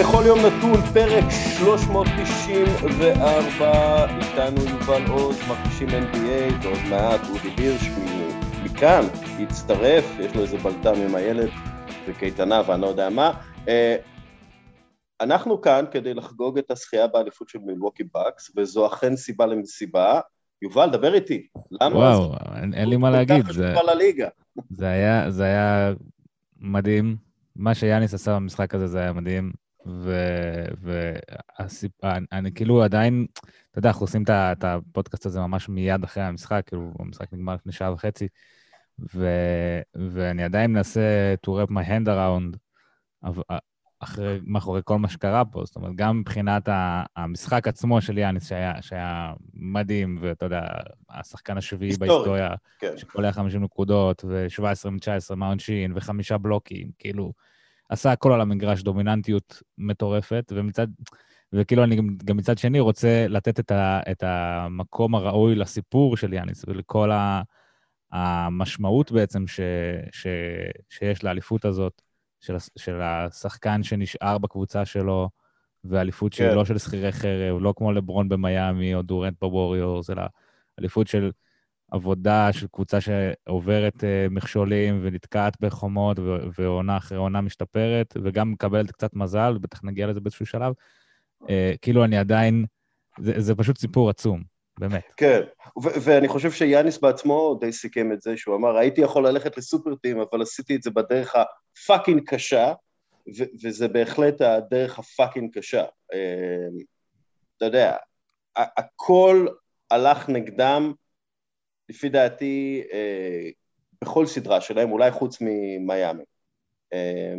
בכל 0.00 0.22
יום 0.26 0.38
נתון, 0.38 0.80
פרק 0.94 1.24
394, 1.58 4.06
איתנו 4.16 4.60
יובל 4.70 5.02
עוז, 5.10 5.38
מרגישים 5.48 5.88
NBA, 5.88 6.52
ועוד 6.62 6.78
מעט 6.90 7.20
אודי 7.28 7.48
הירש 7.56 7.88
מכאן 8.64 9.02
יצטרף, 9.38 10.04
יש 10.20 10.34
לו 10.34 10.42
איזה 10.42 10.56
בלטם 10.56 10.94
עם 10.94 11.14
הילד 11.14 11.48
וקייטנה 12.08 12.62
ואני 12.66 12.82
לא 12.82 12.86
יודע 12.86 13.10
מה. 13.10 13.32
אה, 13.68 13.96
אנחנו 15.20 15.60
כאן 15.60 15.84
כדי 15.90 16.14
לחגוג 16.14 16.58
את 16.58 16.70
הזכייה 16.70 17.06
באליפות 17.06 17.48
של 17.48 17.58
מילווקי 17.58 18.04
בקס, 18.04 18.50
וזו 18.56 18.86
אכן 18.86 19.16
סיבה 19.16 19.46
למסיבה. 19.46 20.20
יובל, 20.62 20.90
דבר 20.90 21.14
איתי. 21.14 21.46
למה? 21.70 21.96
וואו, 21.96 22.34
אין, 22.62 22.74
אין 22.74 22.88
לי 22.88 22.96
מה 22.96 23.10
להגיד. 23.10 23.46
זה, 23.46 23.74
זה, 24.70 24.86
היה, 24.86 25.30
זה 25.30 25.44
היה 25.44 25.92
מדהים. 26.60 27.16
מה 27.56 27.74
שיאניס 27.74 28.14
עשה 28.14 28.34
במשחק 28.34 28.74
הזה 28.74 28.86
זה 28.86 28.98
היה 28.98 29.12
מדהים. 29.12 29.52
ואני 30.82 32.52
כאילו 32.54 32.82
עדיין, 32.82 33.26
אתה 33.70 33.78
יודע, 33.78 33.88
אנחנו 33.88 34.04
עושים 34.04 34.22
את 34.28 34.64
הפודקאסט 34.64 35.26
הזה 35.26 35.40
ממש 35.40 35.68
מיד 35.68 36.04
אחרי 36.04 36.22
המשחק, 36.22 36.62
כאילו, 36.66 36.92
המשחק 36.98 37.32
נגמר 37.32 37.54
לפני 37.54 37.72
שעה 37.72 37.92
וחצי, 37.92 38.28
ו, 39.14 39.26
ואני 39.94 40.42
עדיין 40.42 40.72
מנסה 40.72 41.34
to 41.46 41.50
wrap 41.50 41.70
my 41.70 41.86
hand 41.88 42.06
around 42.06 42.56
אחרי, 44.00 44.40
מאחורי 44.44 44.80
כל 44.84 44.98
מה 44.98 45.08
שקרה 45.08 45.44
פה. 45.44 45.62
זאת 45.64 45.76
אומרת, 45.76 45.92
גם 45.94 46.20
מבחינת 46.20 46.68
המשחק 47.16 47.68
עצמו 47.68 48.00
של 48.00 48.18
יאניס, 48.18 48.48
שהיה, 48.48 48.82
שהיה 48.82 49.32
מדהים, 49.54 50.18
ואתה 50.20 50.46
יודע, 50.46 50.62
השחקן 51.10 51.56
השביעי 51.56 51.96
בהיסטוריה, 51.98 52.50
כן. 52.78 52.96
שקולע 52.96 53.32
50 53.32 53.62
נקודות, 53.62 54.24
ו-17 54.28 54.90
מ-19 54.90 55.34
מהעונשין, 55.34 55.92
וחמישה 55.94 56.38
בלוקים, 56.38 56.90
כאילו, 56.98 57.32
עשה 57.90 58.12
הכל 58.12 58.32
על 58.32 58.40
המגרש, 58.40 58.82
דומיננטיות 58.82 59.62
מטורפת, 59.78 60.52
ומצד... 60.56 60.86
וכאילו 61.52 61.84
אני 61.84 61.96
גם 62.24 62.36
מצד 62.36 62.58
שני 62.58 62.80
רוצה 62.80 63.26
לתת 63.28 63.60
את, 63.60 63.70
ה, 63.70 64.00
את 64.10 64.22
המקום 64.22 65.14
הראוי 65.14 65.54
לסיפור 65.54 66.16
של 66.16 66.32
יאניס 66.32 66.64
ולכל 66.68 67.10
ה, 67.10 67.42
המשמעות 68.12 69.12
בעצם 69.12 69.46
ש, 69.46 69.60
ש, 70.12 70.26
שיש 70.88 71.24
לאליפות 71.24 71.64
הזאת, 71.64 72.02
של, 72.40 72.56
של 72.78 73.00
השחקן 73.02 73.82
שנשאר 73.82 74.38
בקבוצה 74.38 74.84
שלו, 74.84 75.28
ואליפות 75.84 76.34
כן. 76.34 76.50
שלא 76.52 76.64
של 76.64 76.78
שכירי 76.78 77.12
חרב, 77.12 77.58
לא 77.60 77.74
כמו 77.76 77.92
לברון 77.92 78.28
במיאמי 78.28 78.94
או 78.94 79.02
דורנט 79.02 79.34
בווריורס, 79.40 80.10
אלא 80.10 80.22
אליפות 80.78 81.06
של 81.06 81.30
עבודה 81.90 82.52
של 82.52 82.66
קבוצה 82.66 82.98
שעוברת 83.00 83.94
uh, 83.94 84.30
מכשולים 84.30 85.00
ונתקעת 85.02 85.56
בחומות 85.60 86.18
ועונה 86.58 86.96
אחרי 86.96 87.18
עונה 87.18 87.40
משתפרת, 87.40 88.14
וגם 88.24 88.52
מקבלת 88.52 88.90
קצת 88.90 89.14
מזל, 89.14 89.58
בטח 89.60 89.84
נגיע 89.84 90.06
לזה 90.06 90.20
באיזשהו 90.20 90.46
שלב. 90.46 90.72
Uh, 91.42 91.46
כאילו 91.82 92.04
אני 92.04 92.18
עדיין, 92.18 92.64
זה, 93.18 93.32
זה 93.36 93.54
פשוט 93.54 93.78
סיפור 93.78 94.10
עצום, 94.10 94.42
באמת. 94.78 95.12
כן, 95.16 95.40
ו- 95.82 96.00
ואני 96.02 96.28
חושב 96.28 96.50
שיאניס 96.50 96.98
בעצמו 96.98 97.58
די 97.60 97.72
סיכם 97.72 98.12
את 98.12 98.22
זה, 98.22 98.36
שהוא 98.36 98.56
אמר, 98.56 98.76
הייתי 98.76 99.00
יכול 99.00 99.28
ללכת 99.28 99.58
ל 99.58 99.64
super 99.64 99.94
team, 99.94 100.20
אבל 100.20 100.42
עשיתי 100.42 100.76
את 100.76 100.82
זה 100.82 100.90
בדרך 100.90 101.34
ה 101.34 101.45
fucking 101.45 102.22
קשה, 102.26 102.72
ו- 103.38 103.50
וזה 103.64 103.88
בהחלט 103.88 104.40
הדרך 104.40 104.98
ה 104.98 105.06
fucking 105.06 105.58
קשה. 105.58 105.84
Uh, 105.84 106.84
אתה 107.56 107.64
יודע, 107.64 107.96
הכל 108.56 109.46
הלך 109.90 110.28
נגדם, 110.28 110.92
לפי 111.90 112.08
דעתי, 112.08 112.82
אה, 112.92 113.50
בכל 114.02 114.26
סדרה 114.26 114.60
שלהם, 114.60 114.92
אולי 114.92 115.10
חוץ 115.10 115.38
ממיאמי. 115.40 116.22
אה, 116.92 117.34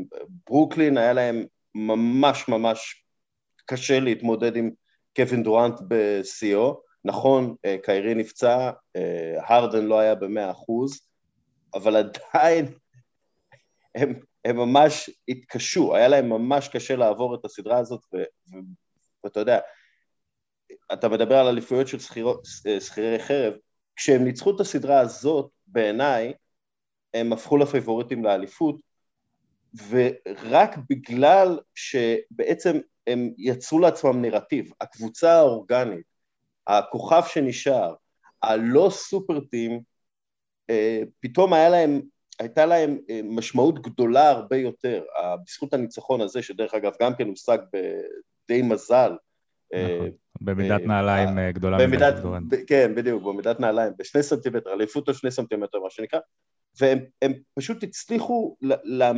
ברוקלין 0.47 0.97
היה 0.97 1.13
להם 1.13 1.45
ממש 1.75 2.48
ממש 2.48 3.03
קשה 3.65 3.99
להתמודד 3.99 4.55
עם 4.55 4.71
קווין 5.15 5.43
דורנט 5.43 5.80
בשיאו. 5.87 6.81
נכון, 7.05 7.55
אה, 7.65 7.76
קיירי 7.83 8.15
נפצע, 8.15 8.71
הרדן 9.48 9.86
לא 9.86 9.99
היה 9.99 10.15
במאה 10.15 10.52
אחוז, 10.52 11.02
אבל 11.73 11.95
עדיין 11.95 12.65
הם, 13.95 14.20
הם 14.45 14.55
ממש 14.55 15.09
התקשו, 15.27 15.95
היה 15.95 16.08
להם 16.08 16.30
ממש 16.30 16.67
קשה 16.67 16.95
לעבור 16.95 17.36
את 17.36 17.45
הסדרה 17.45 17.77
הזאת, 17.77 18.05
ואתה 19.23 19.39
יודע, 19.39 19.59
אתה 20.93 21.09
מדבר 21.09 21.36
על 21.36 21.47
אליפויות 21.47 21.87
של 21.87 21.99
שכירי 22.80 23.20
חרב, 23.20 23.53
כשהם 24.02 24.23
ניצחו 24.23 24.56
את 24.56 24.60
הסדרה 24.60 25.00
הזאת, 25.00 25.50
בעיניי, 25.67 26.34
הם 27.14 27.34
הפכו 27.34 27.58
לפייבוריטים 27.58 28.23
לאליפות, 28.23 28.76
ורק 29.89 30.78
בגלל 30.89 31.60
שבעצם 31.76 32.80
הם 33.08 33.34
יצרו 33.38 33.80
לעצמם 33.80 34.22
נרטיב, 34.22 34.72
הקבוצה 34.82 35.34
האורגנית, 35.34 36.06
הכוכב 36.67 37.22
שנשאר, 37.28 37.94
הלא 38.44 38.89
סופר 38.92 39.39
טים, 39.39 39.82
אה, 40.70 41.02
פתאום 41.20 41.54
היה 41.54 41.70
להם, 41.70 42.02
הייתה 42.39 42.66
להם 42.66 42.98
אה, 43.10 43.22
משמעות 43.23 43.82
גדולה 43.82 44.30
הרבה 44.30 44.58
יותר, 44.58 45.04
בזכות 45.45 45.73
הניצחון 45.73 46.22
הזה, 46.22 46.42
שדרך 46.42 46.73
אגב 46.73 46.94
גם 47.02 47.16
כן 47.16 47.28
הושג 47.28 47.58
בדי 47.73 48.62
מזל. 48.62 49.12
במידת 50.42 50.82
נעליים 50.82 51.39
אה, 51.39 51.52
גדולה 51.52 51.77
במידת, 51.77 52.14
כן, 52.67 52.95
בדיוק, 52.95 53.23
במידת 53.23 53.59
נעליים, 53.59 53.93
בשני 53.98 54.23
סנטימטר, 54.23 54.73
אליפות 54.73 55.08
על 55.08 55.14
שני 55.14 55.32
סנטימטר, 55.32 55.80
מה 55.80 55.89
שנקרא, 55.89 56.20
והם 56.80 57.33
פשוט 57.55 57.83
הצליחו, 57.83 58.58
לה, 58.61 59.11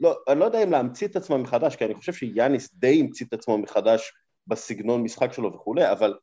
לא, 0.00 0.18
אני 0.28 0.40
לא 0.40 0.44
יודע 0.44 0.62
אם 0.62 0.70
להמציא 0.70 1.06
את 1.06 1.16
עצמם 1.16 1.42
מחדש, 1.42 1.76
כי 1.76 1.84
אני 1.84 1.94
חושב 1.94 2.12
שיאניס 2.12 2.74
די 2.74 3.00
המציא 3.00 3.26
את 3.26 3.32
עצמו 3.32 3.58
מחדש 3.58 4.12
בסגנון 4.46 5.02
משחק 5.02 5.32
שלו 5.32 5.54
וכולי, 5.54 5.92
אבל 5.92 6.14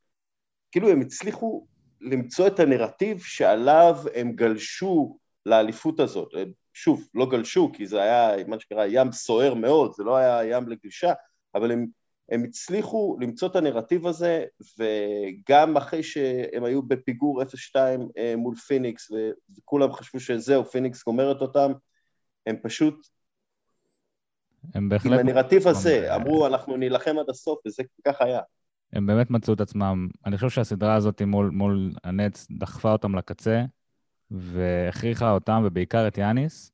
כאילו 0.72 0.90
הם 0.90 1.02
הצליחו 1.02 1.66
למצוא 2.02 2.48
את 2.48 2.59
הנרטיב 2.59 3.19
שעליו 3.19 3.98
הם 4.16 4.31
גלשו 4.31 5.18
לאליפות 5.46 6.00
הזאת. 6.00 6.30
שוב, 6.74 7.08
לא 7.13 7.25
גלשו, 7.30 7.72
כי 7.74 7.86
זה 7.86 8.02
היה 8.02 8.48
מה 8.48 8.59
שנקרא 8.59 8.86
ים 8.90 9.12
סוער 9.12 9.53
מאוד, 9.53 9.94
זה 9.94 10.03
לא 10.03 10.18
היה 10.18 10.58
ים 10.58 10.68
לגלישה, 10.68 11.13
אבל 11.56 11.72
הם 11.72 11.88
הם 12.31 12.44
הצליחו 12.44 13.18
למצוא 13.19 13.47
את 13.47 13.56
הנרטיב 13.56 14.08
הזה, 14.08 14.46
וגם 14.80 15.78
אחרי 15.78 16.03
שהם 16.03 16.64
היו 16.64 16.81
בפיגור 16.81 17.42
0-2 17.44 17.46
אה, 18.18 18.34
מול 18.38 18.56
פיניקס, 18.56 19.12
וכולם 19.58 19.94
חשבו 19.94 20.19
שזהו, 20.19 20.66
פיניקס 20.66 21.03
גומרת 21.03 21.42
אותם, 21.42 21.72
הם 22.46 22.56
פשוט... 22.64 23.08
הם 24.74 24.90
בהחלט... 24.90 25.19
עם 25.19 25.19
הנרטיב 25.19 25.68
הזה. 25.68 26.16
אמרו, 26.16 26.47
אנחנו 26.47 26.78
נילחם 26.78 27.16
עד 27.19 27.30
הסוף, 27.30 27.59
וזה 27.66 27.84
כך 28.08 28.22
היה. 28.22 28.40
הם 28.94 29.06
באמת 29.06 29.30
מצאו 29.30 29.53
את 29.53 29.62
עצמם. 29.62 30.08
אני 30.25 30.36
חושב 30.36 30.50
שהסדרה 30.50 30.96
הזאת 30.96 31.22
מול, 31.22 31.50
מול 31.50 31.92
הנטס 32.03 32.47
דחפה 32.52 32.92
אותם 32.92 33.16
לקצה, 33.16 33.63
והכריחה 34.31 35.31
אותם, 35.31 35.63
ובעיקר 35.66 36.08
את 36.08 36.18
יאניס, 36.18 36.72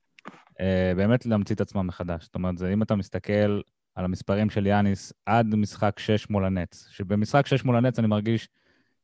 אה, 0.60 0.92
באמת 0.96 1.26
להמציא 1.26 1.54
את 1.54 1.60
עצמם 1.60 1.86
מחדש. 1.86 2.24
זאת 2.24 2.34
אומרת, 2.34 2.58
זה, 2.58 2.72
אם 2.72 2.82
אתה 2.82 2.96
מסתכל 2.96 3.60
על 3.98 4.04
המספרים 4.04 4.50
של 4.50 4.66
יאניס 4.66 5.12
עד 5.26 5.54
משחק 5.54 5.98
6 5.98 6.30
מול 6.30 6.44
הנץ. 6.44 6.88
שבמשחק 6.90 7.46
6 7.46 7.64
מול 7.64 7.76
הנץ 7.76 7.98
אני 7.98 8.06
מרגיש 8.06 8.48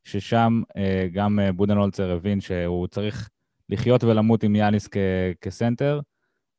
ששם 0.03 0.61
אה, 0.77 1.07
גם 1.13 1.39
אה, 1.39 1.51
בודנולצר 1.51 2.11
הבין 2.11 2.41
שהוא 2.41 2.87
צריך 2.87 3.29
לחיות 3.69 4.03
ולמות 4.03 4.43
עם 4.43 4.55
יאניס 4.55 4.87
כ- 4.87 4.97
כסנטר, 5.41 5.99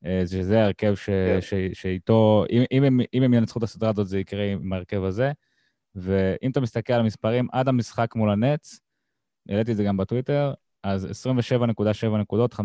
אה, 0.07 0.23
שזה 0.27 0.61
ההרכב 0.63 0.95
ש- 0.95 1.07
כן. 1.07 1.39
ש- 1.41 1.81
שאיתו, 1.81 2.45
אם, 2.51 2.63
אם, 2.73 2.85
הם, 2.85 3.01
אם 3.15 3.23
הם 3.23 3.35
ינצחו 3.35 3.59
את 3.59 3.65
הסדרה 3.65 3.91
הזאת 3.91 4.07
זה 4.09 4.19
יקרה 4.19 4.45
עם 4.45 4.73
ההרכב 4.73 5.05
הזה. 5.05 5.33
ואם 5.95 6.51
אתה 6.51 6.61
מסתכל 6.61 6.93
על 6.93 7.01
המספרים 7.01 7.49
עד 7.53 7.69
המשחק 7.69 8.15
מול 8.17 8.31
הנץ, 8.31 8.81
העליתי 9.49 9.73
את 9.73 9.77
זה 9.77 9.85
גם 9.85 9.97
בטוויטר, 9.97 10.53
אז 10.83 11.09
27.7 11.27 12.07
נקודות, 12.16 12.55
52% 12.55 12.59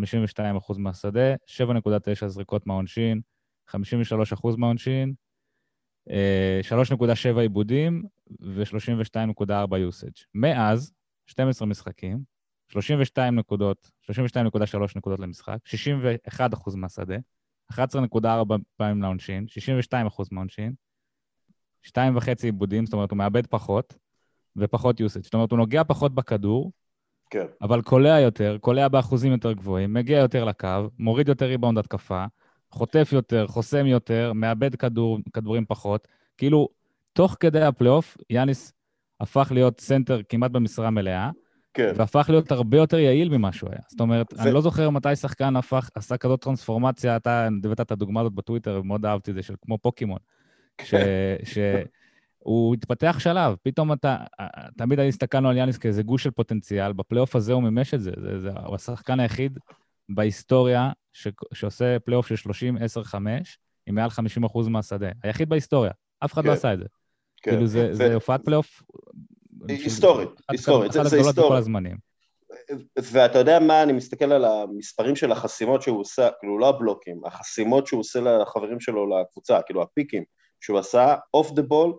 מהשדה, 0.78 1.36
7.9 1.46 2.28
זריקות 2.28 2.68
מהעונשין, 2.68 3.22
53% 3.70 4.58
מהעונשין, 4.58 5.14
3.7 6.12 7.40
עיבודים 7.40 8.04
ו-32.4 8.42 9.72
usage. 9.72 10.26
מאז, 10.34 10.94
12 11.26 11.68
משחקים, 11.68 12.20
32 12.72 13.36
נקודות, 13.36 13.92
32.3 14.12 14.78
נקודות 14.96 15.20
למשחק, 15.20 15.58
61 15.66 16.54
אחוז 16.54 16.76
מהשדה, 16.76 17.16
11.4 17.74 18.26
פעמים 18.78 19.02
לעונשין, 19.02 19.48
62 19.48 20.08
אחוז 20.08 20.28
מהעונשין, 20.32 20.74
2.5 21.88 22.44
איבודים, 22.44 22.86
זאת 22.86 22.94
אומרת, 22.94 23.12
הוא 23.12 23.18
מאבד 23.18 23.48
פחות, 23.48 23.96
ופחות 24.56 25.02
usage. 25.02 25.24
זאת 25.24 25.34
אומרת, 25.34 25.52
הוא 25.52 25.58
נוגע 25.58 25.84
פחות 25.84 26.16
בכדור, 26.16 26.72
כן. 27.30 27.46
אבל 27.62 27.82
קולע 27.82 28.20
יותר, 28.20 28.58
קולע 28.62 28.88
באחוזים 28.88 29.32
יותר 29.32 29.52
גבוהים, 29.54 29.94
מגיע 29.94 30.20
יותר 30.20 30.46
לקו, 30.46 30.90
מוריד 31.00 31.28
יותר 31.28 31.46
ריבאונד 31.46 31.78
התקפה, 31.78 32.26
חוטף 32.72 33.10
יותר, 33.14 33.48
חוסם 33.48 33.86
יותר, 33.86 34.32
מאבד 34.36 34.76
כדור, 34.76 35.20
כדורים 35.34 35.66
פחות. 35.66 36.08
כאילו, 36.38 36.70
תוך 37.14 37.38
כדי 37.40 37.62
הפלייאוף, 37.62 38.18
יאניס 38.30 38.74
הפך 39.20 39.52
להיות 39.52 39.80
סנטר 39.80 40.22
כמעט 40.30 40.52
במשרה 40.52 40.90
מלאה, 40.90 41.30
כן. 41.74 41.94
והפך 41.96 42.30
להיות 42.30 42.52
הרבה 42.52 42.78
יותר 42.78 43.00
יעיל 43.00 43.30
ממה 43.30 43.52
שהוא 43.52 43.70
היה. 43.70 43.80
זאת 43.88 44.00
אומרת, 44.00 44.34
ו... 44.34 44.42
אני 44.42 44.52
לא 44.52 44.62
זוכר 44.62 44.90
מתי 44.90 45.16
שחקן 45.16 45.56
הפך, 45.56 45.90
עשה 45.96 46.18
כזאת 46.18 46.42
טרנספורמציה, 46.42 47.16
אתה 47.16 47.48
הבאת 47.64 47.82
את 47.82 47.92
הדוגמה 47.92 48.22
הזאת 48.22 48.34
בטוויטר, 48.34 48.80
ומאוד 48.84 49.06
אהבתי 49.06 49.32
את 49.32 49.36
זה, 49.36 49.44
של 49.44 49.56
כמו 49.62 49.78
פוקימון. 49.78 50.20
שהוא 51.44 52.74
התפתח 52.74 53.16
שלב, 53.20 53.56
פתאום 53.64 53.94
אתה, 53.94 54.18
תמיד 54.78 55.00
הסתכלנו 55.00 55.50
על 55.50 55.58
יאניס 55.58 55.78
כאיזה 55.78 56.04
גוש 56.04 56.24
של 56.24 56.32
פוטנציאל, 56.32 56.94
בפלייאוף 56.94 57.36
הזה 57.36 57.54
הוא 57.54 57.64
מימש 57.64 57.94
את 57.94 58.02
זה, 58.02 58.12
זה, 58.22 58.40
זה 58.40 58.50
הוא 58.66 58.76
השחקן 58.76 59.20
היחיד 59.20 59.60
בהיסטוריה 60.16 60.92
ש, 61.14 61.28
שעושה 61.54 62.00
פלייאוף 62.00 62.28
של 62.28 62.50
30-10-5 62.50 63.16
עם 63.88 63.96
מעל 63.96 64.10
50% 64.10 64.70
מהשדה. 64.70 65.10
היחיד 65.24 65.50
בהיסטוריה, 65.50 65.92
אף 66.26 66.34
אחד 66.34 66.46
לא 66.46 66.48
כן. 66.48 66.54
לא 66.54 66.54
עשה 66.54 66.74
את 66.74 66.80
זה. 66.80 66.86
כן. 67.42 67.52
כאילו 67.52 67.68
זה, 67.68 67.90
ו... 67.92 67.96
זה 67.96 68.14
הופעת 68.14 68.46
פלייאוף... 68.46 68.82
היסטורית, 69.68 70.30
היסטורית, 70.50 70.92
זה, 70.92 71.04
זה 71.04 71.18
היסטורית. 71.18 71.66
ואתה 72.98 73.40
יודע 73.40 73.60
מה, 73.60 73.84
אני 73.84 73.94
מסתכל 73.94 74.32
על 74.32 74.46
המספרים 74.46 75.16
של 75.16 75.32
החסימות 75.32 75.82
שהוא 75.82 76.00
עושה, 76.00 76.30
כאילו 76.40 76.60
לא 76.60 76.70
הבלוקים, 76.70 77.26
החסימות 77.26 77.88
שהוא 77.88 78.00
עושה 78.00 78.20
לחברים 78.22 78.80
שלו 78.80 79.20
לקבוצה, 79.20 79.62
כאילו 79.62 79.82
הפיקים 79.82 80.24
שהוא 80.62 80.80
עשה, 80.80 81.16
off 81.34 81.52
the 81.52 81.62
ball, 81.62 81.94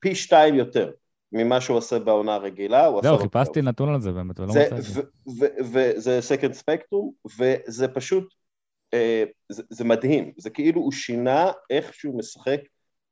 פי 0.00 0.14
שתיים 0.14 0.54
יותר 0.54 0.90
ממה 1.32 1.60
שהוא 1.60 1.76
עושה 1.76 1.98
בעונה 1.98 2.34
הרגילה. 2.34 2.88
זהו, 3.02 3.18
חיפשתי 3.18 3.62
נתון 3.62 3.94
על 3.94 4.00
זה 4.00 4.12
באמת, 4.12 4.40
ולא 4.40 4.48
מצאתי. 4.48 5.00
וזה 5.72 6.20
Second 6.20 6.52
Spectrum, 6.52 7.12
וזה 7.38 7.88
פשוט, 7.88 8.34
אה, 8.94 9.24
זה 9.48 9.84
מדהים, 9.84 10.32
זה 10.36 10.50
כאילו 10.50 10.80
הוא 10.80 10.92
שינה 10.92 11.50
איך 11.70 11.94
שהוא 11.94 12.18
משחק 12.18 12.60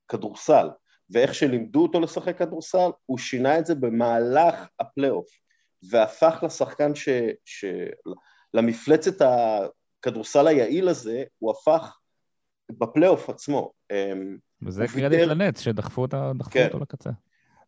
כדורסל, 0.08 0.68
ואיך 1.10 1.34
שלימדו 1.34 1.82
אותו 1.82 2.00
לשחק 2.00 2.38
כדורסל, 2.38 2.90
הוא 3.06 3.18
שינה 3.18 3.58
את 3.58 3.66
זה 3.66 3.74
במהלך 3.74 4.68
הפלייאוף. 4.80 5.26
והפך 5.90 6.42
לשחקן 6.42 6.94
ש... 6.94 7.08
ש... 7.44 7.64
למפלצת 8.54 9.26
הכדורסל 10.00 10.46
היעיל 10.46 10.88
הזה, 10.88 11.24
הוא 11.38 11.50
הפך 11.50 11.96
בפלייאוף 12.70 13.30
עצמו. 13.30 13.72
אמ, 13.90 14.36
וזה 14.62 14.86
קרדיט 14.86 15.20
ויתר... 15.20 15.34
לנטס, 15.34 15.60
שדחפו 15.60 16.02
אותה, 16.02 16.32
כן. 16.50 16.66
אותו 16.66 16.78
לקצה. 16.78 17.10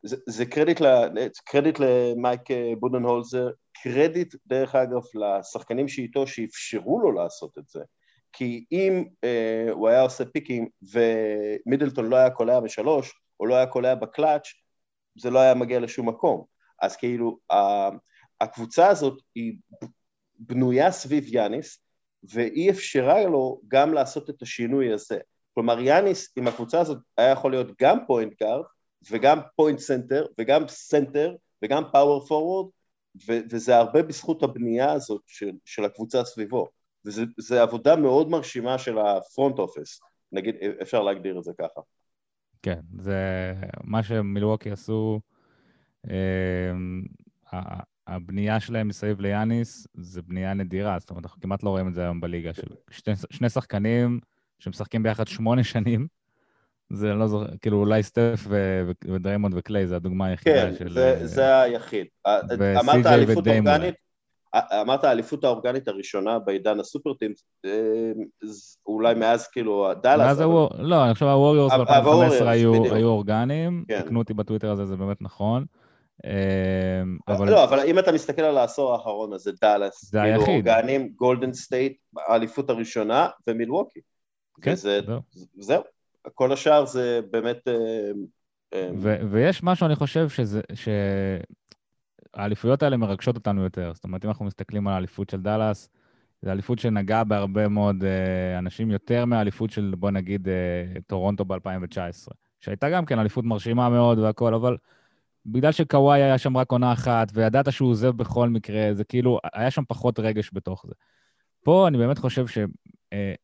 זה, 0.03 0.17
זה 0.27 0.47
קרדיט, 0.47 0.81
לנטס, 0.81 1.41
קרדיט 1.41 1.79
למייק 1.79 2.51
אה, 2.51 2.73
בודנהולזר, 2.81 3.51
קרדיט 3.83 4.35
דרך 4.47 4.75
אגב 4.75 5.03
לשחקנים 5.15 5.89
שאיתו 5.89 6.27
שאפשרו 6.27 7.01
לו 7.01 7.13
לעשות 7.13 7.59
את 7.59 7.69
זה. 7.69 7.81
כי 8.33 8.65
אם 8.73 9.05
אה, 9.25 9.67
הוא 9.71 9.89
היה 9.89 10.01
עושה 10.01 10.25
פיקים 10.25 10.69
ומידלטון 10.83 12.07
לא 12.07 12.17
היה 12.17 12.31
קולע 12.31 12.61
בשלוש, 12.61 13.13
או 13.41 13.47
לא 13.47 13.55
היה 13.55 13.67
קולע 13.67 13.95
בקלאץ', 13.95 14.49
זה 15.19 15.31
לא 15.31 15.39
היה 15.39 15.55
מגיע 15.55 15.81
לשום 15.81 16.09
מקום. 16.09 16.45
אז 16.83 16.97
כאילו 16.97 17.39
הקבוצה 18.41 18.89
הזאת 18.89 19.23
היא 19.35 19.55
בנויה 20.39 20.91
סביב 20.91 21.25
יאניס 21.27 21.79
והיא 22.23 22.71
אפשרה 22.71 23.25
לו 23.25 23.61
גם 23.69 23.95
לעשות 23.95 24.31
את 24.31 24.43
השינוי 24.43 24.93
הזה. 24.93 25.19
כלומר 25.55 25.81
יאניס 25.81 26.33
עם 26.37 26.49
הקבוצה 26.49 26.81
הזאת 26.81 26.99
היה 27.17 27.31
יכול 27.31 27.51
להיות 27.51 27.67
גם 27.81 27.99
point 28.07 28.33
guard 28.41 28.65
וגם 29.11 29.39
point 29.57 29.79
center 29.79 30.27
וגם 30.39 30.69
סנטר 30.69 31.35
וגם 31.63 31.83
power 31.93 32.27
forward 32.27 32.71
וזה 33.27 33.77
הרבה 33.77 34.03
בזכות 34.03 34.43
הבנייה 34.43 34.93
הזאת 34.93 35.23
של, 35.27 35.51
של 35.65 35.85
הקבוצה 35.85 36.25
סביבו. 36.25 36.69
וזו 37.05 37.57
עבודה 37.61 37.97
מאוד 37.97 38.29
מרשימה 38.31 38.79
של 38.79 38.99
ה 38.99 39.09
front 39.09 39.59
office, 39.59 40.01
נגיד 40.33 40.55
אפשר 40.83 41.03
להגדיר 41.03 41.39
את 41.39 41.45
זה 41.45 41.53
ככה. 41.59 41.81
כן, 42.63 42.81
זה 42.99 43.15
מה 43.85 44.03
שמילווקי 44.03 44.71
עשו 44.71 45.21
אמ, 46.07 47.03
הבנייה 48.07 48.61
שלהם 48.61 48.89
מסביב 48.89 49.21
ליאניס 49.21 49.87
זה 49.95 50.23
בנייה 50.23 50.55
נדירה, 50.55 50.99
זאת 50.99 51.11
אומרת, 51.11 51.25
אנחנו 51.25 51.41
כמעט 51.41 51.63
לא 51.63 51.71
רואים 51.71 51.89
את 51.89 51.95
זה 51.95 52.03
היום 52.03 52.21
בליגה, 52.21 52.55
של 52.55 52.67
שני, 52.91 53.15
שני 53.31 53.49
שחקנים 53.49 54.21
שמשחקים 54.59 55.03
ביחד 55.03 55.27
שמונה 55.27 55.65
שנים, 55.65 56.07
זה 56.93 57.15
לא 57.15 57.27
זוכר, 57.27 57.47
כאילו 57.63 57.79
אולי 57.79 58.03
סטף 58.03 58.47
ודריימונד 59.05 59.55
וקליי, 59.57 59.87
זה 59.87 59.97
הדוגמה 59.97 60.27
היחידה 60.27 60.63
כן, 60.63 60.75
של... 60.79 60.85
כן, 60.85 60.95
זה, 60.95 61.27
זה 61.27 61.61
היחיד. 61.61 62.07
אמרת 62.57 63.07
אליפות 63.07 63.49
אורגנית, 63.49 63.95
אמרת 64.55 65.05
האליפות 65.05 65.45
האורגנית 65.45 65.89
הראשונה 65.89 66.39
בעידן 66.39 66.81
ה 66.81 66.85
superteams, 66.85 67.33
אולי 68.87 69.15
מאז 69.15 69.49
כאילו 69.49 69.93
דאלאס. 70.03 70.27
מאז 70.27 70.43
אבל... 70.43 70.67
לא, 70.79 71.05
אני 71.05 71.15
חושב 71.15 71.27
הווריורס 71.27 71.73
ב-2015 71.73 72.45
היו, 72.45 72.95
היו 72.95 73.09
אורגניים, 73.09 73.85
כן. 73.89 74.03
תקנו 74.03 74.19
אותי 74.19 74.35
בטוויטר 74.35 74.71
הזה, 74.71 74.87
זה 74.87 74.97
באמת 74.97 75.23
נכון. 75.23 75.65
אמ, 76.25 77.19
אבל... 77.29 77.51
לא, 77.51 77.65
אבל 77.65 77.81
אם 77.87 77.99
אתה 77.99 78.13
מסתכל 78.13 78.43
על 78.43 78.59
העשור 78.59 78.93
האחרון, 78.93 79.33
אז 79.33 79.41
זה 79.41 79.53
דאלאס. 79.63 80.11
זה 80.11 80.23
היחיד. 80.23 80.47
כאילו 80.47 80.55
אורגניים, 80.57 81.13
גולדן 81.17 81.53
סטייט, 81.53 81.97
האליפות 82.29 82.71
הראשונה, 82.71 83.29
ומילווקי. 83.47 84.01
כן, 84.63 84.75
זהו. 84.75 85.21
זהו. 85.59 85.83
כל 86.35 86.53
השאר 86.53 86.85
זה 86.85 87.21
באמת... 87.31 87.69
אה, 87.69 88.11
אה, 88.75 88.91
ו- 88.99 89.19
ויש 89.31 89.63
משהו, 89.63 89.87
אני 89.87 89.95
חושב, 89.95 90.29
שזה, 90.29 90.61
שהאליפויות 92.35 92.83
האלה 92.83 92.97
מרגשות 92.97 93.37
אותנו 93.37 93.63
יותר. 93.63 93.93
זאת 93.95 94.05
אומרת, 94.05 94.25
אם 94.25 94.31
אנחנו 94.31 94.45
מסתכלים 94.45 94.89
על 94.89 94.95
האליפות 94.95 95.31
של 95.31 95.41
דאלאס, 95.41 95.89
זו 96.43 96.51
אליפות 96.51 96.79
שנגעה 96.79 97.25
בהרבה 97.25 97.69
מאוד 97.69 98.05
אנשים, 98.59 98.91
יותר 98.91 99.25
מהאליפות 99.25 99.71
של, 99.71 99.95
בוא 99.99 100.11
נגיד, 100.11 100.49
טורונטו 101.07 101.45
ב-2019, 101.45 102.33
שהייתה 102.61 102.91
גם 102.91 103.05
כן 103.05 103.19
אליפות 103.19 103.45
מרשימה 103.45 103.89
מאוד 103.89 104.19
והכול, 104.19 104.55
אבל 104.55 104.77
בגלל 105.47 105.73
שקוואי 105.73 106.23
היה 106.23 106.39
שם 106.39 106.57
רק 106.57 106.73
עונה 106.73 106.93
אחת, 106.93 107.29
וידעת 107.35 107.73
שהוא 107.73 107.91
עוזב 107.91 108.11
בכל 108.11 108.49
מקרה, 108.49 108.95
זה 108.95 109.05
כאילו, 109.05 109.39
היה 109.55 109.71
שם 109.71 109.83
פחות 109.89 110.19
רגש 110.19 110.51
בתוך 110.53 110.85
זה. 110.87 110.95
פה 111.63 111.89
אני 111.89 111.99
באמת 111.99 112.19
חושב 112.19 112.47
אה, 113.13 113.35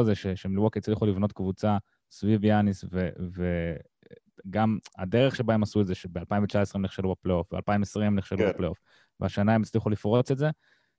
הזה, 0.00 0.14
שמלווק 0.14 0.76
הצליחו 0.76 1.06
לבנות 1.06 1.32
קבוצה 1.32 1.78
סביב 2.10 2.44
יאניס, 2.44 2.84
וגם 4.46 4.78
הדרך 4.98 5.36
שבה 5.36 5.54
הם 5.54 5.62
עשו 5.62 5.80
את 5.80 5.86
זה, 5.86 5.94
שב-2019 5.94 6.70
הם 6.74 6.82
נכשלו 6.82 7.10
בפלייאוף, 7.10 7.54
ב-2020 7.54 8.00
הם 8.02 8.14
נכשלו 8.14 8.38
כן. 8.38 8.48
בפלייאוף, 8.48 8.78
והשנה 9.20 9.54
הם 9.54 9.62
הצליחו 9.62 9.90
לפרוץ 9.90 10.30
את 10.30 10.38
זה, 10.38 10.50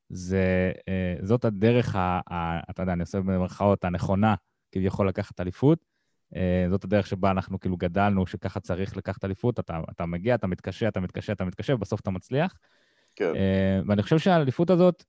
זה, 0.09 0.71
אה, 0.87 1.15
זאת 1.21 1.45
הדרך, 1.45 1.95
ה, 1.95 2.19
ה, 2.29 2.59
אתה 2.69 2.83
יודע, 2.83 2.93
אני 2.93 3.01
עושה 3.01 3.19
במרכאות, 3.19 3.85
הנכונה, 3.85 4.35
כביכול 4.71 5.07
לקחת 5.07 5.41
אליפות, 5.41 5.85
אה, 6.35 6.65
זאת 6.69 6.83
הדרך 6.83 7.07
שבה 7.07 7.31
אנחנו 7.31 7.59
כאילו 7.59 7.77
גדלנו, 7.77 8.27
שככה 8.27 8.59
צריך 8.59 8.97
לקחת 8.97 9.25
אליפות, 9.25 9.59
אתה, 9.59 9.79
אתה 9.91 10.05
מגיע, 10.05 10.35
אתה 10.35 10.47
מתקשה, 10.47 10.87
אתה 10.87 10.99
מתקשה, 10.99 11.33
אתה 11.33 11.45
מתקשה, 11.45 11.75
ובסוף 11.75 11.99
אתה 11.99 12.11
מצליח. 12.11 12.53
כן. 13.15 13.35
אה, 13.35 13.81
ואני 13.87 14.03
חושב 14.03 14.19
שהאליפות 14.19 14.69
הזאת, 14.69 15.03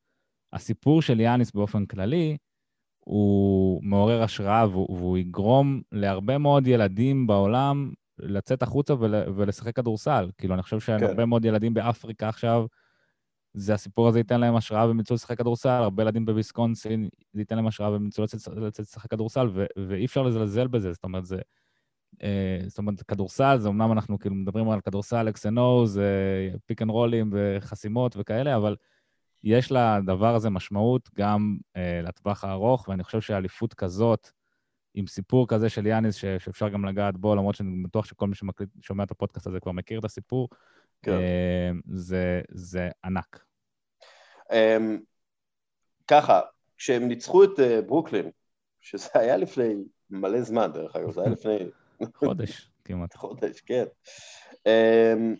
הסיפור 0.52 1.02
של 1.02 1.20
יאניס 1.20 1.52
באופן 1.52 1.86
כללי, 1.86 2.36
הוא 3.04 3.80
מעורר 3.82 4.22
השראה 4.22 4.68
והוא, 4.68 4.96
והוא 4.96 5.18
יגרום 5.18 5.82
להרבה 5.92 6.38
מאוד 6.38 6.66
ילדים 6.66 7.26
בעולם 7.26 7.92
לצאת 8.18 8.62
החוצה 8.62 8.94
ול, 8.98 9.14
ולשחק 9.36 9.76
כדורסל. 9.76 10.30
כאילו, 10.38 10.54
אני 10.54 10.62
חושב 10.62 10.80
שהרבה 10.80 11.16
כן. 11.16 11.28
מאוד 11.28 11.44
ילדים 11.44 11.74
באפריקה 11.74 12.28
עכשיו, 12.28 12.66
זה 13.54 13.74
הסיפור 13.74 14.08
הזה 14.08 14.18
ייתן 14.18 14.40
להם 14.40 14.56
השראה 14.56 14.86
והם 14.86 15.00
יצאו 15.00 15.14
לשחק 15.14 15.38
כדורסל, 15.38 15.68
הרבה 15.68 16.02
ילדים 16.02 16.26
בוויסקונסין, 16.26 17.08
זה 17.32 17.40
ייתן 17.40 17.56
להם 17.56 17.66
השראה 17.66 17.90
והם 17.90 18.06
יצאו 18.06 18.24
לצאת 18.56 18.78
לשחק 18.78 19.10
כדורסל, 19.10 19.48
ו- 19.52 19.66
ואי 19.88 20.04
אפשר 20.04 20.22
לזלזל 20.22 20.66
בזה, 20.66 20.92
זאת 20.92 21.04
אומרת, 21.04 21.24
זה... 21.24 21.38
אה, 22.22 22.58
זאת 22.66 22.78
אומרת, 22.78 23.02
כדורסל, 23.02 23.58
זה 23.58 23.68
אמנם 23.68 23.92
אנחנו 23.92 24.18
כאילו 24.18 24.34
מדברים 24.34 24.70
על 24.70 24.80
כדורסל, 24.80 25.28
X's 25.28 25.46
and 25.46 25.58
O's 25.84 26.50
פיק 26.66 26.82
אנד 26.82 26.90
רולים 26.90 27.30
וחסימות 27.32 28.14
וכאלה, 28.18 28.56
אבל 28.56 28.76
יש 29.44 29.72
לדבר 29.72 30.34
הזה 30.34 30.50
משמעות 30.50 31.10
גם 31.14 31.56
אה, 31.76 32.00
לטווח 32.02 32.44
הארוך, 32.44 32.88
ואני 32.88 33.04
חושב 33.04 33.20
שאליפות 33.20 33.74
כזאת, 33.74 34.30
עם 34.94 35.06
סיפור 35.06 35.48
כזה 35.48 35.68
של 35.68 35.86
יאניס, 35.86 36.14
ש- 36.14 36.24
שאפשר 36.24 36.68
גם 36.68 36.84
לגעת 36.84 37.16
בו, 37.16 37.34
למרות 37.34 37.54
שאני 37.54 37.82
בטוח 37.82 38.04
שכל 38.04 38.26
מי 38.28 38.34
ששומע 38.34 39.04
את 39.04 39.10
הפודקאסט 39.10 39.46
הזה 39.46 39.60
כבר 39.60 39.72
מכיר 39.72 39.98
את 39.98 40.04
הסיפור, 40.04 40.48
כן. 41.02 41.12
אמ, 41.12 41.80
זה, 41.86 42.40
זה 42.50 42.88
ענק. 43.04 43.44
Um, 44.48 44.54
ככה, 46.08 46.40
כשהם 46.76 47.08
ניצחו 47.08 47.44
את 47.44 47.58
uh, 47.58 47.82
ברוקלין, 47.86 48.30
שזה 48.80 49.08
היה 49.14 49.36
לפני 49.36 49.74
מלא 50.10 50.42
זמן 50.42 50.72
דרך 50.72 50.96
אגב, 50.96 51.10
זה 51.10 51.20
היה 51.20 51.30
לפני... 51.30 51.58
חודש 52.14 52.70
כמעט. 52.84 53.16
חודש, 53.16 53.60
כן. 53.60 53.84
Um, 54.54 55.36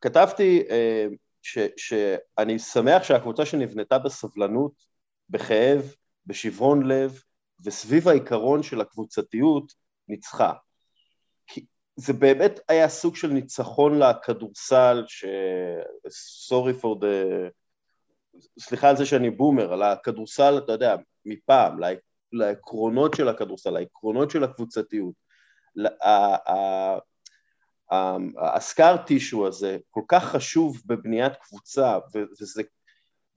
כתבתי 0.00 0.62
uh, 0.68 1.14
ש, 1.46 1.58
שאני 1.76 2.58
שמח 2.58 3.02
שהקבוצה 3.02 3.46
שנבנתה 3.46 3.98
בסבלנות, 3.98 4.72
בכאב, 5.30 5.94
בשברון 6.26 6.86
לב 6.86 7.22
וסביב 7.64 8.08
העיקרון 8.08 8.62
של 8.62 8.80
הקבוצתיות 8.80 9.72
ניצחה. 10.08 10.52
זה 11.96 12.12
באמת 12.12 12.60
היה 12.68 12.88
סוג 12.88 13.16
של 13.16 13.28
ניצחון 13.28 13.98
לכדורסל, 13.98 15.04
ש... 15.06 15.24
sorry 16.50 16.82
for 16.82 17.00
the... 17.02 17.50
סליחה 18.58 18.88
על 18.88 18.96
זה 18.96 19.06
שאני 19.06 19.30
בומר, 19.30 19.72
על 19.72 19.82
הכדורסל, 19.82 20.58
אתה 20.58 20.72
יודע, 20.72 20.96
מפעם, 21.24 21.78
לעקרונות 22.32 23.14
של 23.14 23.28
הכדורסל, 23.28 23.70
לעקרונות 23.70 24.30
של 24.30 24.44
הקבוצתיות. 24.44 25.14
הסקאר 28.38 28.96
טישו 28.96 29.46
הזה 29.46 29.78
כל 29.90 30.02
כך 30.08 30.24
חשוב 30.24 30.82
בבניית 30.86 31.32
קבוצה, 31.36 31.98
וזה, 32.14 32.62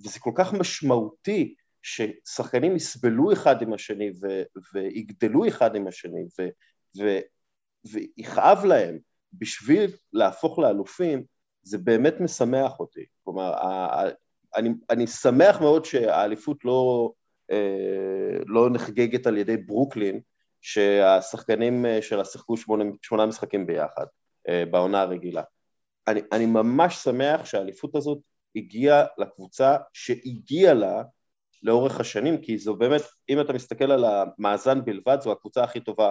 וזה 0.01 0.19
כל 0.19 0.31
כך 0.35 0.53
משמעותי 0.53 1.55
ששחקנים 1.81 2.75
יסבלו 2.75 3.33
אחד 3.33 3.61
עם 3.61 3.73
השני 3.73 4.11
ו, 4.21 4.41
ויגדלו 4.73 5.47
אחד 5.47 5.75
עם 5.75 5.87
השני 5.87 6.23
ו, 6.39 6.47
ו, 6.99 7.19
ויכאב 7.91 8.65
להם 8.65 8.99
בשביל 9.33 9.91
להפוך 10.13 10.59
לאלופים, 10.59 11.23
זה 11.61 11.77
באמת 11.77 12.13
משמח 12.19 12.79
אותי. 12.79 13.05
כלומר, 13.23 13.53
אני, 14.55 14.69
אני 14.89 15.07
שמח 15.07 15.61
מאוד 15.61 15.85
שהאליפות 15.85 16.65
לא, 16.65 17.11
אה, 17.51 18.39
לא 18.45 18.69
נחגגת 18.69 19.27
על 19.27 19.37
ידי 19.37 19.57
ברוקלין, 19.57 20.19
שהשחקנים 20.61 21.85
אה, 21.85 22.01
שלה 22.01 22.25
שיחקו 22.25 22.57
שמונה, 22.57 23.25
משחקים 23.25 23.67
ביחד 23.67 24.01
אה, 24.01 24.18
בעונה 24.47 25.01
הרגילה. 25.01 25.43
אני, 26.07 26.21
אני 26.31 26.45
ממש 26.45 26.95
שמח 26.95 27.45
שהאליפות 27.45 27.95
הזאת 27.95 28.19
הגיעה 28.55 29.05
לקבוצה 29.17 29.77
שהגיעה 29.93 30.73
לה 30.73 31.03
לאורך 31.63 31.99
השנים, 31.99 32.41
כי 32.41 32.57
זו 32.57 32.75
באמת, 32.75 33.01
אם 33.29 33.41
אתה 33.41 33.53
מסתכל 33.53 33.91
על 33.91 34.05
המאזן 34.05 34.85
בלבד, 34.85 35.17
זו 35.21 35.31
הקבוצה 35.31 35.63
הכי 35.63 35.79
טובה 35.79 36.09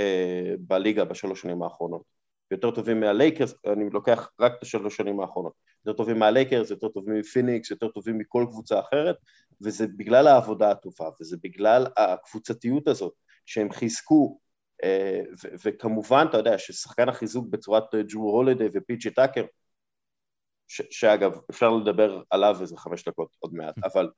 אה, 0.00 0.54
בליגה 0.58 1.04
בשלוש 1.04 1.42
שנים 1.42 1.62
האחרונות. 1.62 2.02
יותר 2.50 2.70
טובים 2.70 3.00
מהלייקרס, 3.00 3.54
אני 3.66 3.90
לוקח 3.90 4.30
רק 4.40 4.52
את 4.58 4.62
השלוש 4.62 4.96
שנים 4.96 5.20
האחרונות, 5.20 5.52
יותר 5.86 5.96
טובים 5.96 6.18
מהלייקרס, 6.18 6.70
יותר 6.70 6.88
טובים 6.88 7.14
מפיניקס, 7.18 7.70
יותר 7.70 7.88
טובים 7.88 8.18
מכל 8.18 8.46
קבוצה 8.50 8.80
אחרת, 8.80 9.16
וזה 9.62 9.86
בגלל 9.86 10.26
העבודה 10.26 10.70
הטובה, 10.70 11.08
וזה 11.20 11.36
בגלל 11.42 11.86
הקבוצתיות 11.96 12.88
הזאת, 12.88 13.12
שהם 13.46 13.72
חיזקו, 13.72 14.38
אה, 14.84 15.20
וכמובן, 15.64 16.26
אתה 16.30 16.38
יודע, 16.38 16.58
ששחקן 16.58 17.08
החיזוק 17.08 17.46
בצורת 17.50 17.84
ג'ו 18.08 18.18
הולדי 18.18 18.68
ופיצ'י 18.72 19.10
טאקר, 19.10 19.44
שאגב, 20.68 21.38
אפשר 21.50 21.70
לדבר 21.70 22.22
עליו 22.30 22.56
איזה 22.60 22.76
חמש 22.76 23.08
דקות 23.08 23.28
עוד 23.38 23.54
מעט, 23.54 23.74
אבל 23.92 24.10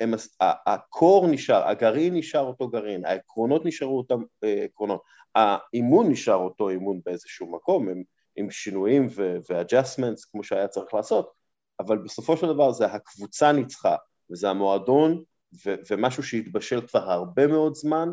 הם, 0.00 0.14
הקור 0.66 1.26
נשאר, 1.26 1.68
הגרעין 1.68 2.14
נשאר 2.14 2.40
אותו 2.40 2.68
גרעין, 2.68 3.04
העקרונות 3.04 3.64
נשארו 3.64 3.98
אותם 3.98 4.22
אה, 4.44 4.64
עקרונות, 4.64 5.02
האימון 5.34 6.10
נשאר 6.10 6.34
אותו 6.34 6.68
אימון 6.68 7.00
באיזשהו 7.04 7.52
מקום, 7.52 7.88
עם, 7.88 8.02
עם 8.36 8.50
שינויים 8.50 9.08
ו-adjustments 9.16 10.30
כמו 10.30 10.44
שהיה 10.44 10.68
צריך 10.68 10.94
לעשות, 10.94 11.32
אבל 11.80 11.98
בסופו 11.98 12.36
של 12.36 12.46
דבר 12.46 12.72
זה 12.72 12.86
הקבוצה 12.86 13.52
ניצחה, 13.52 13.96
וזה 14.30 14.50
המועדון, 14.50 15.22
ומשהו 15.90 16.22
שהתבשל 16.22 16.86
כבר 16.86 17.10
הרבה 17.10 17.46
מאוד 17.46 17.74
זמן, 17.74 18.08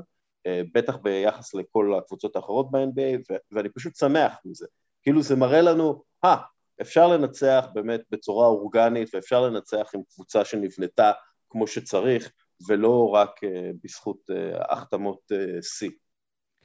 אה, 0.48 0.62
בטח 0.74 0.96
ביחס 0.96 1.54
לכל 1.54 1.94
הקבוצות 1.98 2.36
האחרות 2.36 2.72
ב-NBA, 2.72 3.36
ואני 3.52 3.70
פשוט 3.70 3.96
שמח 3.96 4.34
מזה. 4.46 4.66
כאילו 5.04 5.22
זה 5.22 5.36
מראה 5.36 5.62
לנו, 5.62 6.04
אה, 6.26 6.38
אפשר 6.82 7.08
לנצח 7.08 7.66
באמת 7.74 8.02
בצורה 8.12 8.48
אורגנית, 8.48 9.10
ואפשר 9.14 9.42
לנצח 9.42 9.92
עם 9.96 10.02
קבוצה 10.14 10.46
שנבנתה 10.46 11.12
כמו 11.50 11.68
שצריך, 11.68 12.32
ולא 12.68 13.10
רק 13.10 13.44
uh, 13.44 13.48
בזכות 13.84 14.18
uh, 14.32 14.74
החתמות 14.74 15.32
שיא. 15.62 15.90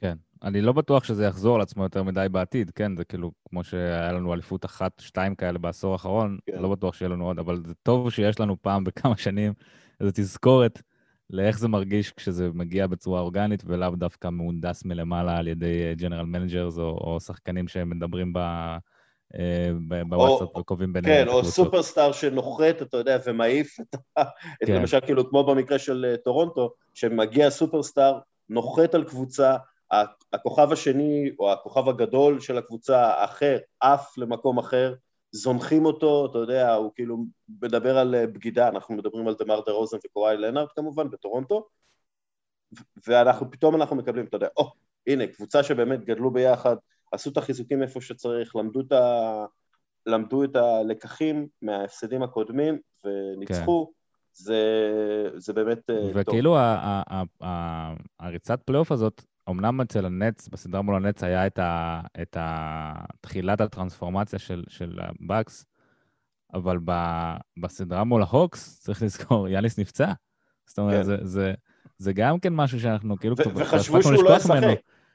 כן, 0.01 0.17
אני 0.43 0.61
לא 0.61 0.71
בטוח 0.71 1.03
שזה 1.03 1.25
יחזור 1.25 1.55
על 1.55 1.61
עצמו 1.61 1.83
יותר 1.83 2.03
מדי 2.03 2.27
בעתיד, 2.31 2.71
כן? 2.75 2.97
זה 2.97 3.03
כאילו, 3.03 3.31
כמו 3.49 3.63
שהיה 3.63 4.11
לנו 4.11 4.33
אליפות 4.33 4.65
אחת, 4.65 4.91
שתיים 4.99 5.35
כאלה 5.35 5.59
בעשור 5.59 5.93
האחרון, 5.93 6.37
כן. 6.45 6.61
לא 6.61 6.69
בטוח 6.69 6.95
שיהיה 6.95 7.09
לנו 7.09 7.25
עוד, 7.25 7.39
אבל 7.39 7.61
זה 7.65 7.73
טוב 7.83 8.09
שיש 8.09 8.39
לנו 8.39 8.61
פעם 8.61 8.83
בכמה 8.83 9.17
שנים 9.17 9.53
איזו 10.01 10.11
תזכורת 10.15 10.81
לאיך 11.29 11.59
זה 11.59 11.67
מרגיש 11.67 12.11
כשזה 12.11 12.49
מגיע 12.53 12.87
בצורה 12.87 13.21
אורגנית, 13.21 13.63
ולאו 13.65 13.95
דווקא 13.95 14.27
מהונדס 14.27 14.85
מלמעלה 14.85 15.37
על 15.37 15.47
ידי 15.47 15.95
general 15.95 16.25
managers 16.25 16.77
או, 16.77 16.83
או 16.83 17.19
שחקנים 17.19 17.67
שמדברים 17.67 18.33
ב... 18.33 18.39
אה, 19.35 19.71
בוואטסאפ 20.09 20.57
וקובעים 20.57 20.93
ביניהם 20.93 21.25
כן, 21.25 21.31
או 21.31 21.45
סופרסטאר 21.45 22.11
שנוחת, 22.11 22.81
אתה 22.81 22.97
יודע, 22.97 23.17
ומעיף 23.25 23.79
את, 24.19 24.27
כן. 24.65 24.73
למשל, 24.73 24.99
כאילו, 24.99 25.29
כמו 25.29 25.43
במקרה 25.43 25.79
של 25.79 26.05
אה, 26.09 26.17
טורונטו, 26.17 26.73
שמגיע 26.93 27.49
סופרסטאר, 27.49 28.19
נוחת 28.49 28.95
על 28.95 29.03
קבוצה, 29.03 29.55
הכוכב 30.33 30.71
השני, 30.71 31.31
או 31.39 31.51
הכוכב 31.51 31.89
הגדול 31.89 32.39
של 32.39 32.57
הקבוצה 32.57 33.05
האחר, 33.05 33.57
עף 33.79 34.17
למקום 34.17 34.57
אחר, 34.57 34.93
זונחים 35.31 35.85
אותו, 35.85 36.27
אתה 36.31 36.37
יודע, 36.37 36.73
הוא 36.73 36.91
כאילו 36.95 37.25
מדבר 37.61 37.97
על 37.97 38.15
אה, 38.15 38.27
בגידה, 38.27 38.67
אנחנו 38.67 38.95
מדברים 38.95 39.27
על 39.27 39.35
דמר 39.39 39.61
דה 39.65 39.71
רוזן 39.71 39.97
וקוואי 40.05 40.37
לנארד 40.37 40.69
כמובן, 40.75 41.09
בטורונטו, 41.09 41.67
ואנחנו, 43.07 43.51
פתאום 43.51 43.75
אנחנו 43.75 43.95
מקבלים, 43.95 44.25
אתה 44.25 44.35
יודע, 44.35 44.47
או, 44.57 44.63
oh, 44.63 44.71
הנה, 45.07 45.27
קבוצה 45.27 45.63
שבאמת 45.63 46.05
גדלו 46.05 46.31
ביחד, 46.31 46.75
עשו 47.11 47.29
את 47.29 47.37
החיזוקים 47.37 47.83
איפה 47.83 48.01
שצריך, 48.01 48.55
למדו 48.55 48.81
את, 48.81 48.91
ה... 48.91 49.45
למדו 50.05 50.43
את 50.43 50.55
הלקחים 50.55 51.47
מההפסדים 51.61 52.23
הקודמים 52.23 52.79
וניצחו, 53.05 53.85
כן. 53.85 53.91
זה, 54.33 54.63
זה 55.35 55.53
באמת 55.53 55.89
אה, 55.89 55.95
וכאילו 55.95 56.23
טוב. 56.23 56.27
וכאילו 56.27 56.57
הריצת 58.19 58.59
פלייאוף 58.65 58.91
הזאת, 58.91 59.23
אמנם 59.49 59.81
אצל 59.81 60.05
הנטס, 60.05 60.47
בסדרה 60.47 60.81
מול 60.81 60.95
הנטס 60.95 61.23
היה 61.23 61.47
את, 61.47 61.59
ה, 61.59 62.01
את 62.21 62.37
ה, 62.37 62.93
תחילת 63.21 63.61
הטרנספורמציה 63.61 64.39
של, 64.39 64.63
של 64.67 64.99
הבאקס, 65.01 65.65
אבל 66.53 66.77
ב, 66.85 66.91
בסדרה 67.57 68.03
מול 68.03 68.21
ההוקס, 68.21 68.79
צריך 68.79 69.01
לזכור, 69.03 69.47
יאניס 69.47 69.79
נפצע. 69.79 70.11
זאת 70.67 70.79
אומרת, 70.79 70.95
כן. 70.95 71.03
זה, 71.03 71.17
זה, 71.21 71.53
זה 71.97 72.13
גם 72.13 72.39
כן 72.39 72.53
משהו 72.53 72.79
שאנחנו 72.79 73.17
כאילו... 73.17 73.35
ו- 73.37 73.55
וחשבו 73.55 74.01
שהוא 74.01 74.23
לא 74.23 74.35
ישחק. 74.35 74.61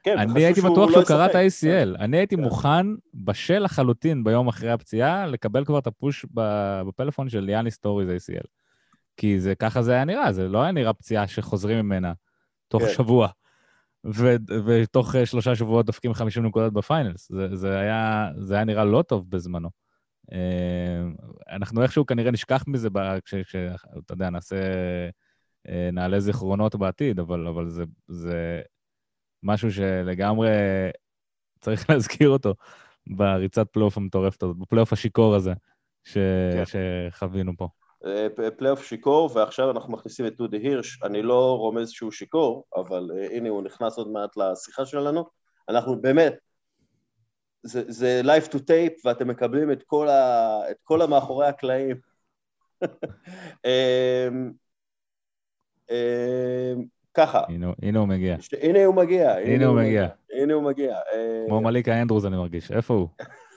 כן, 0.03 0.17
אני 0.17 0.45
הייתי 0.45 0.61
בטוח 0.61 0.89
שהוא 0.89 1.01
לא 1.01 1.05
קרע 1.07 1.25
את 1.25 1.35
ה-ACL. 1.35 1.99
אני 1.99 2.17
הייתי 2.17 2.35
כן. 2.35 2.41
מוכן, 2.41 2.85
בשל 3.13 3.59
לחלוטין 3.59 4.23
ביום 4.23 4.47
אחרי 4.47 4.71
הפציעה, 4.71 5.27
לקבל 5.27 5.65
כבר 5.65 5.79
את 5.79 5.87
ה 5.87 5.95
push 5.95 6.25
בפלאפון 6.87 7.29
של 7.29 7.49
יאניס 7.49 7.77
tore 7.77 7.95
his 7.95 8.09
ACL. 8.09 8.47
כי 9.17 9.39
זה, 9.39 9.55
ככה 9.55 9.81
זה 9.81 9.93
היה 9.93 10.05
נראה, 10.05 10.31
זה 10.31 10.47
לא 10.47 10.61
היה 10.61 10.71
נראה 10.71 10.93
פציעה 10.93 11.27
שחוזרים 11.27 11.85
ממנה 11.85 12.13
תוך 12.67 12.83
כן. 12.83 12.89
שבוע. 12.89 13.27
ותוך 14.65 15.15
אה, 15.15 15.25
שלושה 15.25 15.55
שבועות 15.55 15.85
דופקים 15.85 16.13
50 16.13 16.45
נקודות 16.45 16.73
ב 16.73 16.80
finals. 16.80 17.31
זה, 17.31 17.55
זה, 17.55 17.79
היה, 17.79 18.29
זה 18.37 18.55
היה 18.55 18.63
נראה 18.63 18.85
לא 18.85 19.01
טוב 19.01 19.29
בזמנו. 19.29 19.69
אה, 20.31 21.03
אנחנו 21.55 21.83
איכשהו 21.83 22.05
כנראה 22.05 22.31
נשכח 22.31 22.63
מזה, 22.67 22.89
כשאתה 23.25 24.13
יודע, 24.13 24.29
נעשה, 24.29 24.55
אה, 25.69 25.89
נעלה 25.93 26.19
זיכרונות 26.19 26.75
בעתיד, 26.75 27.19
אבל, 27.19 27.47
אבל 27.47 27.69
זה, 27.69 27.83
זה 28.07 28.61
משהו 29.43 29.71
שלגמרי 29.71 30.49
צריך 31.59 31.85
להזכיר 31.89 32.29
אותו 32.29 32.55
בריצת 33.07 33.67
פלייאוף 33.71 33.97
המטורפת 33.97 34.43
הזאת, 34.43 34.57
בפלייאוף 34.57 34.93
השיכור 34.93 35.35
הזה 35.35 35.53
ש... 36.03 36.17
כן. 36.53 36.63
שחווינו 37.11 37.51
פה. 37.57 37.67
אה, 38.05 38.27
פלייאוף 38.57 38.83
שיכור, 38.83 39.29
ועכשיו 39.33 39.71
אנחנו 39.71 39.93
מכניסים 39.93 40.25
את 40.25 40.35
דודי 40.37 40.57
הירש. 40.57 40.99
אני 41.03 41.21
לא 41.21 41.57
רומז 41.57 41.89
שהוא 41.89 42.11
שיכור, 42.11 42.65
אבל 42.75 43.11
uh, 43.11 43.33
הנה 43.33 43.49
הוא 43.49 43.63
נכנס 43.63 43.97
עוד 43.97 44.11
מעט 44.11 44.37
לשיחה 44.37 44.85
שלנו. 44.85 45.25
אנחנו 45.69 46.01
באמת, 46.01 46.33
זה, 47.63 47.83
זה 47.87 48.21
live 48.23 48.47
to 48.47 48.57
tape, 48.57 49.01
ואתם 49.05 49.27
מקבלים 49.27 49.71
את 49.71 49.83
כל, 49.83 50.09
ה, 50.09 50.59
את 50.71 50.77
כל 50.83 51.01
המאחורי 51.01 51.47
הקלעים. 51.47 51.95
ככה. 57.13 57.41
הנה 57.81 57.99
הוא 57.99 58.07
מגיע. 58.07 58.37
הנה 58.61 58.85
הוא 58.85 58.95
מגיע. 58.95 59.31
הנה 59.31 59.65
הוא 59.65 59.75
מגיע. 59.75 60.07
הנה 60.33 60.53
הוא 60.53 60.63
מגיע. 60.63 60.97
כמו 61.47 61.61
מליקה 61.61 62.01
אנדרוס 62.01 62.25
אני 62.25 62.37
מרגיש. 62.37 62.71
איפה 62.71 62.93
הוא? 62.93 63.07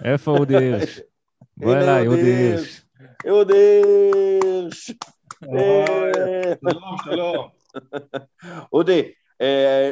איפה 0.04 0.30
אודי 0.30 0.56
הירש? 0.56 1.00
בוא 1.56 1.74
אליי, 1.74 2.06
אודי 2.06 2.34
הירש. 2.34 2.85
אודי 3.28 3.82
הירש. 4.42 4.92
שלום, 6.60 6.96
שלום. 7.04 7.48
אודי, 8.72 9.12
אה, 9.40 9.90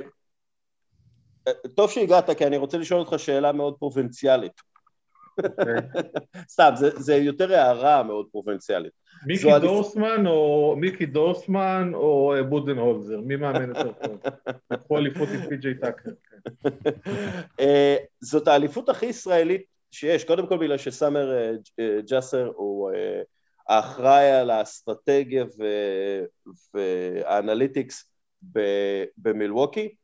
טוב 1.75 1.91
שהגעת, 1.91 2.31
כי 2.31 2.47
אני 2.47 2.57
רוצה 2.57 2.79
לשאול 2.79 3.01
אותך 3.01 3.19
שאלה 3.19 3.53
מאוד 3.53 3.75
פרובינציאלית. 3.79 4.61
אוקיי. 5.39 5.75
סתם, 6.53 6.71
זה 6.77 7.17
יותר 7.17 7.55
הערה 7.55 8.03
מאוד 8.03 8.27
פרובינציאלית. 8.33 8.93
מיקי 9.27 9.59
דורסמן 9.61 10.27
או 10.27 10.75
מיקי 10.79 11.07
דורסמן 11.07 11.91
או 11.95 12.35
אה, 12.35 12.43
בודנהולזר, 12.43 13.21
מי 13.21 13.37
מאמן 13.37 13.69
יותר 13.69 13.93
טוב? 13.93 14.19
לקחו 14.71 14.99
אליפות 14.99 15.29
עם 15.29 15.49
פי.ג'יי 15.49 15.75
טאקר. 15.75 16.11
כן. 16.31 16.71
אה, 17.61 17.97
זאת 18.21 18.49
האליפות 18.49 18.89
הכי 18.89 19.07
ישראלית 19.07 19.74
שיש, 19.95 20.25
קודם 20.25 20.47
כל 20.47 20.59
בגלל 20.59 20.79
שסאמר 20.79 21.33
אה, 21.33 22.01
ג'אסר 22.09 22.53
הוא 22.57 22.91
האחראי 23.69 24.31
על 24.31 24.51
האסטרטגיה 24.51 25.45
וה 26.75 26.99
analytics 26.99 28.11
במילווקי. 29.17 29.95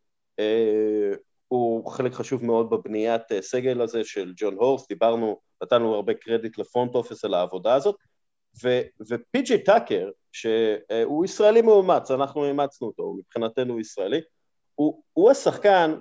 הוא 1.48 1.90
חלק 1.90 2.12
חשוב 2.12 2.44
מאוד 2.44 2.70
בבניית 2.70 3.22
סגל 3.40 3.80
הזה 3.80 4.04
של 4.04 4.32
ג'ון 4.36 4.54
הורס, 4.54 4.88
דיברנו, 4.88 5.40
נתנו 5.62 5.94
הרבה 5.94 6.14
קרדיט 6.14 6.58
ל 6.58 6.64
front 6.64 6.94
office 6.94 7.24
על 7.24 7.34
העבודה 7.34 7.74
הזאת, 7.74 7.96
ופי.ג'י 9.08 9.64
טאקר, 9.64 10.10
שהוא 10.32 11.24
ישראלי 11.24 11.62
מאומץ, 11.62 12.10
אנחנו 12.10 12.44
אימצנו 12.44 12.86
אותו, 12.88 13.14
מבחינתנו 13.18 13.72
הוא 13.72 13.80
ישראלי, 13.80 14.20
הוא, 14.74 15.02
הוא 15.12 15.30
השחקן, 15.30 15.94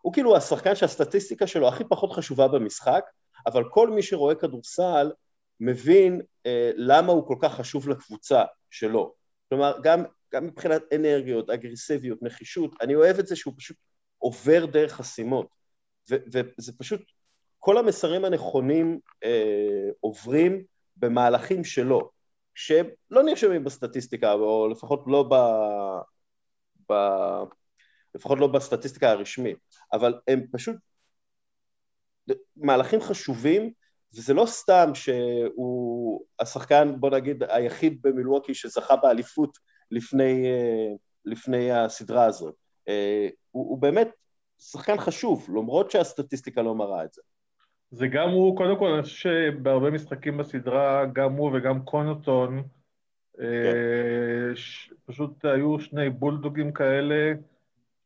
הוא 0.00 0.12
כאילו 0.12 0.36
השחקן 0.36 0.74
שהסטטיסטיקה 0.74 1.46
שלו 1.46 1.68
הכי 1.68 1.84
פחות 1.84 2.12
חשובה 2.12 2.48
במשחק, 2.48 3.04
אבל 3.46 3.64
כל 3.70 3.90
מי 3.90 4.02
שרואה 4.02 4.34
כדורסל 4.34 5.12
מבין 5.60 6.20
אה, 6.46 6.70
למה 6.76 7.12
הוא 7.12 7.26
כל 7.26 7.36
כך 7.40 7.54
חשוב 7.54 7.88
לקבוצה 7.88 8.42
שלו. 8.70 9.14
כלומר, 9.48 9.78
גם, 9.82 10.04
גם 10.34 10.46
מבחינת 10.46 10.82
אנרגיות, 10.94 11.50
אגרסיביות, 11.50 12.18
נחישות, 12.22 12.74
אני 12.80 12.94
אוהב 12.94 13.18
את 13.18 13.26
זה 13.26 13.36
שהוא 13.36 13.54
פשוט 13.56 13.76
עובר 14.18 14.66
דרך 14.66 14.92
חסימות. 14.92 15.46
וזה 16.08 16.72
פשוט, 16.78 17.00
כל 17.58 17.78
המסרים 17.78 18.24
הנכונים 18.24 18.98
אה, 19.24 19.88
עוברים 20.00 20.64
במהלכים 20.96 21.64
שלו, 21.64 22.10
שהם 22.54 22.86
לא 23.10 23.22
נרשמים 23.22 23.64
בסטטיסטיקה, 23.64 24.32
או 24.32 24.68
לפחות 24.68 25.04
לא 25.06 25.22
ב... 25.22 25.34
ב... 26.92 26.94
לפחות 28.14 28.38
לא 28.38 28.46
בסטטיסטיקה 28.46 29.10
הרשמית, 29.10 29.58
אבל 29.92 30.14
הם 30.28 30.46
פשוט 30.52 30.76
מהלכים 32.56 33.00
חשובים, 33.00 33.72
וזה 34.14 34.34
לא 34.34 34.46
סתם 34.46 34.90
שהוא 34.94 36.24
השחקן, 36.40 37.00
בוא 37.00 37.10
נגיד, 37.10 37.42
היחיד 37.48 38.02
במילווקי 38.02 38.54
שזכה 38.54 38.96
באליפות 38.96 39.58
לפני, 39.90 40.46
אה, 40.46 40.94
לפני 41.24 41.72
הסדרה 41.72 42.24
הזאת. 42.24 42.54
אה, 42.88 43.28
הוא, 43.50 43.70
הוא 43.70 43.78
באמת 43.78 44.08
שחקן 44.58 44.98
חשוב, 44.98 45.46
למרות 45.48 45.90
שהסטטיסטיקה 45.90 46.62
לא 46.62 46.74
מראה 46.74 47.04
את 47.04 47.12
זה. 47.12 47.22
זה 47.90 48.06
גם 48.06 48.28
הוא, 48.28 48.56
קודם 48.56 48.78
כל, 48.78 48.86
אני 48.86 49.02
חושב 49.02 49.16
שבהרבה 49.16 49.90
משחקים 49.90 50.36
בסדרה, 50.36 51.06
גם 51.12 51.32
הוא 51.32 51.50
וגם 51.54 51.84
קונוטון, 51.84 52.62
כן. 53.36 53.42
אה, 53.42 54.52
פשוט 55.04 55.44
היו 55.44 55.80
שני 55.80 56.10
בולדוגים 56.10 56.72
כאלה 56.72 57.32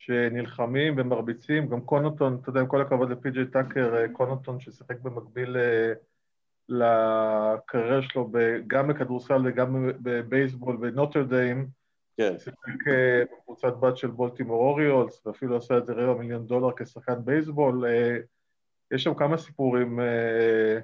שנלחמים 0.07 0.95
ומרביצים, 0.97 1.69
גם 1.69 1.81
קונוטון, 1.81 2.39
אתה 2.43 2.51
יודע, 2.51 2.61
עם 2.61 2.67
כל 2.67 2.81
הכבוד 2.81 3.11
לפי.ג'יי 3.11 3.47
טאקר, 3.47 3.97
אה, 3.97 4.09
קונוטון 4.09 4.61
ששיחק 4.61 5.01
במקביל 5.01 5.57
אה, 5.57 5.93
לקריירה 6.69 8.03
שלו 8.03 8.31
גם 8.67 8.89
בכדורסל 8.89 9.43
וגם 9.45 9.91
בבייסבול 10.03 10.77
בנוטרדיים, 10.77 11.67
כן. 12.17 12.39
שיחק 12.39 12.85
בקבוצת 13.33 13.77
בת 13.77 13.97
של 13.97 14.11
בולטימור 14.11 14.69
אוריולס, 14.69 15.27
ואפילו 15.27 15.57
עשה 15.57 15.79
את 15.79 15.87
זה 15.87 15.93
רבע 15.93 16.21
מיליון 16.21 16.47
דולר 16.47 16.69
כשחקן 16.77 17.25
בייסבול. 17.25 17.85
יש 18.95 19.03
שם 19.03 19.15
כמה 19.15 19.39
סיפורים, 19.39 20.01
אה, 20.01 20.79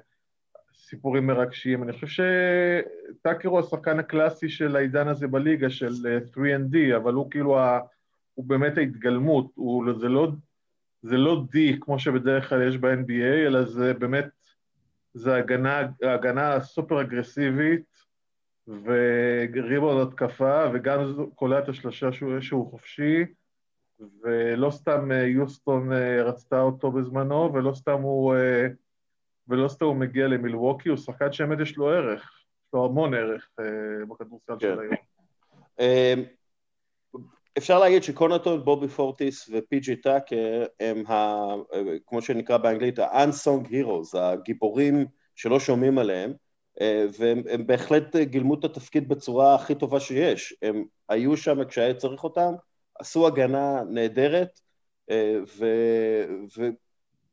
סיפורים 0.73 1.27
מרגשים. 1.27 1.83
אני 1.83 1.93
חושב 1.93 2.07
שטאקר 2.07 3.49
הוא 3.49 3.59
השחקן 3.59 3.99
הקלאסי 3.99 4.49
של 4.49 4.75
העידן 4.75 5.07
הזה 5.07 5.27
בליגה, 5.27 5.69
של 5.69 5.93
3ND, 6.33 6.75
אה, 6.75 6.97
אבל 6.97 7.13
הוא 7.13 7.31
כאילו, 7.31 7.59
ה, 7.59 7.79
הוא 8.41 8.49
באמת 8.49 8.77
ההתגלמות, 8.77 9.51
הוא, 9.55 9.93
זה, 9.99 10.09
לא, 10.09 10.31
זה 11.01 11.17
לא 11.17 11.43
D 11.55 11.57
כמו 11.81 11.99
שבדרך 11.99 12.49
כלל 12.49 12.67
יש 12.67 12.77
ב-NBA, 12.77 13.47
אלא 13.47 13.63
זה 13.63 13.93
באמת, 13.93 14.25
זה 15.13 15.35
הגנה, 15.35 15.81
הגנה 16.03 16.59
סופר 16.59 17.01
אגרסיבית, 17.01 17.91
וריבון 18.67 20.07
התקפה, 20.07 20.65
וגם 20.73 20.99
קולע 21.35 21.59
את 21.59 21.69
השלושה 21.69 22.11
שהוא, 22.11 22.39
שהוא 22.39 22.71
חופשי. 22.71 23.25
ולא 24.21 24.71
סתם 24.71 25.11
אה, 25.11 25.23
יוסטון 25.23 25.93
אה, 25.93 26.23
רצתה 26.23 26.61
אותו 26.61 26.91
בזמנו, 26.91 27.53
ולא 27.53 27.73
סתם 27.73 28.01
הוא, 28.01 28.35
אה, 28.35 28.67
ולא 29.47 29.67
סתם 29.67 29.85
הוא 29.85 29.95
מגיע 29.95 30.27
למילווקי, 30.27 30.89
הוא 30.89 30.97
שחקן 30.97 31.31
שבאמת 31.31 31.59
יש 31.59 31.77
לו 31.77 31.89
ערך, 31.89 32.21
יש 32.21 32.73
לו 32.73 32.85
המון 32.85 33.13
ערך 33.13 33.49
בכדורסל 34.09 34.53
כן. 34.59 34.59
של 34.59 34.79
היום. 34.79 34.95
אפשר 37.57 37.79
להגיד 37.79 38.03
שקונטון, 38.03 38.65
בובי 38.65 38.87
פורטיס 38.87 39.49
ופי.ג'י 39.53 39.95
טאקר 39.95 40.65
הם, 40.79 41.03
ה, 41.07 41.45
כמו 42.07 42.21
שנקרא 42.21 42.57
באנגלית, 42.57 42.99
ה-unsung 42.99 43.67
heroes, 43.67 44.17
הגיבורים 44.17 45.05
שלא 45.35 45.59
שומעים 45.59 45.97
עליהם, 45.97 46.33
והם 47.19 47.67
בהחלט 47.67 48.15
גילמו 48.15 48.53
את 48.53 48.63
התפקיד 48.63 49.09
בצורה 49.09 49.55
הכי 49.55 49.75
טובה 49.75 49.99
שיש. 49.99 50.53
הם 50.61 50.83
היו 51.09 51.37
שם 51.37 51.65
כשהיה 51.65 51.93
צריך 51.93 52.23
אותם, 52.23 52.53
עשו 52.99 53.27
הגנה 53.27 53.83
נהדרת, 53.89 54.59
אה, 55.09 55.39
ו... 55.57 55.65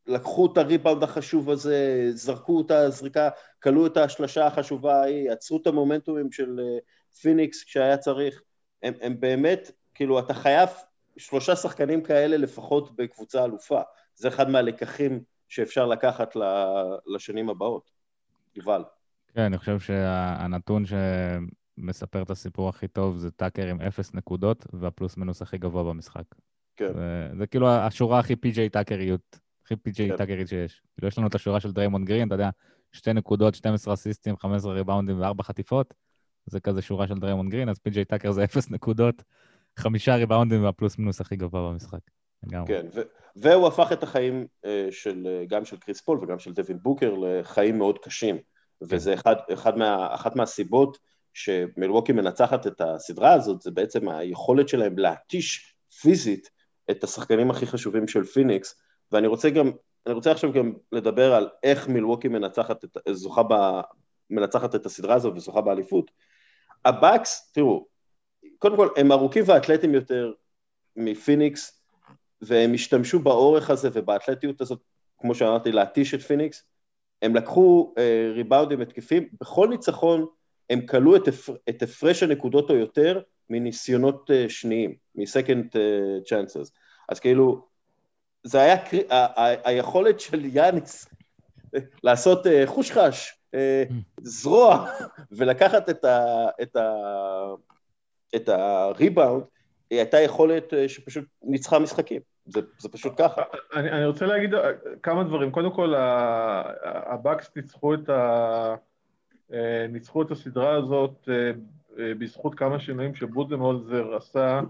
ולקחו 0.09 0.53
את 0.53 0.59
הריבאונד 0.59 1.03
החשוב 1.03 1.51
הזה, 1.51 2.09
זרקו 2.11 2.61
את 2.61 2.71
הזריקה, 2.71 3.29
כלו 3.63 3.87
את 3.87 3.97
השלשה 3.97 4.47
החשובה 4.47 5.01
ההיא, 5.01 5.31
עצרו 5.31 5.59
את 5.63 5.67
המומנטומים 5.67 6.33
של 6.33 6.61
אה, 6.61 6.79
פיניקס 7.21 7.65
כשהיה 7.65 7.97
צריך. 7.97 8.43
הם, 8.83 8.95
הם 9.01 9.21
באמת, 9.21 9.71
כאילו, 9.99 10.19
אתה 10.19 10.35
חייב 10.35 10.69
שלושה 11.17 11.57
שחקנים 11.57 12.03
כאלה 12.03 12.37
לפחות 12.37 12.97
בקבוצה 12.97 13.45
אלופה. 13.45 13.81
זה 14.15 14.29
אחד 14.29 14.51
מהלקחים 14.51 15.21
שאפשר 15.49 15.87
לקחת 15.87 16.37
לשנים 17.07 17.49
הבאות. 17.49 17.91
יובל. 18.57 18.85
כן, 19.35 19.41
אני 19.41 19.59
חושב 19.59 19.81
שהנתון 19.81 20.87
שה... 20.87 20.97
מספר 21.79 22.23
את 22.23 22.31
הסיפור 22.31 22.69
הכי 22.69 22.89
טוב 22.89 23.17
זה 23.17 23.31
טאקר 23.31 23.67
עם 23.67 23.81
אפס 23.81 24.15
נקודות 24.15 24.67
והפלוס 24.73 25.17
מינוס 25.17 25.43
הכי 25.43 25.59
גבוה 25.59 25.85
במשחק. 25.85 26.25
כן. 26.77 26.93
זה, 26.95 27.29
זה 27.39 27.47
כאילו 27.47 27.69
השורה 27.69 28.19
הכי 28.19 28.37
פי.ג'יי 28.37 28.69
טאקריות, 28.69 29.39
הכי 29.65 29.77
פי.ג'יי 29.77 30.11
כן. 30.11 30.17
טאקרית 30.17 30.49
שיש. 30.49 30.83
כאילו 30.95 31.09
יש 31.09 31.19
לנו 31.19 31.27
את 31.27 31.35
השורה 31.35 31.61
של 31.61 31.73
דריימונד 31.73 32.07
גרין, 32.07 32.27
אתה 32.27 32.35
יודע, 32.35 32.51
שתי 32.93 33.13
נקודות, 33.13 33.55
12 33.55 33.95
אסיסטים, 33.95 34.37
15 34.37 34.73
ריבאונדים 34.73 35.21
וארבע 35.21 35.43
חטיפות, 35.43 35.95
זה 36.47 36.61
כזה 36.61 36.83
שורה 36.83 37.07
של 37.07 37.19
דריימונד 37.19 37.51
גרין, 37.51 37.69
אז 37.69 37.79
פי.ג'יי 37.79 38.05
טאקר 38.05 38.33
זה 38.33 38.45
אפס 38.45 38.71
נקודות, 38.71 39.23
חמישה 39.79 40.17
ריבאונדים 40.17 40.65
והפלוס 40.65 40.99
מינוס 40.99 41.21
הכי 41.21 41.37
גבוה 41.37 41.71
במשחק. 41.71 41.99
כן, 42.67 42.87
ו- 42.95 43.03
והוא 43.37 43.67
הפך 43.67 43.93
את 43.93 44.03
החיים 44.03 44.47
uh, 44.65 44.69
של, 44.91 45.27
uh, 45.27 45.51
גם 45.51 45.65
של 45.65 45.77
קריס 45.77 46.01
פול 46.01 46.19
וגם 46.23 46.39
של 46.39 46.53
דווין 46.53 46.79
בוקר 46.83 47.15
לחיים 47.15 47.79
מאוד 47.79 47.99
קשים, 47.99 48.37
כן. 48.37 48.43
וזה 48.83 49.15
אחד, 49.15 49.37
אחד 49.53 49.79
מה, 49.79 50.15
אחת 50.15 50.37
מהסיבות 50.37 50.99
שמילווקי 51.35 52.13
מנצחת 52.13 52.67
את 52.67 52.81
הסדרה 52.81 53.33
הזאת, 53.33 53.61
זה 53.63 53.71
בעצם 53.71 54.09
היכולת 54.09 54.69
שלהם 54.69 54.99
להתיש 54.99 55.75
פיזית 56.01 56.51
את 56.91 57.05
השחקנים 57.05 57.51
הכי 57.51 57.67
חשובים 57.67 58.09
של 58.09 58.25
פיניקס, 58.25 58.81
ואני 59.13 59.27
רוצה 59.27 59.51
גם, 59.51 59.71
אני 60.07 60.15
רוצה 60.15 60.31
עכשיו 60.31 60.53
גם 60.53 60.73
לדבר 60.93 61.35
על 61.35 61.49
איך 61.63 61.89
מילווקי 61.89 62.29
מנצחת 62.29 62.85
את, 62.85 62.97
זוכה 63.13 63.43
ב, 63.43 63.81
מנצחת 64.31 64.75
את 64.75 64.87
הסדרה 64.87 65.15
הזאת 65.15 65.37
וזוכה 65.37 65.61
באליפות. 65.61 66.11
הבאקס, 66.85 67.53
תראו, 67.55 67.87
קודם 68.59 68.77
כל 68.77 68.89
הם 68.97 69.13
ארוכים 69.13 69.45
ואתלטים 69.47 69.95
יותר 69.95 70.33
מפיניקס, 70.97 71.83
והם 72.43 72.75
השתמשו 72.75 73.19
באורך 73.19 73.71
הזה 73.71 73.89
ובאתלטיות 73.93 74.61
הזאת, 74.61 74.81
כמו 75.19 75.35
שאמרתי, 75.35 75.73
להתיש 75.73 76.15
את 76.15 76.21
פיניקס. 76.21 76.65
הם 77.23 77.37
לקחו 77.37 77.95
אה, 77.99 78.31
ריבאונדים 78.35 78.81
התקפיים, 78.81 79.29
בכל 79.41 79.69
ניצחון 79.69 80.27
הם 80.71 80.87
קלעו 80.87 81.17
את, 81.17 81.23
את 81.69 81.83
הפרש 81.83 82.23
הנקודות 82.23 82.71
או 82.71 82.77
יותר 82.77 83.21
מניסיונות 83.51 84.31
uh, 84.31 84.51
שניים, 84.51 84.95
מ-second 85.15 85.73
uh, 85.73 86.29
chances. 86.29 86.71
אז 87.09 87.21
כאילו, 87.21 87.67
זה 88.45 88.61
היה, 88.61 88.75
ה- 89.11 89.43
ה- 89.43 89.69
היכולת 89.69 90.21
של 90.21 90.45
יאניס 90.45 91.09
לעשות 92.03 92.47
uh, 92.47 92.51
חושחש, 92.67 93.39
uh, 93.55 93.93
זרוע, 94.23 94.91
ולקחת 95.33 95.91
את, 95.91 96.05
ה- 96.05 96.49
את, 96.63 96.77
ה- 96.77 97.55
את 98.37 98.49
הריבאונד, 98.49 99.43
היא 99.91 99.99
הייתה 99.99 100.21
יכולת 100.21 100.73
uh, 100.73 100.77
שפשוט 100.89 101.25
ניצחה 101.43 101.79
משחקים. 101.79 102.21
זה, 102.47 102.61
זה 102.79 102.89
פשוט 102.89 103.13
ככה. 103.17 103.43
אני, 103.75 103.91
אני 103.91 104.07
רוצה 104.07 104.27
להגיד 104.27 104.51
כמה 105.03 105.25
דברים. 105.25 105.51
קודם 105.51 105.73
כל, 105.73 105.95
הבאקס 107.07 107.51
ניצחו 107.57 107.95
את 107.95 108.09
ה... 108.09 108.75
אה, 109.53 109.87
ניצחו 109.89 110.23
את 110.23 110.31
הסדרה 110.31 110.75
הזאת 110.75 111.29
אה, 111.29 111.51
אה, 111.99 112.15
בזכות 112.15 112.55
כמה 112.55 112.81
שינויים 112.81 113.15
שבודנהולזר 113.15 114.17
עשה, 114.17 114.61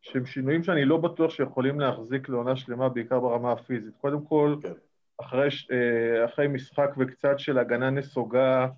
שהם 0.00 0.26
שינויים 0.26 0.62
שאני 0.62 0.84
לא 0.84 0.96
בטוח 0.96 1.30
שיכולים 1.30 1.80
להחזיק 1.80 2.28
לעונה 2.28 2.56
שלמה, 2.56 2.88
בעיקר 2.88 3.20
ברמה 3.20 3.52
הפיזית. 3.52 3.96
קודם 4.00 4.24
כל, 4.24 4.56
כן. 4.62 4.72
אחרי, 5.20 5.48
אחרי 6.24 6.48
משחק 6.48 6.90
וקצת 6.98 7.38
של 7.38 7.58
הגנה 7.58 7.90
נסוגה 7.90 8.68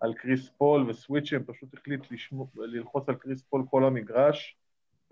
על 0.00 0.14
קריס 0.14 0.48
פול 0.48 0.90
וסוויצ'ים, 0.90 1.44
פשוט 1.44 1.74
החליט 1.74 2.00
לשים, 2.10 2.46
ללחוץ 2.56 3.08
על 3.08 3.14
קריס 3.14 3.42
פול 3.42 3.62
כל 3.70 3.84
המגרש, 3.84 4.56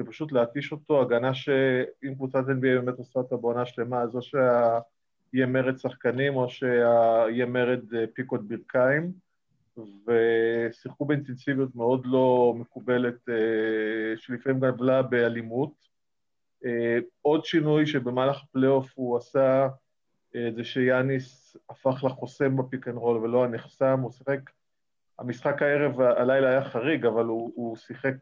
ופשוט 0.00 0.32
להתיש 0.32 0.72
אותו, 0.72 1.02
הגנה 1.02 1.34
שאם 1.34 2.14
קבוצת 2.14 2.44
NBA 2.48 2.60
באמת 2.60 2.98
עושה 2.98 3.18
אותה 3.18 3.36
בעונה 3.36 3.66
שלמה, 3.66 4.02
אז 4.02 4.16
או 4.16 4.22
שיהיה 4.22 5.46
מרד 5.46 5.78
שחקנים 5.78 6.36
או 6.36 6.48
שיהיה 6.48 7.46
מרד 7.46 7.84
פיקות 8.14 8.48
ברכיים. 8.48 9.26
ושיחקו 10.06 11.04
באינטנסיביות 11.04 11.74
מאוד 11.74 12.06
לא 12.06 12.54
מקובלת, 12.56 13.28
אה, 13.28 14.16
שלפעמים 14.16 14.60
גבלה 14.60 15.02
באלימות. 15.02 15.72
אה, 16.64 16.98
עוד 17.22 17.44
שינוי 17.44 17.86
שבמהלך 17.86 18.42
הפלייאוף 18.42 18.92
הוא 18.94 19.16
עשה, 19.16 19.68
אה, 20.36 20.48
זה 20.56 20.64
שיאניס 20.64 21.56
הפך 21.70 22.04
לחוסם 22.04 22.56
ב 22.56 22.62
pick 22.62 22.88
and 22.88 22.96
roll 22.96 23.16
ולא 23.16 23.44
הנחסם, 23.44 24.00
הוא 24.00 24.10
שיחק, 24.10 24.40
המשחק 25.18 25.62
הערב, 25.62 26.00
הלילה 26.00 26.48
היה 26.48 26.64
חריג, 26.64 27.06
אבל 27.06 27.24
הוא, 27.24 27.52
הוא 27.54 27.76
שיחק 27.76 28.16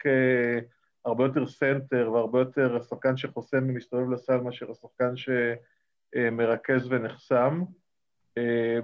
הרבה 1.05 1.25
יותר 1.25 1.47
סנטר 1.47 2.11
והרבה 2.13 2.39
יותר 2.39 2.83
שחקן 2.83 3.17
שחוסם 3.17 3.65
ומסתובב 3.69 4.11
לסל 4.11 4.37
מאשר 4.37 4.71
השחקן 4.71 5.15
שמרכז 5.17 6.87
ונחסם. 6.93 7.63
אה, 8.39 8.79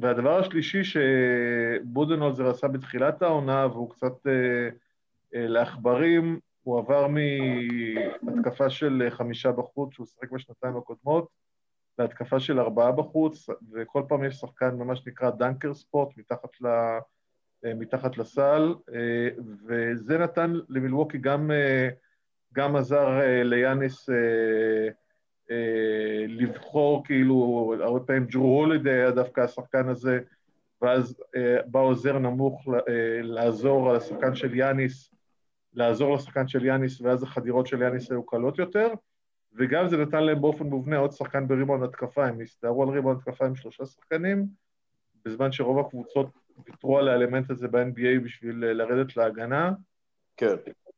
והדבר 0.00 0.38
השלישי 0.38 0.82
שבודנולזר 0.84 2.50
עשה 2.50 2.68
בתחילת 2.68 3.22
העונה, 3.22 3.66
והוא 3.66 3.90
קצת 3.90 4.26
אה, 4.26 4.68
אה, 5.34 5.46
לעכברים, 5.46 6.40
הוא 6.62 6.78
עבר 6.78 7.06
מהתקפה 8.22 8.70
של 8.70 9.06
חמישה 9.10 9.52
בחוץ, 9.52 9.94
שהוא 9.94 10.06
שיחק 10.06 10.30
בשנתיים 10.30 10.76
הקודמות, 10.76 11.28
להתקפה 11.98 12.40
של 12.40 12.60
ארבעה 12.60 12.92
בחוץ, 12.92 13.46
וכל 13.72 14.02
פעם 14.08 14.24
יש 14.24 14.34
שחקן 14.34 14.78
במה 14.78 14.96
שנקרא 14.96 15.30
דנקר 15.30 15.74
ספוט 15.74 16.08
מתחת, 16.16 16.60
ל, 16.60 16.66
מתחת 17.64 18.18
לסל, 18.18 18.74
וזה 19.66 20.18
נתן 20.18 20.52
למילווקי 20.68 21.18
גם, 21.18 21.50
גם 22.54 22.76
עזר 22.76 23.20
ליאניס 23.44 24.08
אה, 25.52 26.24
לבחור 26.28 27.04
כאילו, 27.04 27.74
הרבה 27.80 28.00
פעמים 28.00 28.24
ג'רו 28.24 28.60
הולידי 28.60 28.90
היה 28.90 29.10
דווקא 29.10 29.40
השחקן 29.40 29.88
הזה, 29.88 30.20
ואז 30.82 31.22
אה, 31.36 31.56
בא 31.66 31.80
עוזר 31.80 32.18
נמוך 32.18 32.68
אה, 32.68 33.22
לעזור 33.22 33.90
על 33.90 33.96
השחקן 33.96 34.34
של 34.34 34.54
יאניס, 34.54 35.14
לעזור 35.74 36.14
לשחקן 36.14 36.48
של 36.48 36.64
יאניס, 36.64 37.00
ואז 37.00 37.22
החדירות 37.22 37.66
של 37.66 37.82
יאניס 37.82 38.10
היו 38.10 38.26
קלות 38.26 38.58
יותר, 38.58 38.88
וגם 39.52 39.88
זה 39.88 39.96
נתן 39.96 40.24
להם 40.24 40.40
באופן 40.40 40.66
מובנה 40.66 40.96
עוד 40.96 41.12
שחקן 41.12 41.48
בריבאונד 41.48 41.82
התקפה, 41.82 42.26
הם 42.26 42.40
הסתערו 42.40 42.82
על 42.82 42.88
ריבאונד 42.88 43.16
התקפה 43.16 43.46
עם 43.46 43.54
שלושה 43.54 43.86
שחקנים, 43.86 44.46
בזמן 45.24 45.52
שרוב 45.52 45.78
הקבוצות 45.78 46.26
ויתרו 46.66 46.98
על 46.98 47.08
האלמנט 47.08 47.50
הזה 47.50 47.68
ב-NBA 47.68 48.24
בשביל 48.24 48.56
לרדת 48.64 49.16
להגנה. 49.16 49.72
כן. 50.36 50.54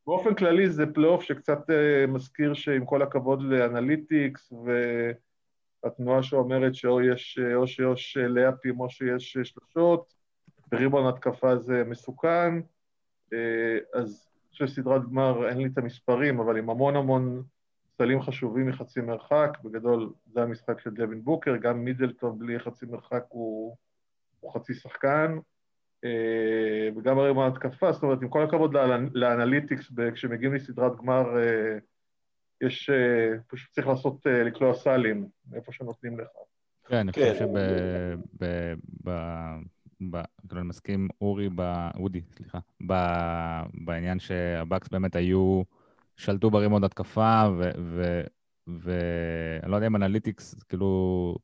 באופן 0.07 0.35
כללי 0.35 0.71
זה 0.71 0.87
פלייאוף 0.87 1.23
שקצת 1.23 1.71
uh, 1.71 2.07
מזכיר 2.11 2.55
שעם 2.55 2.85
כל 2.85 3.03
הכבוד 3.03 3.43
ל 3.43 3.54
analytics 3.54 4.53
והתנועה 5.85 6.23
שאומרת 6.23 6.75
שאו 6.75 7.01
יש, 7.01 7.39
או 7.55 7.67
שיש 7.67 8.17
לאפים 8.17 8.81
או 8.81 8.91
שיש 8.91 9.33
שלושות, 9.33 10.15
בריבון 10.67 11.07
התקפה 11.07 11.57
זה 11.57 11.85
מסוכן, 11.87 12.55
אז 13.95 14.29
אני 14.35 14.51
חושב 14.51 14.67
שסדרת 14.67 15.03
גמר, 15.03 15.49
אין 15.49 15.59
לי 15.59 15.67
את 15.67 15.79
המספרים, 15.79 16.41
אבל 16.41 16.57
עם 16.57 16.71
המון 16.71 16.97
המון 16.97 17.43
סלים 17.99 18.23
חשובים 18.23 18.69
מחצי 18.69 19.01
מרחק, 19.01 19.59
בגדול 19.65 20.13
זה 20.27 20.43
המשחק 20.43 20.81
של 20.81 20.91
דווין 20.91 21.25
בוקר, 21.25 21.57
גם 21.57 21.85
מידלטון 21.85 22.39
בלי 22.39 22.59
חצי 22.59 22.87
מרחק 22.87 23.25
הוא, 23.29 23.77
הוא 24.45 24.53
חצי 24.53 24.75
שחקן, 24.75 25.39
אה, 26.05 26.89
וגם 26.97 27.19
הרי 27.19 27.35
בהתקפה, 27.35 27.93
זאת 27.93 28.03
אומרת, 28.03 28.23
עם 28.23 28.29
כל 28.29 28.43
הכבוד 28.43 28.75
לאנליטיקס, 29.15 29.93
כשמגיעים 30.15 30.55
לסדרת 30.55 30.97
גמר, 30.97 31.39
אה, 31.39 31.79
יש, 32.61 32.91
אה, 32.91 33.39
פשוט 33.47 33.71
צריך 33.71 33.87
לעשות, 33.87 34.27
לקלוע 34.27 34.75
סלים, 34.75 35.27
איפה 35.55 35.73
שנותנים 35.73 36.21
לך. 36.21 36.27
כן, 36.89 36.97
אני 36.97 37.13
חושב 37.13 37.33
כן. 37.33 37.35
שב... 37.39 37.47
כאילו, 40.49 40.61
אני 40.61 40.69
מסכים, 40.69 41.09
אורי, 41.21 41.49
אודי, 41.95 42.21
סליחה, 42.21 42.59
בעניין 43.75 44.19
שהבאקס 44.19 44.89
באמת 44.89 45.17
היו, 45.17 45.63
שלטו 46.17 46.51
בריבאונד 46.51 46.85
התקפה, 46.85 47.43
ואני 48.67 49.71
לא 49.71 49.77
יודע 49.77 49.87
אם 49.87 49.97
analytics, 49.97 50.63
כאילו, 50.63 51.35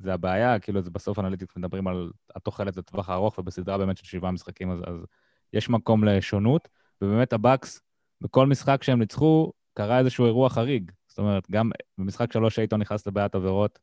זה 0.00 0.14
הבעיה, 0.14 0.58
כאילו 0.58 0.82
זה 0.82 0.90
בסוף 0.90 1.18
analytics 1.18 1.56
מדברים 1.56 1.88
על 1.88 2.10
התוחלת 2.34 2.76
לטווח 2.76 3.08
הארוך, 3.08 3.38
ובסדרה 3.38 3.78
באמת 3.78 3.96
של 3.96 4.04
שבעה 4.04 4.30
משחקים, 4.30 4.70
אז, 4.70 4.78
אז 4.86 5.06
יש 5.52 5.68
מקום 5.70 6.04
לשונות, 6.04 6.68
ובאמת 7.02 7.32
הבאקס, 7.32 7.80
בכל 8.20 8.46
משחק 8.46 8.82
שהם 8.82 8.98
ניצחו, 8.98 9.52
קרה 9.74 9.98
איזשהו 9.98 10.26
אירוע 10.26 10.48
חריג. 10.48 10.92
זאת 11.08 11.18
אומרת, 11.18 11.50
גם 11.50 11.70
במשחק 11.98 12.32
שלוש 12.32 12.58
אייטון 12.58 12.80
נכנס 12.80 13.06
לבעיית 13.06 13.34
עבירות, 13.34 13.78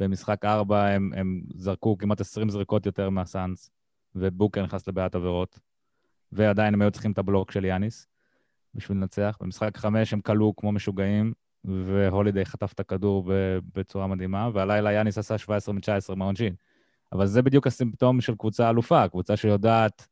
במשחק 0.00 0.44
ארבע 0.44 0.86
הם, 0.86 1.10
הם 1.16 1.42
זרקו 1.54 1.98
כמעט 1.98 2.20
20 2.20 2.50
זריקות 2.50 2.86
יותר 2.86 3.10
מהסאנס, 3.10 3.70
ובוקר 4.14 4.62
נכנס 4.62 4.88
לבעיית 4.88 5.14
עבירות, 5.14 5.58
ועדיין 6.32 6.74
הם 6.74 6.82
היו 6.82 6.90
צריכים 6.90 7.12
את 7.12 7.18
הבלוק 7.18 7.50
של 7.50 7.64
יאניס 7.64 8.06
בשביל 8.74 8.98
לנצח. 8.98 9.38
במשחק 9.40 9.76
חמש 9.76 10.12
הם 10.12 10.20
קלעו 10.20 10.56
כמו 10.56 10.72
משוגעים, 10.72 11.32
והולידיי 11.66 12.44
חטף 12.44 12.72
את 12.72 12.80
הכדור 12.80 13.32
בצורה 13.74 14.06
מדהימה, 14.06 14.50
והלילה 14.52 14.92
יאניס 14.92 15.18
עשה 15.18 15.38
17 15.38 15.74
מ-19 15.74 16.14
מהעונשין. 16.14 16.54
אבל 17.12 17.26
זה 17.26 17.42
בדיוק 17.42 17.66
הסימפטום 17.66 18.20
של 18.20 18.34
קבוצה 18.34 18.70
אלופה, 18.70 19.08
קבוצה 19.08 19.36
שיודעת 19.36 20.06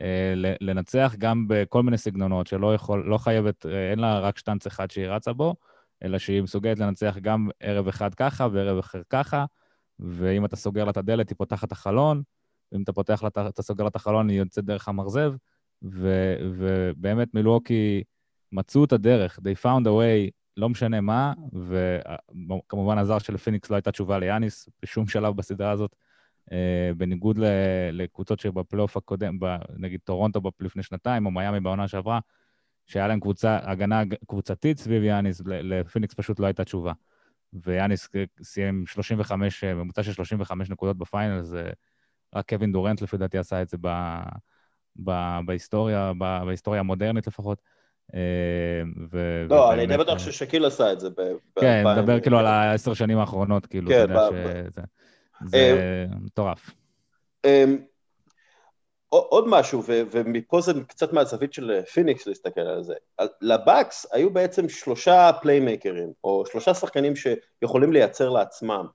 אה, 0.00 0.34
לנצח 0.60 1.14
גם 1.18 1.44
בכל 1.48 1.82
מיני 1.82 1.98
סגנונות, 1.98 2.46
שלא 2.46 2.74
יכול, 2.74 3.04
לא 3.06 3.18
חייבת, 3.18 3.66
אה, 3.66 3.90
אין 3.90 3.98
לה 3.98 4.18
רק 4.18 4.38
שטנץ 4.38 4.66
אחד 4.66 4.90
שהיא 4.90 5.06
רצה 5.06 5.32
בו, 5.32 5.54
אלא 6.02 6.18
שהיא 6.18 6.42
מסוגלת 6.42 6.78
לנצח 6.78 7.16
גם 7.22 7.48
ערב 7.60 7.88
אחד 7.88 8.14
ככה 8.14 8.48
וערב 8.52 8.78
אחר 8.78 9.02
ככה, 9.10 9.44
ואם 9.98 10.44
אתה 10.44 10.56
סוגר 10.56 10.84
לה 10.84 10.90
את 10.90 10.96
הדלת, 10.96 11.28
היא 11.28 11.36
פותחת 11.36 11.66
את 11.66 11.72
החלון, 11.72 12.22
ואם 12.72 12.82
אתה 12.82 12.92
פותח 12.92 13.22
לה, 13.22 13.28
אתה 13.48 13.62
סוגר 13.62 13.84
לה 13.84 13.88
את 13.88 13.96
החלון, 13.96 14.28
היא 14.28 14.38
יוצאת 14.38 14.64
דרך 14.64 14.88
המרזב, 14.88 15.32
ובאמת 15.82 17.34
מילווקי 17.34 18.02
מצאו 18.52 18.84
את 18.84 18.92
הדרך, 18.92 19.38
they 19.38 19.64
found 19.64 19.84
a 19.84 19.88
way 19.88 20.41
לא 20.56 20.68
משנה 20.68 21.00
מה, 21.00 21.32
וכמובן 21.52 22.98
עזר 22.98 23.18
שלפיניקס 23.18 23.70
לא 23.70 23.76
הייתה 23.76 23.92
תשובה 23.92 24.18
ליאניס 24.18 24.68
בשום 24.82 25.06
שלב 25.08 25.36
בסדרה 25.36 25.70
הזאת, 25.70 25.96
אה, 26.52 26.90
בניגוד 26.96 27.38
לקבוצות 27.92 28.40
שבפלייאוף 28.40 28.96
הקודם, 28.96 29.38
נגיד 29.76 30.00
טורונטו 30.04 30.40
לפני 30.60 30.82
שנתיים, 30.82 31.26
או 31.26 31.30
מיאמי 31.30 31.60
בעונה 31.60 31.88
שעברה, 31.88 32.20
שהיה 32.86 33.08
להם 33.08 33.20
קבוצה, 33.20 33.58
הגנה 33.62 34.02
קבוצתית 34.28 34.78
סביב 34.78 35.02
יאניס, 35.02 35.42
לפיניקס 35.46 36.14
פשוט 36.14 36.40
לא 36.40 36.46
הייתה 36.46 36.64
תשובה. 36.64 36.92
ויאניס 37.52 38.08
סיים 38.42 38.86
35, 38.86 39.64
ממוצע 39.64 40.02
של 40.02 40.12
35 40.12 40.70
נקודות 40.70 40.98
ב 40.98 41.04
final, 41.04 41.42
זה 41.42 41.70
רק 42.34 42.48
קווין 42.48 42.72
דורנט 42.72 43.02
לפי 43.02 43.16
דעתי 43.16 43.38
עשה 43.38 43.62
את 43.62 43.68
זה 43.68 43.76
ב, 43.80 43.88
ב, 45.04 45.38
בהיסטוריה, 45.46 46.12
ב, 46.18 46.42
בהיסטוריה 46.44 46.80
המודרנית 46.80 47.26
לפחות. 47.26 47.62
אה, 48.14 48.82
ו... 49.12 49.44
לא, 49.48 49.72
אני 49.72 49.86
די 49.86 49.96
בטוח 49.96 50.18
ששקיל 50.18 50.64
עשה 50.64 50.92
את 50.92 51.00
זה. 51.00 51.08
כן, 51.60 51.86
אני 51.86 52.00
מדבר 52.00 52.20
כאילו 52.20 52.38
על 52.38 52.46
העשר 52.46 52.94
שנים 52.94 53.18
האחרונות, 53.18 53.66
כאילו, 53.66 53.90
אתה 53.90 54.06
כן, 54.06 54.12
יודע 54.12 54.28
שזה... 54.30 54.82
זה 55.44 55.58
אה, 55.58 56.04
מטורף. 56.20 56.70
אמ, 57.44 57.78
עוד 59.08 59.44
משהו, 59.48 59.82
ומפה 59.86 60.60
זה 60.60 60.72
קצת 60.88 61.12
מהזווית 61.12 61.52
של 61.52 61.80
פיניקס 61.92 62.26
להסתכל 62.26 62.60
על 62.60 62.82
זה. 62.82 62.94
לבאקס 63.40 64.06
היו 64.12 64.30
בעצם 64.30 64.68
שלושה 64.68 65.30
פליימייקרים, 65.42 66.12
או 66.24 66.44
שלושה 66.46 66.74
שחקנים 66.74 67.12
שיכולים 67.16 67.92
לייצר 67.92 68.28
לעצמם. 68.28 68.86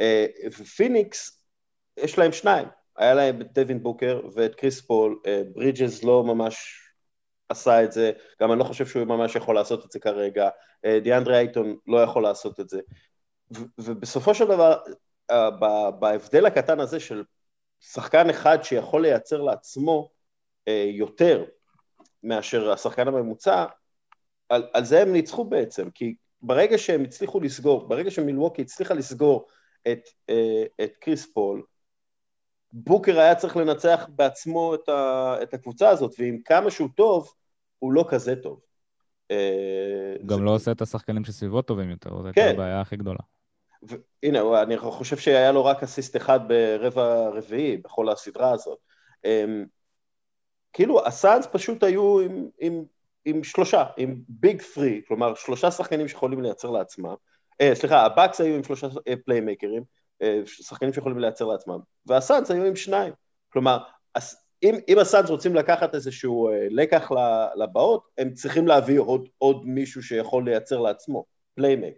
אה, 0.00 0.26
ופיניקס, 0.46 1.44
יש 1.96 2.18
להם 2.18 2.32
שניים. 2.32 2.68
היה 2.96 3.14
להם 3.14 3.40
את 3.40 3.52
דווין 3.52 3.82
בוקר 3.82 4.20
ואת 4.34 4.54
קריס 4.54 4.80
פול, 4.80 5.20
ברידג'ס 5.54 6.04
לא 6.04 6.24
ממש 6.24 6.83
עשה 7.54 7.84
את 7.84 7.92
זה, 7.92 8.12
גם 8.40 8.52
אני 8.52 8.58
לא 8.58 8.64
חושב 8.64 8.86
שהוא 8.86 9.04
ממש 9.04 9.36
יכול 9.36 9.54
לעשות 9.54 9.84
את 9.84 9.92
זה 9.92 9.98
כרגע, 9.98 10.48
אה, 10.84 11.00
דיאנדרי 11.00 11.36
אייטון 11.36 11.76
לא 11.86 12.02
יכול 12.02 12.22
לעשות 12.22 12.60
את 12.60 12.68
זה, 12.68 12.80
ובסופו 13.78 14.34
של 14.34 14.44
דבר, 14.44 14.76
אה, 15.30 15.50
בהבדל 15.90 16.46
הקטן 16.46 16.80
הזה 16.80 17.00
של 17.00 17.24
שחקן 17.80 18.30
אחד 18.30 18.62
שיכול 18.62 19.02
לייצר 19.02 19.42
לעצמו 19.42 20.10
אה, 20.68 20.90
יותר 20.94 21.44
מאשר 22.22 22.70
השחקן 22.72 23.08
הממוצע, 23.08 23.64
על, 24.48 24.68
על 24.72 24.84
זה 24.84 25.02
הם 25.02 25.12
ניצחו 25.12 25.44
בעצם, 25.44 25.90
כי 25.90 26.14
ברגע 26.42 26.78
שהם 26.78 27.04
הצליחו 27.04 27.40
לסגור, 27.40 27.88
ברגע 27.88 28.10
שמילווקי 28.10 28.62
הצליחה 28.62 28.94
לסגור 28.94 29.46
את, 29.88 30.08
את 30.80 30.96
קריס 31.00 31.32
פול, 31.32 31.62
בוקר 32.76 33.20
היה 33.20 33.34
צריך 33.34 33.56
לנצח 33.56 34.06
בעצמו 34.08 34.74
את, 34.74 34.88
ה, 34.88 35.36
את 35.42 35.54
הקבוצה 35.54 35.88
הזאת, 35.88 36.14
ועם 36.18 36.38
כמה 36.44 36.70
שהוא 36.70 36.88
טוב, 36.96 37.34
הוא 37.84 37.92
לא 37.92 38.04
כזה 38.08 38.36
טוב. 38.36 38.60
אה, 39.30 40.16
גם 40.26 40.44
לא 40.44 40.50
עושה 40.54 40.72
את 40.72 40.82
השחקנים 40.82 41.24
שסביבו 41.24 41.62
טובים 41.62 41.90
יותר, 41.90 42.10
זו 42.10 42.26
הייתה 42.26 42.40
כן. 42.40 42.50
הבעיה 42.54 42.80
הכי 42.80 42.96
גדולה. 42.96 43.18
הנה, 44.22 44.62
אני 44.62 44.78
חושב 44.78 45.16
שהיה 45.16 45.52
לו 45.52 45.64
רק 45.64 45.82
אסיסט 45.82 46.16
אחד 46.16 46.40
ברבע 46.48 47.28
רביעי 47.28 47.76
בכל 47.76 48.08
הסדרה 48.08 48.50
הזאת. 48.50 48.78
אמ, 49.24 49.64
כאילו, 50.72 51.06
הסאנס 51.06 51.46
פשוט 51.52 51.82
היו 51.82 52.20
עם, 52.20 52.48
עם, 52.58 52.84
עם 53.24 53.44
שלושה, 53.44 53.84
עם 53.96 54.16
big 54.28 54.62
three, 54.62 55.02
כלומר, 55.08 55.34
שלושה 55.34 55.70
שחקנים 55.70 56.08
שיכולים 56.08 56.42
לייצר 56.42 56.70
לעצמם. 56.70 57.14
אה, 57.60 57.74
סליחה, 57.74 58.06
הבאקס 58.06 58.40
היו 58.40 58.54
עם 58.54 58.64
שלושה 58.64 58.86
פליימייקרים, 59.24 59.82
אה, 60.22 60.40
שחקנים 60.46 60.92
שיכולים 60.92 61.18
לייצר 61.18 61.44
לעצמם, 61.44 61.78
והסאנס 62.06 62.50
היו 62.50 62.64
עם 62.64 62.76
שניים. 62.76 63.12
כלומר, 63.52 63.78
אם, 64.64 64.74
אם 64.88 64.98
הסאנס 64.98 65.30
רוצים 65.30 65.54
לקחת 65.54 65.94
איזשהו 65.94 66.48
אה, 66.48 66.66
לקח 66.70 67.10
לבאות, 67.56 68.08
הם 68.18 68.30
צריכים 68.32 68.66
להביא 68.66 69.00
עוד, 69.00 69.28
עוד 69.38 69.66
מישהו 69.66 70.02
שיכול 70.02 70.44
לייצר 70.44 70.80
לעצמו, 70.80 71.24
playmaker. 71.54 71.94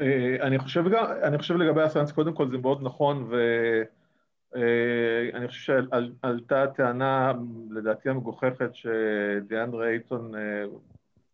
אה, 0.00 0.36
אני 0.40 0.58
חושב, 0.58 0.84
אני 1.22 1.38
חושב 1.38 1.56
לגבי 1.56 1.82
הסאנס, 1.82 2.12
קודם 2.12 2.34
כל 2.34 2.50
זה 2.50 2.58
מאוד 2.58 2.82
נכון, 2.82 3.28
ואני 4.52 5.44
אה, 5.44 5.48
חושב 5.48 5.60
שעלתה 5.60 6.64
טענה, 6.76 7.32
לדעתי 7.70 8.08
המגוחכת, 8.08 8.70
שדיאנדרה 8.74 9.88
אייטון 9.88 10.32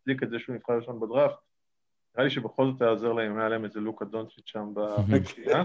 הצדיק 0.00 0.22
את 0.22 0.30
זה 0.30 0.38
שהוא 0.38 0.54
נבחר 0.54 0.72
ראשון 0.72 1.00
בדראפט. 1.00 1.47
נראה 2.18 2.28
לי 2.28 2.34
שבכל 2.34 2.66
זאת 2.66 2.82
היה 2.82 2.90
עוזר 2.90 3.12
להם 3.12 3.32
אם 3.32 3.38
היה 3.38 3.48
להם 3.48 3.64
איזה 3.64 3.80
לוקה 3.80 4.04
דונצ'יט 4.04 4.46
שם 4.46 4.72
בקריאה, 5.08 5.62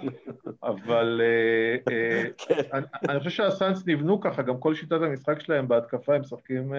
אבל 0.64 1.22
אה, 1.24 1.94
אה, 1.94 2.24
כן. 2.38 2.80
אני 3.10 3.20
חושב 3.20 3.30
שהסאנס 3.30 3.88
נבנו 3.88 4.22
ככה, 4.22 4.42
גם 4.42 4.60
כל 4.60 4.76
שיטת 4.76 5.02
המשחק 5.02 5.40
שלהם 5.40 5.68
בהתקפה 5.68 6.16
הם 6.16 6.22
משחקים 6.22 6.74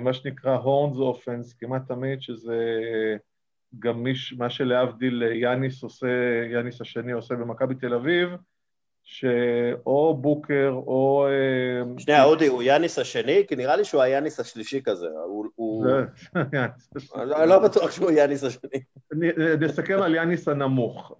מה 0.00 0.12
שנקרא 0.12 0.56
הורנס 0.56 0.96
אופנס 0.96 1.54
כמעט 1.54 1.82
תמיד, 1.88 2.22
שזה 2.22 2.76
גם 3.78 4.06
מה 4.36 4.50
שלהבדיל 4.50 5.22
יאניס 5.22 5.82
עושה, 5.82 6.08
יאניס 6.52 6.80
השני 6.80 7.12
עושה 7.12 7.34
במכבי 7.34 7.74
תל 7.74 7.94
אביב, 7.94 8.30
שאו 9.12 10.14
בוקר 10.14 10.72
או... 10.74 11.26
אה, 11.26 11.98
שנייה, 11.98 12.24
אודי, 12.24 12.46
הוא 12.46 12.62
יאניס 12.62 12.98
השני? 12.98 13.44
כי 13.48 13.56
נראה 13.56 13.76
לי 13.76 13.84
שהוא 13.84 14.02
היאניס 14.02 14.40
השלישי 14.40 14.82
כזה. 14.82 15.06
הוא... 15.54 15.86
אני 17.14 17.48
לא 17.48 17.58
בטוח 17.58 17.90
שהוא 17.90 18.10
יאניס 18.10 18.44
השני. 18.44 18.80
נסכם 19.60 20.02
על 20.02 20.14
יאניס 20.14 20.48
הנמוך. 20.48 21.12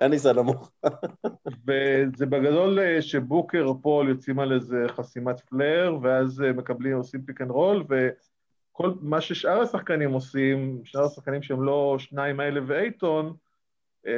יאניס 0.00 0.26
הנמוך. 0.26 0.70
וזה 1.66 2.26
בגדול 2.26 2.80
אה, 2.80 3.02
שבוקר 3.02 3.62
או 3.64 3.82
פול 3.82 4.08
יוצאים 4.08 4.38
על 4.38 4.52
איזה 4.52 4.84
חסימת 4.88 5.40
flare, 5.40 5.96
ואז 6.02 6.42
אה, 6.42 6.52
מקבלים, 6.52 6.96
עושים 6.96 7.22
pick 7.22 7.40
and 7.40 7.50
roll, 7.50 7.84
וכל 7.88 8.92
מה 9.00 9.20
ששאר 9.20 9.60
השחקנים 9.60 10.12
עושים, 10.12 10.80
שאר 10.84 11.04
השחקנים 11.04 11.42
שהם 11.42 11.62
לא 11.62 11.96
שניים 11.98 12.40
האלה 12.40 12.60
ואייטון, 12.66 13.26
אה, 13.26 13.32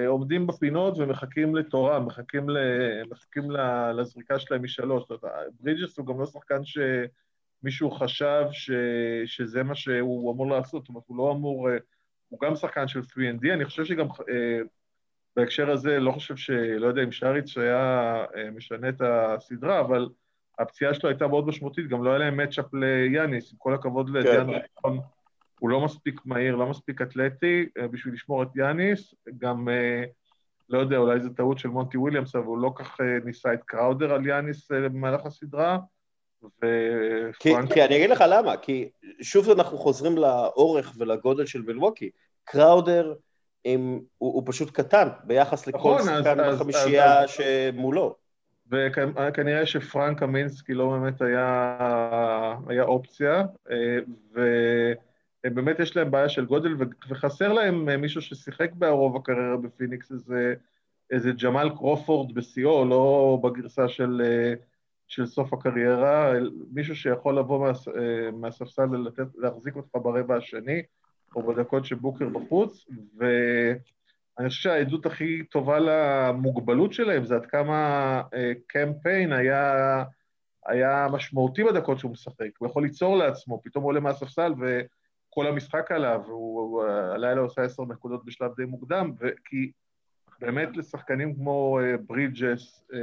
עומדים 0.06 0.46
בפינות 0.46 0.98
ומחכים 0.98 1.56
לתורם, 1.56 2.00
מחכים, 2.00 2.50
ל, 2.50 2.56
מחכים 3.10 3.50
לזריקה 3.96 4.38
שלהם 4.38 4.62
משלוש. 4.62 5.04
ברידג'ס 5.60 5.98
הוא 5.98 6.06
גם 6.06 6.20
לא 6.20 6.26
שחקן 6.26 6.60
שמישהו 6.64 7.90
חשב 7.90 8.44
ש, 8.50 8.70
שזה 9.26 9.62
מה 9.62 9.74
שהוא 9.74 10.32
אמור 10.32 10.50
לעשות, 10.50 10.82
זאת 10.82 10.88
אומרת, 10.88 11.04
הוא 11.06 11.16
לא 11.16 11.32
אמור... 11.32 11.70
אה, 11.70 11.76
הוא 12.28 12.40
גם 12.40 12.56
שחקן 12.56 12.88
של 12.88 13.00
3ND, 13.00 13.52
אני 13.52 13.64
חושב 13.64 13.84
שגם 13.84 14.06
אה, 14.06 14.60
בהקשר 15.36 15.70
הזה, 15.70 16.00
לא 16.00 16.12
חושב 16.12 16.36
ש... 16.36 16.50
לא 16.50 16.86
יודע 16.86 17.02
אם 17.02 17.12
שריץ 17.12 17.58
היה 17.58 18.24
משנה 18.52 18.88
את 18.88 19.00
הסדרה, 19.00 19.80
אבל 19.80 20.08
הפציעה 20.58 20.94
שלו 20.94 21.08
הייתה 21.08 21.26
מאוד 21.26 21.46
משמעותית, 21.46 21.88
גם 21.88 22.04
לא 22.04 22.10
היה 22.10 22.18
להם 22.18 22.36
מצ'אפ 22.40 22.74
ליאניס, 22.74 23.52
עם 23.52 23.58
כל 23.58 23.74
הכבוד 23.74 24.10
לדיאן 24.10 24.46
כן. 24.52 24.90
הוא 25.60 25.70
לא 25.70 25.80
מספיק 25.80 26.20
מהיר, 26.24 26.56
לא 26.56 26.66
מספיק 26.66 27.02
אתלטי 27.02 27.66
אה, 27.78 27.88
בשביל 27.88 28.14
לשמור 28.14 28.42
את 28.42 28.48
יאניס, 28.56 29.14
גם, 29.38 29.68
אה, 29.68 30.04
לא 30.68 30.78
יודע, 30.78 30.96
אולי 30.96 31.20
זו 31.20 31.28
טעות 31.28 31.58
של 31.58 31.68
מונטי 31.68 31.96
וויליאמס, 31.96 32.34
אבל 32.34 32.44
הוא 32.44 32.58
לא 32.58 32.72
כך 32.74 33.00
אה, 33.00 33.18
ניסה 33.24 33.54
את 33.54 33.60
קראודר 33.64 34.14
על 34.14 34.26
יאניס 34.26 34.70
במהלך 34.70 35.26
הסדרה. 35.26 35.78
ופרנק... 36.42 37.68
כי, 37.68 37.74
כי 37.74 37.84
אני 37.84 37.96
אגיד 37.96 38.10
לך 38.10 38.24
למה, 38.28 38.56
כי 38.56 38.90
שוב 39.22 39.50
אנחנו 39.50 39.78
חוזרים 39.78 40.16
לאורך 40.16 40.92
ולגודל 40.98 41.46
של 41.46 41.62
מלווקי. 41.62 42.10
קראודר 42.44 43.14
עם, 43.64 44.00
הוא, 44.18 44.34
הוא 44.34 44.42
פשוט 44.46 44.70
קטן 44.70 45.08
ביחס 45.24 45.66
לכל 45.66 45.78
נכון, 45.78 46.02
שחקן 46.02 46.52
בחמישייה. 46.52 47.28
שמולו. 47.28 48.16
וכנראה 48.70 49.66
שפרנק 49.66 50.18
קמינסקי 50.18 50.74
לא 50.74 50.88
באמת 50.88 51.22
היה, 51.22 51.78
היה 52.68 52.82
אופציה, 52.82 53.42
ו... 54.34 54.40
באמת 55.50 55.80
יש 55.80 55.96
להם 55.96 56.10
בעיה 56.10 56.28
של 56.28 56.44
גודל, 56.44 56.76
וחסר 57.08 57.52
להם 57.52 57.88
אה, 57.88 57.96
מישהו 57.96 58.22
ששיחק 58.22 58.72
ברוב 58.72 59.16
הקריירה 59.16 59.56
בפיניקס, 59.56 60.12
איזה, 60.12 60.54
איזה 61.10 61.32
ג'מאל 61.32 61.70
קרופורד 61.70 62.34
בשיאו, 62.34 62.84
לא 62.84 63.38
בגרסה 63.42 63.88
של, 63.88 64.22
אה, 64.24 64.54
של 65.06 65.26
סוף 65.26 65.52
הקריירה, 65.52 66.32
מישהו 66.72 66.96
שיכול 66.96 67.38
לבוא 67.38 67.60
מה, 67.60 67.68
אה, 67.68 68.30
מהספסל 68.30 68.88
ולהחזיק 68.90 69.76
אותך 69.76 69.90
ברבע 69.94 70.36
השני, 70.36 70.82
או 71.36 71.42
בדקות 71.42 71.84
שבוקר 71.84 72.28
בחוץ, 72.28 72.86
ואני 73.18 74.48
חושב 74.48 74.62
שהעדות 74.62 75.06
הכי 75.06 75.44
טובה 75.44 75.78
למוגבלות 75.78 76.92
שלהם 76.92 77.24
זה 77.24 77.34
עד 77.34 77.46
כמה 77.46 78.22
קמפיין 78.66 79.32
היה, 79.32 80.04
היה 80.66 81.06
משמעותי 81.12 81.64
בדקות 81.64 81.98
שהוא 81.98 82.10
משחק, 82.10 82.48
הוא 82.58 82.68
יכול 82.68 82.82
ליצור 82.82 83.16
לעצמו, 83.16 83.60
פתאום 83.64 83.84
עולה 83.84 84.00
מהספסל 84.00 84.52
ו... 84.60 84.80
כל 85.34 85.46
המשחק 85.46 85.92
עליו, 85.92 86.22
הוא 86.26 86.84
הלילה 86.84 87.40
עושה 87.40 87.62
עשר 87.62 87.82
נקודות 87.84 88.24
בשלב 88.24 88.50
די 88.56 88.64
מוקדם, 88.64 89.12
כי 89.44 89.70
באמת 90.40 90.76
לשחקנים 90.76 91.34
כמו 91.34 91.80
אה, 91.80 91.96
ברידג'ס 92.06 92.84
אה, 92.94 92.98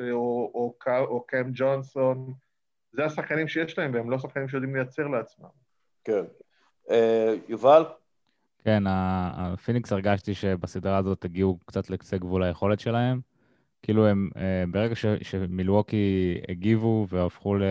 אה, 0.00 0.12
או, 0.12 0.50
או, 0.54 0.74
או 0.86 1.24
קאם 1.26 1.50
ג'ונסון, 1.54 2.32
זה 2.92 3.04
השחקנים 3.04 3.48
שיש 3.48 3.78
להם, 3.78 3.94
והם 3.94 4.10
לא 4.10 4.18
שחקנים 4.18 4.48
שיודעים 4.48 4.76
לייצר 4.76 5.06
לעצמם. 5.06 5.48
כן. 6.04 6.22
יובל? 7.48 7.84
כן, 8.58 8.82
הפיניקס 8.86 9.92
הרגשתי 9.92 10.34
שבסדרה 10.34 10.96
הזאת 10.96 11.24
הגיעו 11.24 11.58
קצת 11.66 11.90
לקצה 11.90 12.18
גבול 12.18 12.42
היכולת 12.42 12.80
שלהם. 12.80 13.20
כאילו 13.82 14.06
הם, 14.06 14.30
ברגע 14.70 14.94
שמילווקי 15.22 16.40
הגיבו 16.48 17.06
והפכו 17.10 17.54
ל... 17.54 17.62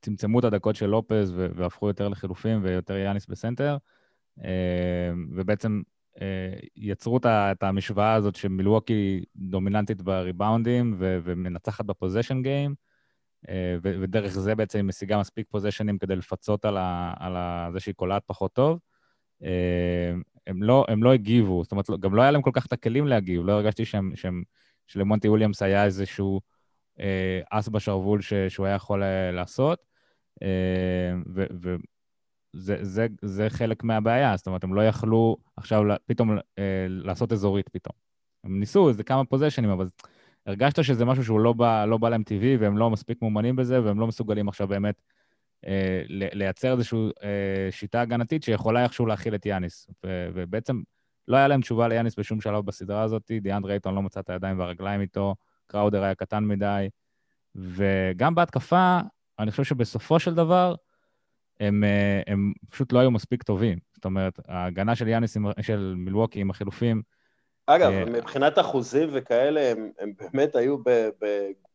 צמצמו 0.00 0.38
את 0.38 0.44
הדקות 0.44 0.76
של 0.76 0.86
לופז 0.86 1.32
והפכו 1.36 1.88
יותר 1.88 2.08
לחילופים 2.08 2.60
ויותר 2.62 2.96
יאניס 2.96 3.26
בסנטר, 3.26 3.76
אה, 4.44 5.12
ובעצם 5.36 5.82
אה, 6.20 6.52
יצרו 6.76 7.18
את 7.26 7.62
המשוואה 7.62 8.14
הזאת 8.14 8.36
שמילווקי 8.36 9.24
דומיננטית 9.36 10.02
בריבאונדים 10.02 10.94
ומנצחת 10.98 11.84
ב 11.84 11.89
possession 11.89 12.42
game, 12.42 12.74
אה, 13.48 13.76
ודרך 13.82 14.32
זה 14.32 14.54
בעצם 14.54 14.78
היא 14.78 14.84
משיגה 14.84 15.20
מספיק 15.20 15.46
פוזיישנים 15.50 15.98
כדי 15.98 16.16
לפצות 16.16 16.64
על, 16.64 16.76
ה, 16.76 17.14
על 17.18 17.36
ה, 17.36 17.68
זה 17.72 17.80
שהיא 17.80 17.94
קולעת 17.94 18.22
פחות 18.26 18.52
טוב. 18.52 18.78
הם 20.46 20.62
לא, 20.62 20.84
הם 20.88 21.02
לא 21.02 21.12
הגיבו, 21.12 21.62
זאת 21.62 21.72
אומרת, 21.72 21.86
גם 22.00 22.14
לא 22.14 22.22
היה 22.22 22.30
להם 22.30 22.42
כל 22.42 22.50
כך 22.54 22.66
את 22.66 22.72
הכלים 22.72 23.06
להגיב, 23.06 23.42
לא 23.44 23.52
הרגשתי 23.52 23.84
שהם, 23.84 24.12
שהם, 24.14 24.42
שלמונטי 24.86 25.28
וויליאמס 25.28 25.62
היה 25.62 25.84
איזשהו 25.84 26.40
אס 27.50 27.68
בשרוול 27.68 28.20
ש, 28.20 28.34
שהוא 28.34 28.66
היה 28.66 28.74
יכול 28.74 29.02
לעשות. 29.32 29.78
אה, 30.42 31.12
וזה 31.34 32.76
זה, 32.82 33.06
זה 33.22 33.50
חלק 33.50 33.84
מהבעיה, 33.84 34.36
זאת 34.36 34.46
אומרת, 34.46 34.64
הם 34.64 34.74
לא 34.74 34.86
יכלו 34.86 35.36
עכשיו 35.56 35.82
פתאום 36.06 36.38
אה, 36.58 36.86
לעשות 36.88 37.32
אזורית 37.32 37.68
פתאום. 37.68 37.94
הם 38.44 38.60
ניסו 38.60 38.88
איזה 38.88 39.02
כמה 39.02 39.24
פוזיישנים, 39.24 39.70
אבל 39.70 39.88
הרגשת 40.46 40.84
שזה 40.84 41.04
משהו 41.04 41.24
שהוא 41.24 41.40
לא 41.40 41.52
בא, 41.52 41.84
לא 41.84 41.98
בא 41.98 42.08
להם 42.08 42.22
טבעי, 42.22 42.56
והם 42.56 42.78
לא 42.78 42.90
מספיק 42.90 43.22
מאומנים 43.22 43.56
בזה, 43.56 43.82
והם 43.84 44.00
לא 44.00 44.06
מסוגלים 44.06 44.48
עכשיו 44.48 44.68
באמת 44.68 45.02
אה, 45.66 46.02
לייצר 46.08 46.72
איזושהי 46.72 46.98
אה, 47.22 47.68
שיטה 47.70 48.00
הגנתית 48.00 48.42
שיכולה 48.42 48.84
איכשהו 48.84 49.06
להכיל 49.06 49.34
את 49.34 49.46
יאניס. 49.46 49.86
ובעצם 50.06 50.82
לא 51.28 51.36
היה 51.36 51.48
להם 51.48 51.60
תשובה 51.60 51.88
ליאניס 51.88 52.18
בשום 52.18 52.40
שלב 52.40 52.66
בסדרה 52.66 53.02
הזאת, 53.02 53.30
דיאן 53.40 53.64
רייטון 53.64 53.94
לא 53.94 54.02
מצא 54.02 54.20
את 54.20 54.30
הידיים 54.30 54.58
והרגליים 54.58 55.00
איתו, 55.00 55.34
קראודר 55.70 56.02
היה 56.02 56.14
קטן 56.14 56.44
מדי, 56.44 56.88
וגם 57.54 58.34
בהתקפה, 58.34 58.98
אני 59.38 59.50
חושב 59.50 59.64
שבסופו 59.64 60.18
של 60.18 60.34
דבר, 60.34 60.74
הם, 61.60 61.84
אה, 61.84 62.22
הם 62.26 62.52
פשוט 62.70 62.92
לא 62.92 62.98
היו 62.98 63.10
מספיק 63.10 63.42
טובים. 63.42 63.78
זאת 63.94 64.04
אומרת, 64.04 64.40
ההגנה 64.48 64.94
של 64.94 65.08
יאניס, 65.08 65.36
של 65.60 65.94
מילווקי 65.96 66.40
עם 66.40 66.50
החילופים... 66.50 67.02
אגב, 67.66 67.92
אה, 67.92 68.04
מבחינת 68.04 68.58
אחוזים 68.58 69.08
וכאלה, 69.12 69.70
הם, 69.70 69.90
הם 69.98 70.12
באמת 70.18 70.56
היו 70.56 70.78
ב, 70.78 71.08
ב, 71.22 71.26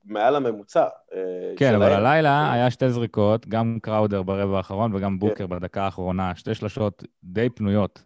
מעל 0.05 0.35
הממוצע. 0.35 0.87
אה, 1.13 1.53
כן. 1.57 1.75
אבל 1.75 1.91
הלילה 1.91 2.53
היה 2.53 2.71
שתי 2.71 2.89
זריקות, 2.89 3.47
גם 3.47 3.77
קראודר 3.81 4.23
ברבע 4.23 4.57
האחרון 4.57 4.95
וגם. 4.95 5.19
בוקר 5.19 5.47
כן. 5.47 5.49
בדקה 5.49 5.83
האחרונה, 5.83 6.35
שתי 6.35 6.55
שלשות 6.55 7.03
די 7.23 7.49
פנויות, 7.49 8.03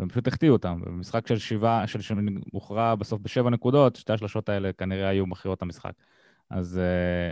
והם 0.00 0.08
פשוט 0.08 0.26
החטיאו 0.28 0.52
אותם. 0.52 0.80
במשחק 0.86 1.26
של 1.26 1.38
שבעה, 1.38 1.86
של 1.86 2.00
שהוכרע 2.00 2.94
בסוף 2.94 3.20
בשבע 3.20 3.50
נקודות, 3.50 3.96
שתי 3.96 4.12
השלשות 4.12 4.48
האלה 4.48 4.72
כנראה 4.72 5.08
היו 5.08 5.26
מכריעות 5.26 5.62
המשחק. 5.62 5.92
אז 6.50 6.80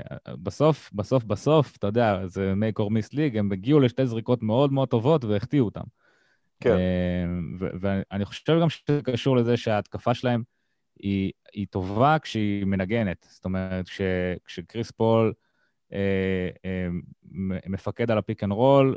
אה, 0.08 0.30
בסוף, 0.42 0.90
בסוף, 0.92 1.24
בסוף, 1.24 1.76
אתה 1.76 1.86
יודע, 1.86 2.26
זה 2.26 2.54
make 2.56 2.80
or 2.80 2.86
miss 2.86 3.14
league, 3.14 3.38
הם 3.38 3.52
הגיעו 3.52 3.80
לשתי 3.80 4.06
זריקות 4.06 4.42
מאוד 4.42 4.72
מאוד 4.72 4.88
טובות 4.88 5.24
והחטיאו 5.24 5.64
אותם. 5.64 5.84
כן. 6.60 6.76
אה, 6.76 7.64
ואני 7.80 8.24
חושב 8.24 8.60
גם 8.60 8.68
שזה 8.70 9.00
קשור 9.04 9.36
לזה 9.36 9.56
שההתקפה 9.56 10.14
שלהם 10.14 10.42
היא, 11.00 11.32
היא 11.52 11.66
טובה 11.70 12.18
כשהיא 12.18 12.64
מנגנת. 12.64 13.26
זאת 13.30 13.44
אומרת, 13.44 13.88
כש, 13.88 14.00
כשקריס 14.44 14.90
פול 14.90 15.32
uh, 15.90 15.92
uh, 15.92 17.28
מפקד 17.66 18.10
על 18.10 18.18
ה 18.18 18.24
pick 18.24 18.44
and 18.44 18.52
roll, 18.52 18.96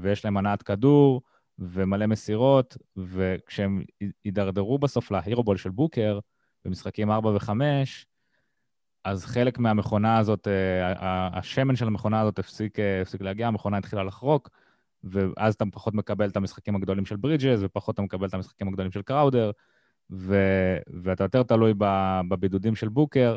ויש 0.00 0.24
להם 0.24 0.36
הנעת 0.36 0.62
כדור 0.62 1.22
ומלא 1.58 2.06
מסירות, 2.06 2.76
וכשהם 2.96 3.82
יידרדרו 4.24 4.78
בסוף 4.78 5.10
ל 5.10 5.15
hero 5.15 5.36
ball 5.36 5.56
של 5.56 5.70
בוקר, 5.70 6.18
במשחקים 6.64 7.10
4 7.10 7.30
ו-5, 7.30 7.50
אז 9.04 9.24
חלק 9.24 9.58
מהמכונה 9.58 10.18
הזאת, 10.18 10.48
אה, 10.48 11.28
השמן 11.38 11.76
של 11.76 11.86
המכונה 11.86 12.20
הזאת 12.20 12.38
הפסיק, 12.38 12.78
אה, 12.78 13.02
הפסיק 13.02 13.20
להגיע, 13.20 13.46
המכונה 13.46 13.78
התחילה 13.78 14.04
לחרוק, 14.04 14.48
ואז 15.04 15.54
אתה 15.54 15.64
פחות 15.72 15.94
מקבל 15.94 16.28
את 16.28 16.36
המשחקים 16.36 16.76
הגדולים 16.76 17.06
של 17.06 17.16
ברידג'ס, 17.16 17.58
ופחות 17.62 17.94
אתה 17.94 18.02
מקבל 18.02 18.28
את 18.28 18.34
המשחקים 18.34 18.68
הגדולים 18.68 18.92
של 18.92 19.02
קראודר, 19.02 19.50
ו, 20.10 20.36
ואתה 21.02 21.24
יותר 21.24 21.42
תלוי 21.42 21.74
בבידודים 22.28 22.74
של 22.76 22.88
בוקר, 22.88 23.36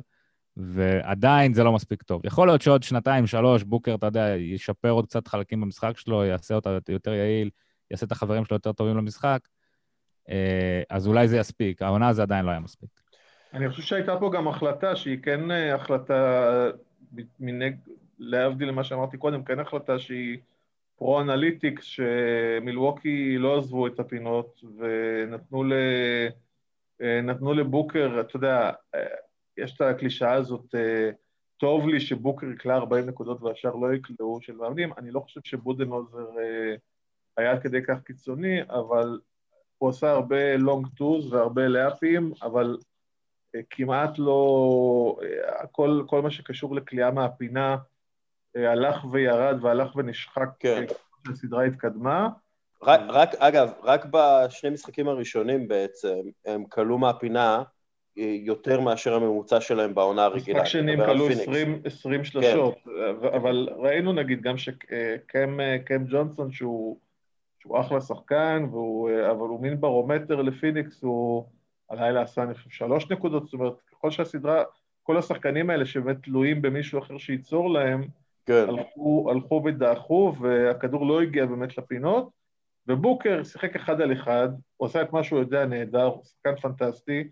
ועדיין 0.58 1.54
זה 1.54 1.64
לא 1.64 1.74
מספיק 1.74 2.04
טוב. 2.04 2.26
יכול 2.26 2.48
להיות 2.48 2.62
שעוד 2.62 2.84
שנתיים, 2.84 3.28
שלוש, 3.28 3.64
בוקר, 3.64 3.96
אתה 3.96 4.06
יודע, 4.06 4.36
ישפר 4.38 4.90
עוד 4.90 5.06
קצת 5.06 5.28
חלקים 5.28 5.62
במשחק 5.62 5.98
שלו, 5.98 6.26
יעשה 6.26 6.56
אותה 6.56 6.78
יותר 6.90 7.14
יעיל, 7.14 7.50
יעשה 7.92 8.06
את 8.06 8.12
החברים 8.12 8.46
שלו 8.46 8.56
יותר 8.56 8.72
טובים 8.72 8.98
למשחק, 8.98 9.40
אה, 10.30 10.82
אז 10.90 11.08
אולי 11.08 11.28
זה 11.28 11.38
יספיק. 11.38 11.82
העונה 11.82 12.14
זה 12.14 12.22
עדיין 12.22 12.46
לא 12.46 12.52
היה 12.52 12.60
מספיק. 12.60 12.90
אני 13.54 13.70
חושב 13.70 13.82
שהייתה 13.82 14.18
פה 14.20 14.32
גם 14.34 14.48
החלטה 14.48 14.96
שהיא 14.96 15.18
כן 15.24 15.52
אה, 15.52 15.76
החלטה, 15.76 16.52
מנג... 17.40 17.76
להבדיל 18.20 18.72
ממה 18.72 18.84
שאמרתי 18.84 19.18
קודם, 19.18 19.44
כן 19.44 19.60
החלטה 19.60 20.00
שהיא 20.00 20.38
pro-analytics, 20.96 21.84
שמילווקי 21.84 23.38
לא 23.38 23.58
עזבו 23.58 23.88
את 23.88 24.00
הפינות 24.00 24.62
ונתנו 24.78 25.64
ל... 25.64 25.74
אה, 27.02 27.22
נתנו 27.22 27.54
לבוקר, 27.54 28.18
אתה 28.20 28.36
יודע, 28.36 28.72
יש 29.58 29.76
את 29.76 29.82
הקלישאה 29.82 30.34
הזאת, 30.34 30.76
טוב 31.58 31.88
לי 31.88 32.00
שבוקר 32.00 32.48
יקלע 32.48 32.76
40 32.76 33.06
נקודות 33.06 33.42
והשאר 33.42 33.76
לא 33.76 33.94
יקלעו 33.94 34.40
של 34.42 34.54
מאמנים, 34.56 34.94
אני 34.98 35.12
לא 35.12 35.20
חושב 35.20 35.42
שבודנהולזר 35.44 36.28
היה 37.38 37.52
עד 37.52 37.62
כדי 37.62 37.84
כך 37.84 38.02
קיצוני, 38.06 38.62
אבל 38.70 39.20
הוא 39.78 39.90
עשה 39.90 40.12
הרבה 40.12 40.58
לונג 40.58 40.88
טוז 40.98 41.34
והרבה 41.34 41.68
לאפים, 41.68 42.32
אבל 42.42 42.78
אה, 43.56 43.60
כמעט 43.70 44.20
לא... 44.20 45.18
אה, 45.24 45.68
כל, 45.68 46.04
כל 46.08 46.22
מה 46.22 46.32
שקשור 46.32 46.76
לכליאה 46.76 47.12
מהפינה 47.12 47.78
אה, 48.58 48.72
הלך 48.72 49.06
וירד 49.12 49.58
והלך 49.62 49.96
ונשחק 49.96 50.50
כן. 50.60 50.84
כשהסדרה 51.24 51.64
התקדמה. 51.64 52.30
רק, 52.84 53.02
רק, 53.10 53.36
אגב, 53.36 53.74
רק 53.84 54.06
בשני 54.12 54.70
משחקים 54.70 55.08
הראשונים 55.08 55.68
בעצם, 55.68 56.20
הם 56.46 56.66
כלו 56.66 56.98
מהפינה 56.98 57.64
יותר 58.16 58.80
מאשר 58.80 59.14
הממוצע 59.14 59.62
שלהם 59.62 59.96
בעונה 59.96 60.24
הרגילה. 60.24 60.62
משחק 60.62 60.72
שני 60.72 60.94
הם 60.94 61.06
כלו 61.06 61.30
20, 61.30 61.82
20 61.86 62.24
שלשות, 62.24 62.76
כן. 62.84 62.92
אבל 63.36 63.70
ראינו 63.78 64.14
נגיד 64.14 64.42
גם 64.42 64.58
שקם 64.58 65.58
ג'ונסון 66.10 66.52
שהוא... 66.52 67.00
שהוא 67.62 67.80
אחלה 67.80 68.02
שחקן, 68.02 68.66
והוא, 68.72 69.10
אבל 69.32 69.48
הוא 69.48 69.62
מין 69.62 69.82
ברומטר 69.82 70.42
לפיניקס, 70.42 71.04
הוא 71.04 71.46
הלילה 71.90 72.22
עשה, 72.22 72.44
אני 72.44 72.54
חושב, 72.54 72.70
שלוש 72.70 73.12
נקודות, 73.12 73.44
זאת 73.44 73.54
אומרת, 73.54 73.74
ככל 73.92 74.12
שהסדרה, 74.12 74.64
כל 75.04 75.18
השחקנים 75.18 75.70
האלה 75.70 75.86
שבאמת 75.86 76.18
תלויים 76.24 76.62
במישהו 76.62 77.00
אחר 77.00 77.18
שייצור 77.18 77.70
להם, 77.70 78.04
כן. 78.46 78.66
הלכו, 78.68 79.28
הלכו 79.32 79.62
ודעכו, 79.66 80.34
והכדור 80.40 81.06
לא 81.06 81.22
הגיע 81.22 81.46
באמת 81.46 81.78
לפינות, 81.78 82.30
ובוקר 82.88 83.44
שיחק 83.44 83.76
אחד 83.76 84.02
על 84.02 84.14
אחד, 84.14 84.50
הוא 84.78 84.86
עשה 84.86 85.02
את 85.02 85.14
מה 85.14 85.24
שהוא 85.24 85.40
יודע 85.40 85.66
נהדר, 85.66 86.06
הוא 86.06 86.24
שחקן 86.24 86.56
פנטסטי, 86.56 87.28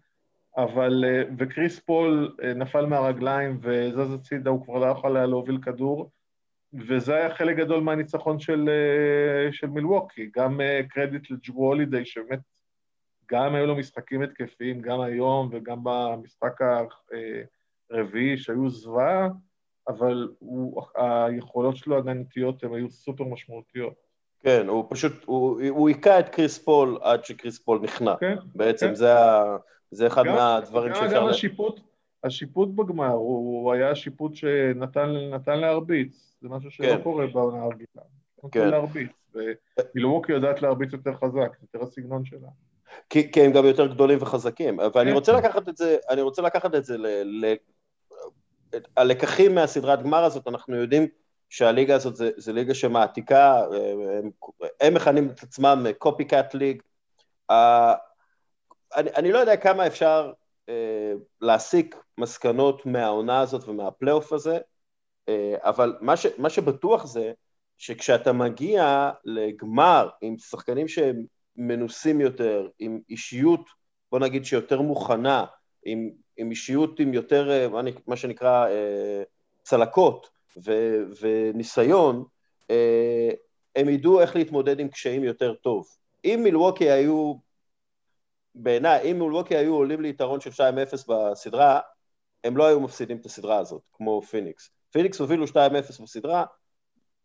אבל, 0.58 1.06
וקריס 1.38 1.80
פול 1.80 2.36
נפל 2.56 2.86
מהרגליים 2.86 3.60
וזז 3.62 4.14
הצידה, 4.14 4.50
הוא 4.50 4.66
כבר 4.66 4.80
לא 4.80 4.86
יכול 4.86 5.18
היה 5.18 5.26
להוביל 5.26 5.58
כדור, 5.62 6.12
וזה 6.74 7.16
היה 7.16 7.36
חלק 7.36 7.58
גדול 7.58 7.84
מהניצחון 7.84 8.40
של, 8.40 8.70
אה, 8.70 9.54
של 9.54 9.68
מילווקי, 9.68 10.30
גם 10.36 10.62
אה, 10.62 10.82
קרדיט 10.90 11.32
לג'רו 11.32 11.68
הולידיי, 11.68 12.06
שבאמת 12.06 12.40
גם 13.32 13.56
היו 13.56 13.66
לו 13.66 13.76
משחקים 13.76 14.22
התקפיים, 14.22 14.82
גם 14.82 15.02
היום 15.02 15.50
וגם 15.52 15.80
במשחק 15.84 16.60
הרביעי 17.92 18.38
שהיו 18.38 18.70
זוועה, 18.70 19.28
אבל 19.88 20.28
הוא, 20.40 20.84
היכולות 20.96 21.78
שלו 21.78 21.98
הגנתיות 21.98 22.64
הן 22.64 22.74
היו 22.74 22.90
סופר 22.90 23.24
משמעותיות. 23.24 23.94
כן, 24.40 24.68
הוא 24.68 24.86
פשוט, 24.90 25.14
הוא, 25.26 25.62
הוא 25.70 25.88
היכה 25.90 26.20
את 26.20 26.30
קריס 26.30 26.58
פול 26.58 26.98
עד 27.02 27.26
שקריס 27.26 27.60
פול 27.60 27.80
נכנע. 27.82 28.16
כן. 28.20 28.36
בעצם 28.56 28.88
כן. 28.88 28.96
זה, 28.96 29.14
זה 29.92 30.08
אחד 30.08 30.26
גם, 30.26 30.36
מהדברים 30.36 30.96
שאפשר... 30.96 31.16
גם 31.16 31.28
השיפוט, 31.28 31.80
השיפוט 32.24 32.70
בגמר, 32.70 33.12
הוא 33.12 33.74
היה 33.74 33.96
שיפוט 33.96 34.36
שנתן 34.36 35.60
להרביץ. 35.60 36.36
זה 36.42 36.50
משהו 36.50 36.72
שלא 36.72 36.96
כן. 36.96 37.02
קורה 37.04 37.28
בעונה 37.28 37.64
הרגילה. 37.64 38.04
כן. 38.52 38.70
להרביץ, 38.70 39.12
ומילווקי 39.36 40.32
יודעת 40.32 40.62
להרביץ 40.62 40.94
יותר 40.94 41.14
חזק, 41.14 41.58
יותר 41.62 41.88
הסגנון 41.88 42.26
שלה. 42.26 42.48
כי, 43.10 43.32
כי 43.32 43.42
הם 43.42 43.52
גם 43.52 43.66
יותר 43.66 43.88
גדולים 43.88 44.18
וחזקים, 44.22 44.80
ואני 44.80 45.10
כן. 45.10 45.16
רוצה 45.16 45.32
לקחת 45.34 45.70
את 45.70 45.78
זה, 45.78 45.98
אני 46.10 46.22
רוצה 46.22 46.42
לקחת 46.42 46.76
את 46.76 46.86
זה 46.86 46.98
ל... 46.98 47.08
ל 47.24 47.54
את 48.76 48.88
הלקחים 48.98 49.56
מהסדרת 49.56 50.04
גמר 50.04 50.24
הזאת, 50.24 50.48
אנחנו 50.48 50.76
יודעים 50.76 51.08
שהליגה 51.50 51.96
הזאת 51.96 52.16
זה, 52.16 52.30
זה 52.38 52.54
ליגה 52.54 52.74
שמעתיקה, 52.74 53.64
הם, 54.24 54.30
הם 54.82 54.94
מכנים 54.94 55.30
את 55.30 55.44
עצמם 55.44 55.86
קופי 55.98 56.26
קאט 56.26 56.54
ליג. 56.54 56.82
אני, 58.96 59.10
אני 59.16 59.32
לא 59.32 59.38
יודע 59.38 59.58
כמה 59.58 59.88
אפשר 59.88 60.32
להסיק 61.42 61.96
מסקנות 62.18 62.86
מהעונה 62.86 63.40
הזאת 63.40 63.68
ומהפלייאוף 63.68 64.34
הזה, 64.34 64.58
אה, 65.30 65.56
אבל 65.64 65.98
מה, 66.02 66.18
ש, 66.18 66.26
מה 66.38 66.50
שבטוח 66.50 67.06
זה 67.06 67.32
שכשאתה 67.78 68.34
מגיע 68.34 69.12
לגמר 69.26 70.10
עם 70.22 70.38
שחקנים 70.38 70.88
שהם 70.88 71.26
מנוסים 71.56 72.22
יותר, 72.22 72.68
עם 72.80 73.00
אישיות, 73.10 73.70
בוא 74.12 74.20
נגיד 74.20 74.46
שיותר 74.46 74.82
מוכנה, 74.82 75.46
עם, 75.86 76.10
עם 76.38 76.52
אישיות 76.52 77.00
עם 77.00 77.14
יותר, 77.14 77.52
אה, 77.52 77.68
מה, 78.08 78.16
שנקרא, 78.16 78.68
אה, 78.68 79.24
צלקות 79.64 80.30
ו, 80.66 80.72
וניסיון, 81.22 82.24
הם 83.76 83.90
ידעו 83.90 84.22
איך 84.22 84.36
להתמודד 84.36 84.80
עם 84.80 84.88
קשיים 84.88 85.24
יותר 85.24 85.54
טוב. 85.54 85.88
אם 86.26 86.40
מילווקי 86.44 86.90
היו, 86.90 87.34
בעיניי, 88.56 89.12
אם 89.12 89.20
מילווקי 89.20 89.56
היו 89.56 89.76
עולים 89.76 90.02
ליתרון 90.02 90.40
של 90.40 90.50
2-0 90.50 90.54
בסדרה, 91.08 91.80
הם 92.44 92.58
לא 92.58 92.68
היו 92.68 92.80
מפסידים 92.80 93.18
את 93.18 93.26
הסדרה 93.26 93.58
הזאת, 93.58 93.82
כמו 93.94 94.22
פיניקס. 94.22 94.70
פיניקס 94.92 95.20
הובילו 95.20 95.46
2-0 95.46 95.56
בסדרה, 96.04 96.46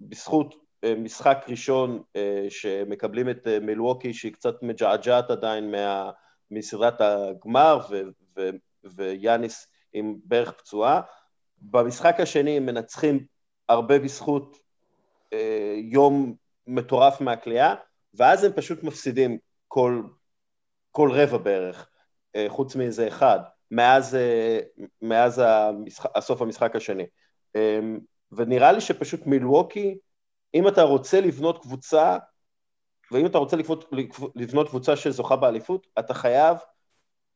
בזכות 0.01 0.55
אה, 0.85 0.95
משחק 0.95 1.45
ראשון 1.49 2.03
אה, 2.17 2.47
שמקבלים 2.49 3.31
את 3.31 3.47
אה, 3.47 3.61
מילווקי 3.61 4.15
שהיא 4.15 4.33
קצת 4.33 4.63
מג'עג'עת 4.63 5.31
עדיין 5.31 5.71
מה, 5.71 6.11
מסדרת 6.51 7.01
הגמר 7.01 7.79
ו, 7.91 8.03
ו, 8.37 8.51
ויאניס 8.85 9.67
עם 9.93 10.17
ברך 10.25 10.53
פצועה. 10.53 11.01
במשחק 11.59 12.21
השני 12.21 12.57
הם 12.57 12.67
מנצחים 12.67 13.27
הרבה 13.69 13.99
בזכות 13.99 14.57
יום 15.77 16.35
מטורף 16.67 17.21
מהכלייה, 17.21 17.75
ואז 18.15 18.45
הם 18.45 18.53
פשוט 18.53 18.83
מפסידים 18.83 19.39
כל, 19.69 20.03
כל 20.97 21.11
רבע 21.13 21.39
בערך, 21.39 21.89
חוץ 22.49 22.77
מאיזה 22.77 23.09
אחד, 23.09 23.39
מאז, 23.71 24.17
מאז 25.03 25.43
המשחק, 25.45 26.11
הסוף 26.15 26.43
המשחק 26.43 26.77
השני. 26.77 27.05
אמ, 27.55 27.99
ונראה 28.33 28.73
לי 28.73 28.81
שפשוט 28.81 29.27
מילווקי, 29.27 29.99
אם 30.55 30.69
אתה 30.69 30.83
רוצה 30.83 31.21
לבנות 31.21 31.63
קבוצה, 31.63 32.19
ואם 33.13 33.27
אתה 33.27 33.39
רוצה 33.39 33.57
לבנות, 33.57 33.91
לבנות 34.35 34.69
קבוצה 34.69 34.97
שזוכה 34.97 35.37
באליפות, 35.37 35.87
אתה 35.99 36.15
חייב 36.15 36.57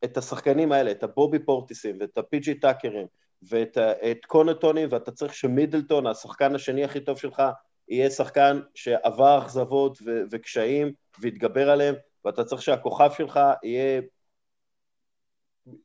את 0.05 0.17
השחקנים 0.17 0.73
האלה, 0.73 0.91
את 0.91 1.03
הבובי 1.03 1.39
פורטיסים 1.39 1.97
ואת 2.01 2.19
הפי.ג'י 2.19 2.55
טאקרים 2.55 3.07
ואת 3.43 3.79
את 3.79 4.25
קונטונים, 4.27 4.89
ואתה 4.93 5.11
צריך 5.11 5.35
שמידלטון, 5.35 6.07
השחקן 6.07 6.55
השני 6.55 6.85
הכי 6.85 7.01
טוב 7.01 7.19
שלך, 7.19 7.43
יהיה 7.89 8.11
שחקן 8.11 8.61
שעבר 8.75 9.39
אכזבות 9.39 9.99
וקשיים 10.31 10.93
והתגבר 11.21 11.71
עליהם, 11.71 11.95
ואתה 12.25 12.45
צריך 12.45 12.63
שהכוכב 12.63 13.11
שלך 13.17 13.41
יהיה 13.63 14.01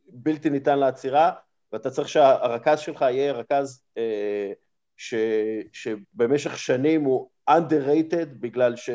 בלתי 0.07 0.49
ניתן 0.49 0.79
לעצירה, 0.79 1.31
ואתה 1.73 1.89
צריך 1.89 2.09
שהרכז 2.09 2.79
שלך 2.79 3.01
יהיה 3.01 3.31
רכז 3.31 3.83
אה, 3.97 4.51
ש, 4.97 5.13
שבמשך 5.73 6.57
שנים 6.57 7.03
הוא 7.03 7.29
underrated 7.49 8.27
בגלל 8.39 8.75
ש, 8.75 8.89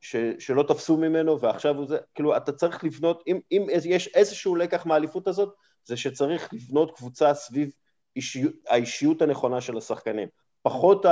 ש, 0.00 0.16
שלא 0.38 0.62
תפסו 0.62 0.96
ממנו 0.96 1.40
ועכשיו 1.40 1.76
הוא 1.76 1.86
זה, 1.86 1.98
כאילו 2.14 2.36
אתה 2.36 2.52
צריך 2.52 2.84
לבנות, 2.84 3.22
אם, 3.26 3.40
אם 3.52 3.66
יש 3.70 4.08
איזשהו 4.08 4.56
לקח 4.56 4.86
מהאליפות 4.86 5.28
הזאת, 5.28 5.54
זה 5.84 5.96
שצריך 5.96 6.54
לבנות 6.54 6.96
קבוצה 6.96 7.34
סביב 7.34 7.70
אישיות, 8.16 8.52
האישיות 8.68 9.22
הנכונה 9.22 9.60
של 9.60 9.76
השחקנים. 9.76 10.28
פחות, 10.62 11.04
ה, 11.04 11.10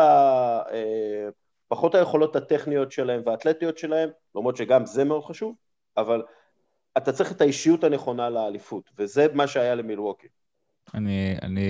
אה, 0.72 1.28
פחות 1.68 1.94
היכולות 1.94 2.36
הטכניות 2.36 2.92
שלהם 2.92 3.22
והאתלטיות 3.26 3.78
שלהם, 3.78 4.08
למרות 4.34 4.56
שגם 4.56 4.86
זה 4.86 5.04
מאוד 5.04 5.24
חשוב, 5.24 5.54
אבל 5.96 6.22
אתה 6.96 7.12
צריך 7.12 7.32
את 7.32 7.40
האישיות 7.40 7.84
הנכונה 7.84 8.30
לאליפות, 8.30 8.90
וזה 8.98 9.26
מה 9.34 9.46
שהיה 9.46 9.74
למילווקי. 9.74 10.26
אני, 10.94 11.36
אני 11.42 11.68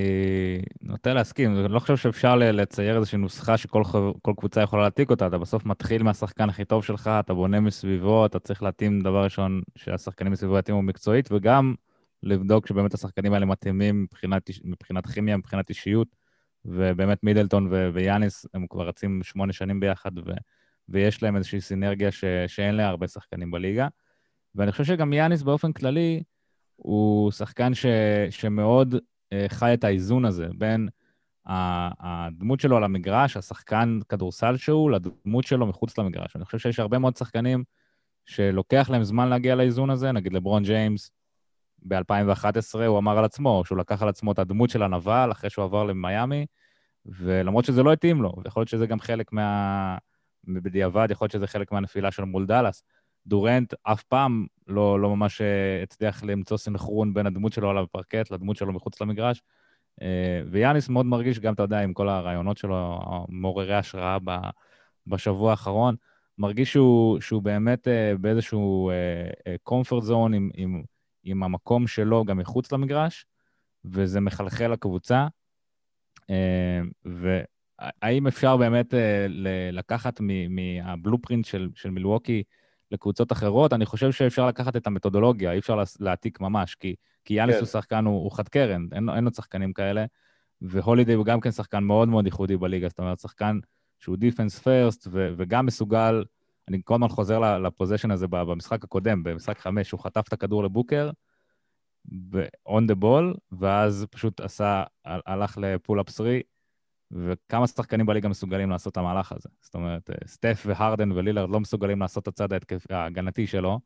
נוטה 0.83 1.15
להסכים, 1.15 1.57
אני 1.59 1.73
לא 1.73 1.79
חושב 1.79 1.97
שאפשר 1.97 2.37
לצייר 2.37 2.97
איזושהי 2.97 3.19
נוסחה 3.19 3.57
שכל 3.57 3.83
כל 4.23 4.33
קבוצה 4.37 4.63
יכולה 4.63 4.83
להעתיק 4.83 5.11
אותה, 5.11 5.27
אתה 5.27 5.39
בסוף 5.39 5.67
מתחיל 5.67 6.03
מהשחקן 6.03 6.49
הכי 6.49 6.65
טוב 6.65 6.85
שלך, 6.85 7.11
אתה 7.21 7.35
בונה 7.35 7.61
מסביבו, 7.61 8.27
אתה 8.27 8.39
צריך 8.39 8.63
להתאים, 8.63 9.01
דבר 9.01 9.25
ראשון, 9.25 9.63
שהשחקנים 9.77 10.33
מסביבו 10.33 10.59
יתאימו 10.59 10.83
מקצועית, 10.83 11.29
וגם 11.33 11.75
לבדוק 12.23 12.67
שבאמת 12.67 12.95
השחקנים 12.95 13.33
האלה 13.33 13.47
מתאימים 13.47 14.03
מבחינת, 14.03 14.51
מבחינת 14.65 15.07
כימיה, 15.07 15.37
מבחינת 15.37 15.69
אישיות, 15.69 16.09
ובאמת 16.67 17.25
מידלטון 17.25 17.69
ו- 17.71 17.89
ויאניס, 17.93 18.47
הם 18.55 18.67
כבר 18.67 18.89
רצים 18.89 19.23
שמונה 19.23 19.53
שנים 19.53 19.81
ביחד, 19.81 20.19
ו- 20.19 20.33
ויש 20.89 21.23
להם 21.23 21.37
איזושהי 21.37 21.61
סינרגיה 21.61 22.13
ש- 22.13 22.25
שאין 22.47 22.75
לה 22.75 22.89
הרבה 22.89 23.09
שחקנים 23.09 23.51
בליגה. 23.51 23.89
ואני 24.55 24.73
חושב 24.73 24.85
שגם 24.85 25.13
יאניס 25.13 25.43
באופן 25.43 25.73
כללי, 25.73 26.23
הוא 26.77 27.31
שחקן 27.31 27.75
ש, 27.75 27.87
שמאוד 28.31 28.95
אה, 29.33 29.47
חי 29.49 29.75
את 29.75 29.85
האיזון 29.85 30.25
הזה 30.25 30.47
בין 30.59 30.89
הדמות 31.47 32.61
שלו 32.61 32.77
על 32.77 32.85
המגרש, 32.85 33.37
השחקן 33.37 33.99
כדורסל 34.09 34.57
שהוא, 34.57 34.91
לדמות 34.91 35.45
שלו 35.45 35.67
מחוץ 35.67 35.99
למגרש. 35.99 36.37
אני 36.37 36.45
חושב 36.45 36.59
שיש 36.59 36.81
הרבה 36.81 36.99
מאוד 36.99 37.17
שחקנים 37.17 37.65
שלוקח 38.25 38.91
להם 38.91 39.05
זמן 39.05 39.29
להגיע 39.29 39.55
לאיזון 39.55 39.91
הזה, 39.91 40.13
נגיד 40.13 40.33
לברון 40.33 40.63
ג'יימס 40.63 41.11
ב-2011, 41.89 42.79
הוא 42.87 42.99
אמר 42.99 43.19
על 43.19 43.25
עצמו, 43.25 43.63
שהוא 43.67 43.79
לקח 43.79 44.03
על 44.03 44.09
עצמו 44.09 44.33
את 44.33 44.39
הדמות 44.39 44.71
של 44.71 44.83
הנבל 44.83 45.29
אחרי 45.33 45.51
שהוא 45.51 45.65
עבר 45.65 45.85
למיאמי, 45.85 46.47
ולמרות 47.07 47.65
שזה 47.65 47.83
לא 47.83 47.93
התאים 47.93 48.23
לו, 48.23 48.33
ויכול 48.45 48.61
להיות 48.61 48.69
שזה 48.69 48.87
גם 48.87 49.01
חלק 49.01 49.33
מה... 49.33 49.99
בדיעבד, 50.49 51.09
יכול 51.11 51.25
להיות 51.25 51.33
שזה 51.33 51.47
חלק 51.47 51.73
מהנפילה 51.73 52.11
שלו 52.11 52.27
מול 52.27 52.47
דאלאס. 52.47 52.83
דורנט 53.27 53.75
אף 53.83 54.03
פעם 54.03 54.47
לא, 54.67 55.01
לא 55.01 55.17
ממש 55.17 55.41
אה, 55.41 55.83
הצליח 55.83 56.25
למצוא 56.25 56.57
סנכרון 56.57 57.15
בין 57.15 57.27
הדמות 57.27 57.53
שלו 57.53 57.71
על 57.71 57.79
הפרקט 57.79 58.31
לדמות 58.31 58.57
שלו 58.57 58.73
מחוץ 58.73 59.01
למגרש. 59.01 59.43
אה, 60.03 60.43
ויאניס 60.51 60.89
מאוד 60.89 61.07
מרגיש, 61.07 61.39
גם, 61.39 61.55
אתה 61.55 61.63
יודע, 61.63 61.81
עם 61.81 61.93
כל 61.93 62.09
הרעיונות 62.09 62.57
שלו, 62.57 63.01
מעוררי 63.29 63.75
השראה 63.75 64.19
בשבוע 65.07 65.51
האחרון, 65.51 65.97
מרגיש 66.39 66.73
שהוא, 66.73 67.21
שהוא 67.21 67.43
באמת 67.43 67.89
אה, 67.89 68.13
באיזשהו 68.21 68.91
comfort 69.69 70.03
zone 70.09 70.35
עם, 70.35 70.51
עם, 70.55 70.83
עם 71.27 71.43
המקום 71.43 71.87
שלו 71.87 72.25
גם 72.25 72.39
מחוץ 72.39 72.73
למגרש, 72.73 73.27
וזה 73.85 74.21
מחלחל 74.21 74.73
לקבוצה. 74.73 75.27
והאם 77.05 78.27
אפשר 78.27 78.57
באמת 78.57 78.95
לקחת 79.73 80.21
מהבלופרינט 80.49 81.45
של, 81.45 81.69
של 81.75 81.91
מילווקי 81.91 82.43
לקבוצות 82.91 83.33
אחרות, 83.33 83.73
אני 83.73 83.87
חושב 83.87 84.13
שאפשר 84.13 84.47
לקחת 84.47 84.77
את 84.77 84.87
המתודולוגיה, 84.87 85.53
אי 85.53 85.59
אפשר 85.59 85.83
להעתיק 86.01 86.41
ממש, 86.41 86.75
כי, 86.75 86.95
כי 87.25 87.35
יאניס 87.35 87.55
כן. 87.55 87.61
הוא 87.61 87.67
שחקן, 87.67 88.05
הוא, 88.05 88.23
הוא 88.23 88.33
חד 88.33 88.49
קרן, 88.49 88.87
אין, 88.93 89.09
אין 89.09 89.25
לו 89.25 89.31
שחקנים 89.31 89.73
כאלה, 89.73 90.05
והולידי 90.61 91.13
הוא 91.13 91.25
גם 91.25 91.41
כן 91.41 91.51
שחקן 91.51 91.85
מאוד 91.85 92.09
מאוד 92.09 92.27
ייחודי 92.27 92.57
בליגה, 92.57 92.89
זאת 92.89 92.99
אומרת, 92.99 93.19
שחקן 93.19 93.59
שהוא 93.99 94.17
דיפנס 94.17 94.59
פרסט, 94.59 95.09
וגם 95.11 95.67
מסוגל, 95.67 96.25
אני 96.69 96.81
כל 96.85 96.95
הזמן 96.95 97.09
חוזר 97.09 97.59
לפוזיישן 97.59 98.11
הזה 98.11 98.27
במשחק 98.29 98.85
הקודם, 98.85 99.23
במשחק 99.23 99.59
חמש, 99.59 99.91
הוא 99.91 100.01
חטף 100.01 100.25
את 100.29 100.33
הכדור 100.33 100.65
לבוקר, 100.65 101.11
on 102.69 102.83
the 102.91 103.03
ball, 103.03 103.39
ואז 103.53 104.07
פשוט 104.11 104.41
עשה, 104.41 104.85
הלך 105.05 105.59
לפול-אפ 105.59 106.11
3, 106.11 106.29
וכמה 107.11 107.67
שחקנים 107.67 108.07
בליגה 108.07 108.29
מסוגלים 108.29 108.71
לעשות 108.71 108.93
את 108.93 108.97
המהלך 108.97 109.33
הזה. 109.33 109.49
זאת 109.61 109.75
אומרת, 109.75 110.11
אה, 110.11 110.15
סטף 110.27 110.63
והרדן 110.67 111.13
ולילרד 111.13 111.51
לא 111.51 111.61
מסוגלים 111.61 112.01
לעשות 112.01 112.23
את 112.23 112.29
הצד 112.29 112.49
ההגנתי 112.91 113.47
שלו, 113.47 113.81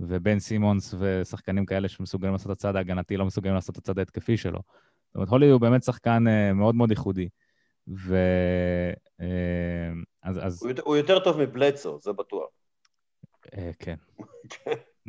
ובן 0.00 0.38
סימונס 0.38 0.94
ושחקנים 0.98 1.66
כאלה 1.66 1.88
שמסוגלים 1.88 2.32
לעשות 2.32 2.46
את 2.46 2.56
הצד 2.56 2.76
ההגנתי 2.76 3.16
לא 3.16 3.26
מסוגלים 3.26 3.54
לעשות 3.54 3.78
את 3.78 3.82
הצד 3.82 3.98
ההתקפי 3.98 4.36
שלו. 4.36 4.60
זאת 5.06 5.14
אומרת, 5.14 5.28
הולי 5.28 5.50
הוא 5.50 5.60
באמת 5.60 5.82
שחקן 5.82 6.24
uh, 6.26 6.54
מאוד 6.54 6.74
מאוד 6.74 6.90
ייחודי. 6.90 7.28
ו... 7.96 8.16
Uh, 9.20 9.24
אז, 10.22 10.38
אז... 10.42 10.62
הוא, 10.62 10.70
יותר, 10.70 10.82
הוא 10.82 10.96
יותר 10.96 11.18
טוב 11.18 11.40
מבלדסו, 11.40 11.98
זה 12.00 12.12
בטוח. 12.12 12.50
Uh, 13.46 13.50
כן. 13.78 13.94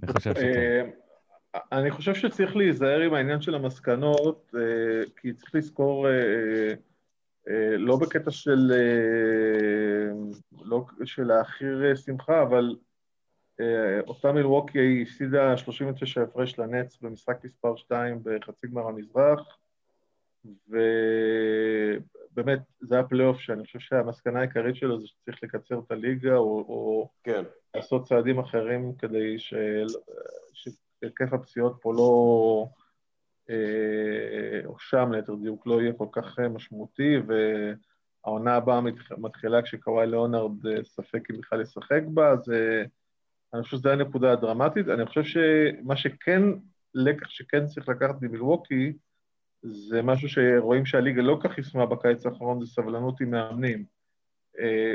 אני 0.04 0.14
חושב 0.14 0.34
שכן. 0.34 0.90
אני 1.72 1.92
חושב 1.92 2.14
שצריך 2.16 2.56
להיזהר 2.56 3.00
עם 3.00 3.14
העניין 3.14 3.42
של 3.42 3.56
המסקנות, 3.56 4.52
כי 5.16 5.34
צריך 5.34 5.56
לזכור 5.56 6.08
אה, 7.50 7.78
לא 7.78 7.98
בקטע 7.98 8.32
של, 8.32 8.72
אה, 8.72 10.12
לא 10.62 10.86
של 11.06 11.24
להעכיר 11.24 11.86
אה, 11.90 11.96
שמחה, 11.96 12.42
אבל 12.42 12.76
אותה 14.08 14.32
מילווקי 14.32 15.02
הפסידה 15.02 15.58
39 15.58 16.22
הפרש 16.22 16.60
לנץ 16.60 16.98
במשחק 17.02 17.44
מספר 17.44 17.76
2 17.76 18.20
בחצי 18.24 18.68
גמר 18.68 18.88
המזרח, 18.88 19.58
ובאמת 22.32 22.60
זה 22.82 22.96
היה 22.96 23.04
פלייאוף 23.04 23.40
שאני 23.40 23.66
חושב 23.66 23.80
שהמסקנה 23.80 24.40
העיקרית 24.40 24.76
שלו 24.76 25.00
זה 25.00 25.08
שצריך 25.08 25.44
לקצר 25.44 25.80
את 25.80 25.92
הליגה 25.92 26.36
או, 26.36 26.66
או 26.68 27.10
כן. 27.24 27.44
לעשות 27.76 28.08
צעדים 28.08 28.40
אחרים 28.40 28.96
כדי 28.96 29.36
שהיקף 30.54 31.34
הפציעות 31.34 31.78
פה 31.82 31.94
לא... 31.94 32.66
אה, 33.50 34.66
או 34.66 34.80
שם 34.80 35.12
ליתר 35.12 35.36
דיוק, 35.36 35.68
לא 35.68 35.82
יהיה 35.82 35.94
כל 35.94 36.08
כך 36.12 36.40
אה, 36.40 36.50
משמעותי, 36.50 37.16
והעונה 37.28 38.56
הבאה 38.56 38.82
מתחילה 39.18 39.62
כשקוואי 39.62 40.08
ליאונרד 40.08 40.66
אה, 40.68 40.84
ספק 40.84 41.32
אם 41.32 41.38
בכלל 41.38 41.62
ישחק 41.62 42.02
בה, 42.14 42.30
אז 42.30 42.52
אני 43.54 43.64
חושב 43.64 43.78
שזו 43.78 43.90
הנקודה 43.90 44.32
הדרמטית. 44.32 44.88
אני 44.88 45.06
חושב 45.06 45.24
שמה 45.24 45.96
שכן, 45.96 46.42
לקח 46.94 47.30
שכן 47.30 47.66
צריך 47.66 47.90
לקחת 47.90 48.22
ממילווקי, 48.22 48.94
זה 49.62 50.02
משהו 50.02 50.30
שרואים 50.30 50.86
שהליגה 50.86 51.22
לא 51.22 51.38
כך 51.44 51.58
יישמה 51.58 51.86
בקיץ 51.86 52.26
האחרון, 52.26 52.60
זה 52.60 52.66
סבלנות 52.66 53.22
עם 53.22 53.32
מאמנים. 53.32 53.86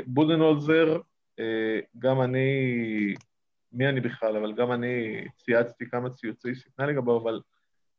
בודנהולזר, 0.05 0.99
גם 1.99 2.21
אני, 2.21 3.13
מי 3.71 3.87
אני 3.87 4.01
בכלל, 4.01 4.37
אבל 4.37 4.53
גם 4.53 4.71
אני 4.71 5.25
צייצתי 5.37 5.89
כמה 5.89 6.09
ציוצי 6.09 6.55
שטנה 6.55 6.85
לגביו, 6.85 7.17
אבל 7.17 7.41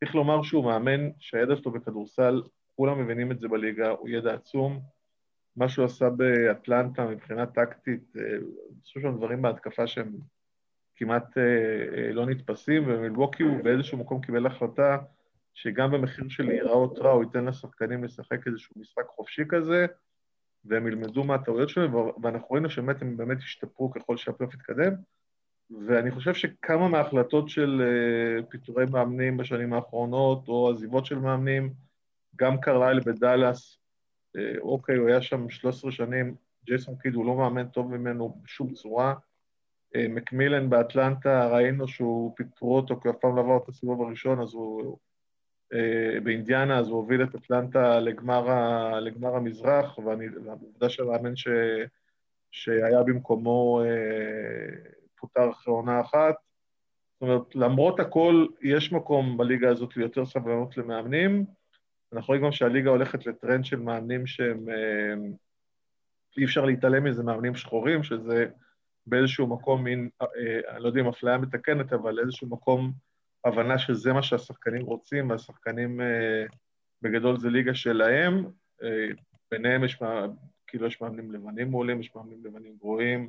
צריך 0.01 0.14
לומר 0.14 0.43
שהוא 0.43 0.64
מאמן 0.64 1.11
שהידע 1.19 1.57
שלו 1.57 1.73
בכדורסל, 1.73 2.43
כולם 2.77 3.03
מבינים 3.05 3.33
את 3.33 3.39
זה 3.39 3.49
בליגה, 3.49 3.91
הוא 3.91 4.09
ידע 4.09 4.35
עצום. 4.35 4.81
מה 5.57 5.69
שהוא 5.69 5.85
עשה 5.85 6.11
באטלנטה 6.11 7.07
מבחינה 7.07 7.47
טקטית, 7.47 8.16
אה, 8.16 8.23
עשו 8.83 9.01
שם 9.01 9.16
דברים 9.16 9.43
בהתקפה 9.43 9.87
שהם 9.87 10.12
כמעט 10.97 11.39
אה, 11.39 11.43
אה, 11.97 12.12
לא 12.12 12.27
נתפסים, 12.27 12.83
ומילווקי 12.87 13.43
הוא 13.43 13.62
באיזשהו 13.62 13.99
מקום 13.99 14.21
קיבל 14.21 14.47
החלטה 14.47 14.99
שגם 15.63 15.91
במחיר 15.91 16.29
של 16.29 16.47
להיראות 16.47 16.99
רע 16.99 17.11
הוא 17.11 17.25
ייתן 17.25 17.45
לשחקנים 17.45 18.05
לשחק 18.05 18.47
איזשהו 18.47 18.81
משחק 18.81 19.07
חופשי 19.07 19.43
כזה, 19.49 19.87
והם 20.65 20.87
ילמדו 20.87 21.25
מהטעויות 21.25 21.69
שלהם, 21.69 21.95
ואנחנו 21.95 22.55
ראינו 22.55 22.71
שבאמת 22.71 23.03
הם 23.03 23.17
באמת 23.17 23.39
השתפרו 23.39 23.91
ככל 23.91 24.17
שהפלייאוף 24.17 24.55
התקדם. 24.55 24.93
ואני 25.87 26.11
חושב 26.11 26.35
שכמה 26.35 26.89
מההחלטות 26.89 27.49
של 27.49 27.83
אה, 27.83 28.47
פיטורי 28.47 28.85
מאמנים 28.91 29.37
בשנים 29.37 29.73
האחרונות, 29.73 30.49
או 30.49 30.71
עזיבות 30.71 31.07
של 31.07 31.19
מאמנים, 31.19 31.73
גם 32.37 32.61
קרלייל 32.61 33.01
בדאלאס, 33.01 33.79
אה, 34.37 34.61
אוקיי, 34.61 34.97
הוא 34.97 35.09
היה 35.09 35.23
שם 35.23 35.51
13 35.51 35.93
שנים, 35.93 36.35
ג'ייסון 36.65 36.97
קיד 36.97 37.15
הוא 37.15 37.27
לא 37.27 37.37
מאמן 37.37 37.69
טוב 37.69 37.97
ממנו 37.97 38.41
בשום 38.43 38.75
צורה. 38.75 39.15
Uh, 39.95 40.09
מקמילן 40.09 40.71
באטלנטה, 40.71 41.49
ראינו 41.49 41.89
שהוא 41.89 42.33
פיטרו 42.37 42.77
אותו 42.77 43.01
כי 43.01 43.11
אף 43.11 43.17
פעם 43.21 43.37
לא 43.37 43.41
עבר 43.41 43.57
את 43.57 43.69
הסיבוב 43.69 44.03
הראשון, 44.03 44.41
אז 44.41 44.55
הוא... 44.55 44.99
Uh, 45.75 46.21
באינדיאנה, 46.21 46.79
אז 46.79 46.89
הוא 46.89 46.97
הוביל 46.97 47.23
את 47.23 47.35
אטלנטה 47.35 48.01
לגמר, 48.01 48.51
ה, 48.51 49.01
לגמר 49.01 49.37
המזרח, 49.37 49.99
והעובדה 49.99 50.89
של 50.89 51.03
המאמן 51.03 51.37
ש, 51.37 51.49
שהיה 52.51 53.03
במקומו 53.03 53.83
uh, 53.83 54.89
פוטר 55.16 55.51
אחרי 55.51 55.75
עונה 55.75 56.01
אחת. 56.01 56.35
זאת 57.21 57.23
אומרת, 57.23 57.55
למרות 57.55 58.01
הכל, 58.01 58.47
יש 58.62 58.93
מקום 58.93 59.37
בליגה 59.37 59.71
הזאת 59.71 59.97
ליותר 59.97 60.27
סבלנות 60.27 60.77
למאמנים. 60.77 61.45
אנחנו 62.12 62.27
רואים 62.27 62.45
גם 62.45 62.53
שהליגה 62.53 62.91
הולכת 62.91 63.27
לטרנד 63.27 63.64
של 63.64 63.77
מאמנים 63.77 64.27
שהם... 64.27 64.69
אה, 64.69 65.14
אי 66.39 66.45
אפשר 66.45 66.64
להתעלם 66.64 67.05
מזה, 67.05 67.23
מאמנים 67.23 67.55
שחורים, 67.55 68.03
שזה 68.03 68.47
באיזשהו 69.07 69.47
מקום 69.47 69.85
מין, 69.85 70.09
אה, 70.23 70.27
אני 70.71 70.83
לא 70.83 70.89
יודע 70.89 71.01
אם 71.01 71.09
אפליה 71.09 71.39
מתקנת, 71.39 71.93
אבל 71.93 72.19
איזשהו 72.19 72.49
מקום 72.49 72.93
הבנה 73.45 73.78
שזה 73.78 74.12
מה 74.12 74.22
שהשחקנים 74.22 74.82
רוצים, 74.82 75.30
והשחקנים 75.30 76.01
אה, 76.01 76.45
בגדול 77.03 77.39
זה 77.39 77.51
ליגה 77.51 77.74
שלהם. 77.74 78.45
ביניהם 79.51 79.84
יש, 79.84 79.99
כאילו 80.66 80.86
יש 80.86 81.01
מאמנים 81.01 81.32
לבנים 81.32 81.70
מעולים, 81.70 82.01
יש 82.01 82.14
מאמנים 82.14 82.45
לבנים 82.45 82.76
גרועים, 82.76 83.28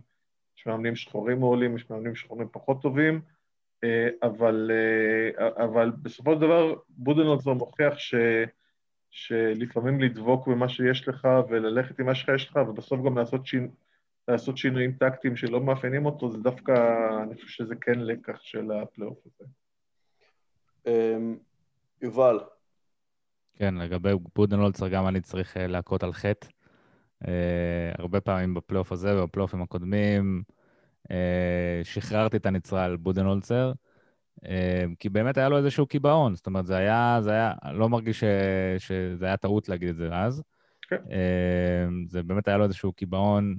יש 0.57 0.67
מאמנים 0.67 0.95
שחורים 0.95 1.39
מעולים, 1.39 1.75
יש 1.75 1.89
מאמנים 1.89 2.15
שחורים 2.15 2.47
פחות 2.51 2.81
טובים, 2.81 3.21
אה, 3.83 4.09
אבל, 4.23 4.71
אה, 4.73 5.65
אבל 5.65 5.91
בסופו 6.01 6.33
של 6.33 6.41
דבר 6.41 6.75
בודנולזר 6.89 7.53
מוכיח 7.53 7.97
ש, 7.97 8.15
שלפעמים 9.11 10.01
לדבוק 10.01 10.47
במה 10.47 10.69
שיש 10.69 11.07
לך 11.07 11.27
וללכת 11.49 11.99
עם 11.99 12.05
מה 12.05 12.15
שיש 12.15 12.49
לך, 12.49 12.59
ובסוף 12.69 12.99
גם 13.05 13.17
לעשות, 13.17 13.45
שינ, 13.45 13.69
לעשות 14.27 14.57
שינויים 14.57 14.91
טקטיים 14.91 15.35
שלא 15.35 15.61
מאפיינים 15.61 16.05
אותו, 16.05 16.31
זה 16.31 16.37
דווקא, 16.37 16.73
אני 17.23 17.35
חושב 17.35 17.47
שזה 17.47 17.75
כן 17.81 17.99
לקח 17.99 18.41
של 18.41 18.71
הפלייאוף 18.71 19.17
הזה. 19.25 19.58
אמ, 20.87 21.37
יובל. 22.01 22.39
כן, 23.55 23.75
לגבי 23.75 24.09
בודנהולצר 24.35 24.87
גם 24.87 25.07
אני 25.07 25.21
צריך 25.21 25.57
אה, 25.57 25.67
להכות 25.67 26.03
על 26.03 26.13
חטא. 26.13 26.47
אה, 27.23 27.27
הרבה 27.97 28.21
פעמים 28.21 28.53
בפלייאוף 28.53 28.91
הזה 28.91 29.23
ובפלייאופים 29.23 29.61
הקודמים 29.61 30.43
אה, 31.07 31.11
שחררתי 31.83 32.37
את 32.37 32.45
הנצרה 32.45 32.83
על 32.83 32.95
בודנהולצר, 32.95 33.71
uh, 34.39 34.47
כי 34.99 35.09
באמת 35.09 35.37
היה 35.37 35.49
לו 35.49 35.57
איזשהו 35.57 35.87
קיבעון, 35.87 36.35
זאת 36.35 36.47
אומרת, 36.47 36.65
זה 36.65 36.77
היה, 36.77 37.17
זה 37.21 37.31
היה, 37.31 37.53
לא 37.73 37.89
מרגיש 37.89 38.19
ש, 38.19 38.23
שזה 38.77 39.25
היה 39.25 39.37
טעות 39.37 39.69
להגיד 39.69 39.89
את 39.89 39.95
זה 39.95 40.09
אז. 40.11 40.39
Okay. 40.39 40.89
כן. 40.89 42.07
זה 42.07 42.23
באמת 42.23 42.47
היה 42.47 42.57
לו 42.57 42.63
איזשהו 42.63 42.93
קיבעון, 42.93 43.57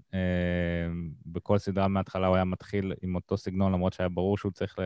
בכל 1.27 1.59
סדרה 1.59 1.89
מההתחלה 1.89 2.27
הוא 2.27 2.37
היה 2.37 2.45
מתחיל 2.45 2.93
עם 3.03 3.15
אותו 3.15 3.37
סגנון, 3.37 3.73
למרות 3.73 3.93
שהיה 3.93 4.09
ברור 4.09 4.39
שהוא 4.39 4.53
צריך, 4.53 4.79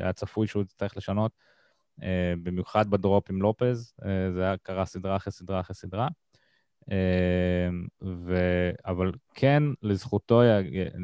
היה 0.00 0.12
צפוי 0.12 0.46
שהוא 0.46 0.64
צריך 0.64 0.96
לשנות. 0.96 1.32
אה, 2.02 2.34
במיוחד 2.42 2.90
בדרופ 2.90 3.30
עם 3.30 3.42
לופז, 3.42 3.94
אה, 4.04 4.32
זה 4.32 4.42
היה 4.42 4.56
קרה 4.56 4.84
סדרה 4.84 5.16
אחרי 5.16 5.32
סדרה 5.32 5.60
אחרי 5.60 5.74
סדרה. 5.74 6.08
אה, 6.90 7.68
ו... 8.02 8.34
אבל 8.86 9.12
כן, 9.34 9.62
לזכותו 9.82 10.42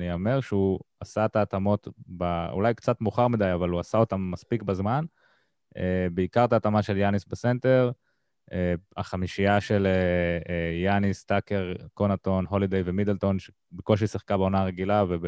ייאמר 0.01 0.41
שהוא 0.41 0.81
עשה 1.01 1.25
את 1.25 1.37
ההתאמות, 1.37 1.89
ב... 2.09 2.23
אולי 2.51 2.75
קצת 2.75 3.01
מאוחר 3.01 3.29
מדי, 3.29 3.53
אבל 3.55 3.69
הוא 3.69 3.81
עשה 3.81 3.99
אותם 3.99 4.31
מספיק 4.31 4.63
בזמן. 4.63 5.05
בעיקר 6.13 6.45
את 6.45 6.53
ההתאמה 6.53 6.83
של 6.83 6.97
יאניס 6.97 7.25
בסנטר, 7.25 7.91
החמישייה 8.97 9.61
של 9.61 9.87
יאניס, 10.85 11.25
טאקר, 11.25 11.73
קונטון, 11.95 12.47
הולידיי 12.49 12.83
ומידלטון, 12.85 13.37
שבקושי 13.39 14.07
שיחקה 14.07 14.37
בעונה 14.37 14.61
הרגילה, 14.61 15.05
וב... 15.09 15.27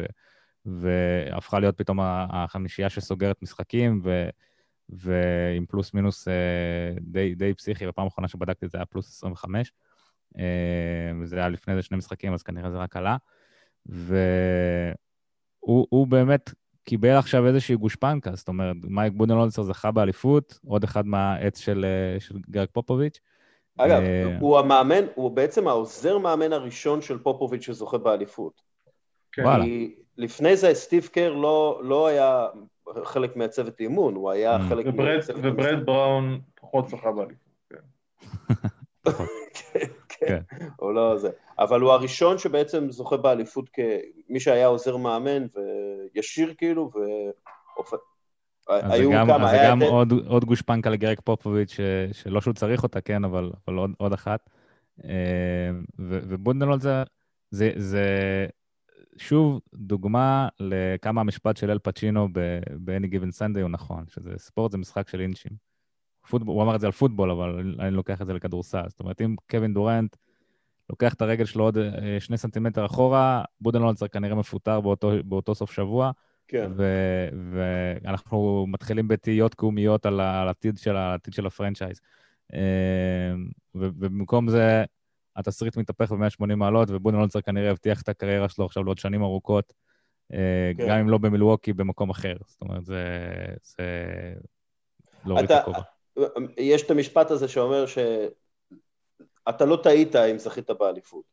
והפכה 0.65 1.59
להיות 1.59 1.77
פתאום 1.77 1.99
החמישייה 2.01 2.89
שסוגרת 2.89 3.41
משחקים, 3.41 4.01
ו... 4.03 4.29
ועם 4.89 5.65
פלוס 5.65 5.93
מינוס 5.93 6.27
אה, 6.27 6.33
די, 7.01 7.35
די 7.35 7.53
פסיכי, 7.53 7.87
בפעם 7.87 8.05
האחרונה 8.05 8.27
שבדקתי 8.27 8.67
זה 8.67 8.77
היה 8.77 8.85
פלוס 8.85 9.17
25, 9.17 9.71
אה, 10.37 10.43
וזה 11.21 11.35
היה 11.35 11.49
לפני 11.49 11.75
זה 11.75 11.81
שני 11.81 11.97
משחקים, 11.97 12.33
אז 12.33 12.43
כנראה 12.43 12.71
זה 12.71 12.77
רק 12.77 12.97
עלה. 12.97 13.17
והוא 15.65 16.07
באמת 16.07 16.53
קיבל 16.83 17.17
עכשיו 17.17 17.47
איזושהי 17.47 17.75
גושפנקה, 17.75 18.35
זאת 18.35 18.47
אומרת, 18.47 18.75
מייק 18.83 19.13
בודנהולצר 19.13 19.63
זכה 19.63 19.91
באליפות, 19.91 20.59
עוד 20.65 20.83
אחד 20.83 21.05
מהעץ 21.05 21.59
של, 21.59 21.85
אה, 21.85 22.19
של 22.19 22.37
גרג 22.49 22.67
פופוביץ'. 22.71 23.19
אגב, 23.77 24.01
הוא 24.39 24.59
המאמן, 24.59 25.05
הוא 25.15 25.31
בעצם 25.31 25.67
העוזר 25.67 26.17
מאמן 26.17 26.53
הראשון 26.53 27.01
של 27.01 27.17
פופוביץ' 27.17 27.61
שזוכה 27.63 27.97
באליפות. 27.97 28.68
כן. 29.31 29.43
וואלה. 29.43 29.65
לפני 30.17 30.55
זה 30.55 30.73
סטיב 30.73 31.09
קר 31.13 31.33
לא, 31.33 31.81
לא 31.83 32.07
היה 32.07 32.47
חלק 33.03 33.35
מהצוות 33.35 33.79
אימון, 33.79 34.15
הוא 34.15 34.31
היה 34.31 34.57
אממ. 34.57 34.59
חלק 34.69 34.85
מהצוות... 34.85 35.39
וברד 35.43 35.85
בראון 35.85 36.39
פחות 36.61 36.89
זכה 36.89 37.11
באליפות, 37.11 37.53
כן. 37.69 37.79
כן. 39.69 39.85
כן, 40.19 40.41
הוא 40.75 40.93
לא 40.93 41.17
זה. 41.17 41.29
אבל 41.59 41.81
הוא 41.81 41.91
הראשון 41.91 42.37
שבעצם 42.37 42.91
זוכה 42.91 43.17
באליפות 43.17 43.69
כמי 43.69 44.39
שהיה 44.39 44.67
עוזר 44.67 44.97
מאמן 44.97 45.45
וישיר 46.13 46.53
כאילו, 46.57 46.91
ו... 46.95 46.99
היו 48.69 49.11
גם, 49.11 49.27
כמה, 49.27 49.45
אז 49.45 49.51
זה 49.51 49.57
גם 49.69 49.81
עוד, 49.81 50.13
עוד 50.27 50.45
גושפנקה 50.45 50.89
לגרג 50.89 51.19
פופוביץ', 51.23 51.77
שלא 52.11 52.41
שהוא 52.41 52.53
צריך 52.53 52.83
אותה, 52.83 53.01
כן, 53.01 53.23
אבל, 53.23 53.51
אבל 53.67 53.77
עוד, 53.77 53.91
עוד 53.97 54.13
אחת. 54.13 54.49
אה, 55.03 55.69
ובונדלול 55.99 56.79
זה, 56.79 57.03
זה, 57.51 57.71
זה, 57.75 58.05
שוב, 59.19 59.61
דוגמה 59.73 60.47
לכמה 60.59 61.21
המשפט 61.21 61.57
של 61.57 61.71
אל 61.71 61.79
פצ'ינו 61.79 62.27
ב-any 62.31 63.07
given 63.07 63.39
Sunday 63.39 63.61
הוא 63.61 63.69
נכון, 63.69 64.03
שזה 64.07 64.29
ספורט 64.37 64.71
זה 64.71 64.77
משחק 64.77 65.09
של 65.09 65.21
אינצ'ים. 65.21 65.51
פוטבול, 66.29 66.55
הוא 66.55 66.63
אמר 66.63 66.75
את 66.75 66.81
זה 66.81 66.85
על 66.85 66.91
פוטבול, 66.91 67.31
אבל 67.31 67.75
אני 67.79 67.91
לוקח 67.91 68.21
את 68.21 68.27
זה 68.27 68.33
לכדורסל. 68.33 68.83
זאת 68.87 68.99
אומרת, 68.99 69.21
אם 69.21 69.35
קווין 69.49 69.73
דורנט 69.73 70.15
לוקח 70.89 71.13
את 71.13 71.21
הרגל 71.21 71.45
שלו 71.45 71.63
עוד 71.63 71.77
אה, 71.77 72.19
שני 72.19 72.37
סנטימטר 72.37 72.85
אחורה, 72.85 73.43
בודנהולצר 73.61 74.07
כנראה 74.07 74.35
מפוטר 74.35 74.81
באותו, 74.81 75.11
באותו 75.25 75.55
סוף 75.55 75.71
שבוע. 75.71 76.11
כן. 76.47 76.71
ואנחנו 77.51 78.65
מתחילים 78.69 79.07
בתהיות 79.07 79.53
קיומיות 79.53 80.05
על 80.05 80.19
העתיד 80.19 80.77
של, 80.77 80.95
העתיד 80.95 81.33
של 81.33 81.45
ה 81.45 81.50
franchise. 81.50 82.01
אה, 82.53 83.33
ובמקום 83.75 84.49
זה, 84.49 84.83
התסריט 85.35 85.77
מתהפך 85.77 86.11
ב-180 86.11 86.55
מעלות, 86.55 86.89
ובודנהולצר 86.91 87.41
כנראה 87.41 87.71
הבטיח 87.71 88.01
את 88.01 88.09
הקריירה 88.09 88.49
שלו 88.49 88.65
עכשיו 88.65 88.83
לעוד 88.83 88.97
שנים 88.97 89.23
ארוכות, 89.23 89.73
אה, 90.33 90.71
כן. 90.77 90.87
גם 90.87 90.97
אם 90.97 91.09
לא 91.09 91.17
במילווקי, 91.17 91.73
במקום 91.73 92.09
אחר. 92.09 92.35
זאת 92.47 92.61
אומרת, 92.61 92.85
זה... 92.85 93.03
זה... 93.61 93.83
להוריד 95.25 95.51
את 95.51 95.57
הכובע. 95.61 95.81
יש 96.57 96.83
את 96.83 96.91
המשפט 96.91 97.31
הזה 97.31 97.47
שאומר 97.47 97.85
שאתה 97.85 99.65
לא 99.65 99.79
טעית 99.83 100.15
אם 100.15 100.37
זכית 100.37 100.71
באליפות. 100.71 101.25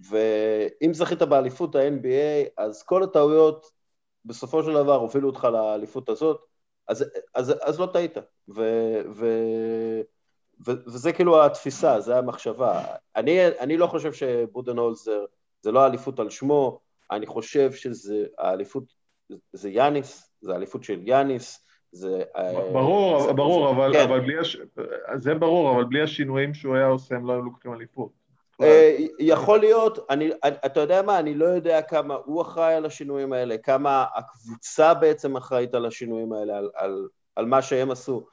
ואם 0.00 0.94
זכית 0.94 1.22
באליפות 1.22 1.74
ה-NBA, 1.74 2.48
אז 2.56 2.82
כל 2.82 3.02
הטעויות 3.02 3.70
בסופו 4.24 4.62
של 4.62 4.74
דבר 4.74 4.94
הובילו 4.94 5.28
אותך 5.28 5.44
לאליפות 5.44 6.08
הזאת, 6.08 6.40
אז, 6.88 7.04
אז, 7.34 7.54
אז 7.62 7.80
לא 7.80 7.86
טעית. 7.92 8.16
ו, 8.56 8.62
ו, 9.14 9.26
ו, 10.66 10.70
וזה 10.86 11.12
כאילו 11.12 11.44
התפיסה, 11.44 12.00
זה 12.00 12.18
המחשבה. 12.18 12.82
אני, 13.16 13.46
אני 13.46 13.76
לא 13.76 13.86
חושב 13.86 14.12
שבודנהולזר 14.12 15.24
זה 15.62 15.72
לא 15.72 15.80
האליפות 15.80 16.20
על 16.20 16.30
שמו, 16.30 16.80
אני 17.10 17.26
חושב 17.26 17.72
שזה 17.72 18.26
האליפות, 18.38 18.84
זה 19.52 19.70
יאניס, 19.70 20.30
זה 20.40 20.52
האליפות 20.52 20.84
של 20.84 21.00
יאניס, 21.02 21.64
זה... 21.92 22.22
אה, 22.36 22.52
ברור, 22.72 23.20
זה, 23.20 23.32
ברור, 23.32 23.68
זה, 23.68 23.76
אבל, 23.76 23.92
כן. 23.92 24.02
אבל 24.02 24.20
בלי, 24.20 24.38
הש... 24.38 24.56
זה 25.14 25.34
ברור, 25.34 25.74
אבל 25.74 25.84
בלי 25.84 26.02
השינויים 26.02 26.54
שהוא 26.54 26.76
היה 26.76 26.86
עושה 26.86 27.14
הם 27.14 27.26
לא 27.26 27.32
היו 27.32 27.42
לוקחים 27.42 27.72
אליפות. 27.72 28.18
אה, 28.62 28.96
יכול 29.18 29.58
להיות, 29.60 29.98
אני, 30.10 30.30
אתה 30.66 30.80
יודע 30.80 31.02
מה, 31.02 31.18
אני 31.18 31.34
לא 31.34 31.44
יודע 31.44 31.82
כמה 31.82 32.14
הוא 32.24 32.42
אחראי 32.42 32.74
על 32.74 32.86
השינויים 32.86 33.32
האלה, 33.32 33.58
כמה 33.58 34.04
הקבוצה 34.14 34.94
בעצם 34.94 35.36
אחראית 35.36 35.74
על 35.74 35.86
השינויים 35.86 36.32
האלה, 36.32 36.58
על, 36.58 36.70
על, 36.74 37.08
על 37.36 37.46
מה 37.46 37.62
שהם 37.62 37.90
עשו. 37.90 38.26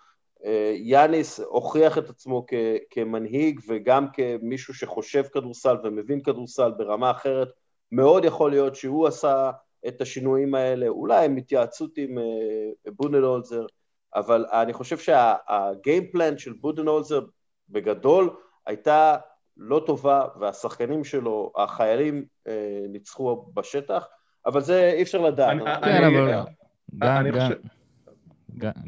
אה, 0.45 0.73
יאניס 0.75 1.39
הוכיח 1.39 1.97
את 1.97 2.09
עצמו 2.09 2.45
כ, 2.47 2.53
כמנהיג 2.89 3.59
וגם 3.67 4.07
כמישהו 4.13 4.73
שחושב 4.73 5.23
כדורסל 5.23 5.75
ומבין 5.83 6.21
כדורסל 6.21 6.71
ברמה 6.77 7.11
אחרת. 7.11 7.47
מאוד 7.91 8.25
יכול 8.25 8.51
להיות 8.51 8.75
שהוא 8.75 9.07
עשה 9.07 9.51
את 9.87 10.01
השינויים 10.01 10.55
האלה, 10.55 10.87
אולי 10.87 11.25
עם 11.25 11.37
התייעצות 11.37 11.97
עם 11.97 12.17
uh, 12.17 12.91
בודנהולזר, 12.95 13.65
אבל 14.15 14.45
אני 14.51 14.73
חושב 14.73 14.97
שהגיימפלן 14.97 16.37
של 16.37 16.53
בודנהולזר 16.53 17.21
בגדול 17.69 18.29
הייתה 18.67 19.17
לא 19.57 19.83
טובה, 19.85 20.27
והשחקנים 20.39 21.03
שלו, 21.03 21.51
החיילים, 21.57 22.25
uh, 22.47 22.51
ניצחו 22.89 23.45
בשטח, 23.53 24.07
אבל 24.45 24.61
זה 24.61 24.91
אי 24.95 25.01
אפשר 25.01 25.21
לדעת. 25.21 25.57
כן, 25.83 26.03
אבל... 26.03 27.55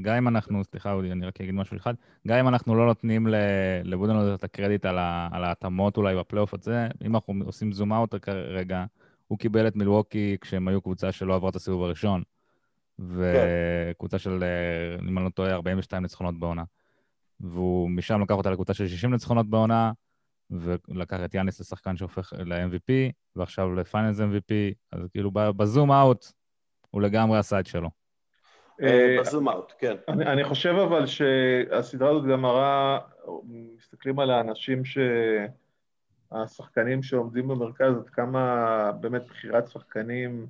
גם 0.01 0.15
אם 0.15 0.28
אנחנו, 0.28 0.63
סליחה, 0.63 0.93
אודי, 0.93 1.11
אני 1.11 1.26
רק 1.26 1.41
אגיד 1.41 1.53
משהו 1.53 1.78
אחד, 1.78 1.93
גם 2.28 2.38
אם 2.38 2.47
אנחנו 2.47 2.76
לא 2.76 2.86
נותנים 2.86 3.28
לבודנהולזר 3.84 4.36
את 4.36 4.43
הקרדיט 4.43 4.86
על 4.86 5.43
ההתאמות 5.43 5.97
אולי 5.97 6.15
בפלייאוף 6.15 6.53
הזה, 6.53 6.88
אם 7.05 7.15
אנחנו 7.15 7.34
עושים 7.45 7.72
זום 7.72 7.93
אאוט 7.93 8.15
כרגע, 8.22 8.86
הוא 9.28 9.39
קיבל 9.39 9.68
את 9.68 9.76
מילווקי 9.76 10.38
כשהם 10.41 10.68
היו 10.68 10.82
קבוצה 10.82 11.11
שלא 11.11 11.36
עברה 11.36 11.49
את 11.49 11.55
הסיבוב 11.55 11.84
הראשון. 11.84 12.24
וקבוצה 12.99 14.20
של, 14.20 14.43
אה, 14.43 15.07
אם 15.09 15.18
אני 15.18 15.26
לא 15.26 15.30
טועה, 15.30 15.53
42 15.53 16.03
ניצחונות 16.03 16.39
בעונה. 16.39 16.63
והוא 17.39 17.89
משם 17.89 18.22
לקח 18.22 18.36
אותה 18.36 18.51
לקבוצה 18.51 18.74
של 18.74 18.88
60 18.88 19.11
ניצחונות 19.11 19.49
בעונה, 19.49 19.91
ולקח 20.49 21.20
את 21.26 21.34
יאניס 21.34 21.59
לשחקן 21.59 21.97
שהופך 21.97 22.34
ל-MVP, 22.38 23.11
ועכשיו 23.36 23.76
לפיינלס 23.76 24.20
MVP, 24.20 24.53
אז 24.91 25.07
כאילו 25.11 25.32
בזום 25.32 25.91
אאוט 25.91 26.26
הוא 26.91 27.01
לגמרי 27.01 27.38
עשה 27.38 27.59
את 27.59 27.65
שלו. 27.65 27.89
אה, 28.82 29.18
בזום 29.20 29.50
אאוט, 29.50 29.74
כן. 29.80 29.96
אני 30.08 30.44
חושב 30.44 30.76
אבל 30.88 31.06
שהסדרה 31.06 32.10
הזאת 32.10 32.26
גם 32.26 32.42
מראה, 32.42 33.00
מסתכלים 33.78 34.20
על 34.20 34.30
האנשים 34.32 34.86
ש... 34.86 34.98
השחקנים 36.32 37.04
שעומדים 37.04 37.48
במרכז, 37.48 37.98
עד 37.98 38.10
כמה 38.10 38.92
באמת 38.92 39.26
בחירת 39.26 39.68
שחקנים 39.68 40.48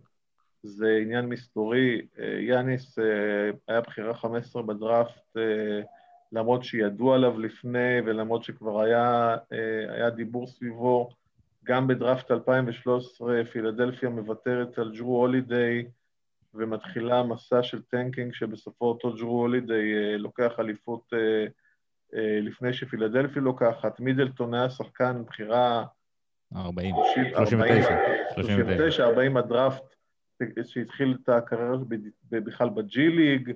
זה 0.64 1.00
עניין 1.02 1.26
מסתורי. 1.26 2.02
אה, 2.20 2.40
יאניס 2.40 3.00
אה, 3.00 3.06
היה 3.68 3.82
בחירה 3.82 4.14
15 4.14 4.62
בדראפט, 4.62 5.38
אה, 5.38 5.82
למרות 6.32 6.64
שידעו 6.64 7.14
עליו 7.14 7.40
לפני 7.40 8.02
ולמרות 8.06 8.44
שכבר 8.44 8.82
היה, 8.82 9.36
היה 9.90 10.10
דיבור 10.10 10.48
סביבו. 10.48 11.10
גם 11.64 11.88
בדראפט 11.88 12.32
2013 12.32 13.46
פילדלפיה 13.52 14.10
מוותרת 14.10 14.80
על 14.80 14.92
ג'רו 14.98 15.20
הולידיי 15.20 15.86
ומתחילה 16.58 17.24
מסע 17.24 17.64
של 17.64 17.82
tanking 17.82 18.34
שבסופו 18.34 18.86
אותו 18.86 19.16
ג'רו 19.16 19.40
הולידיי 19.40 20.18
לוקח 20.18 20.60
אליפות 20.60 21.14
אה, 22.14 22.40
לפני 22.42 22.74
שפילדלפי 22.74 23.40
לוקחת, 23.40 24.00
מידלטון 24.00 24.54
היה 24.54 24.70
שחקן 24.70 25.24
בחירה... 25.28 25.86
40, 26.56 26.96
39, 27.36 27.90
39, 28.36 29.06
40 29.06 29.38
הדראפט 29.38 29.96
שהתחיל 30.64 31.18
את 31.24 31.30
הקריירה 31.30 31.78
בכלל 32.32 32.70
בג'י 32.70 33.10
ליג, 33.10 33.52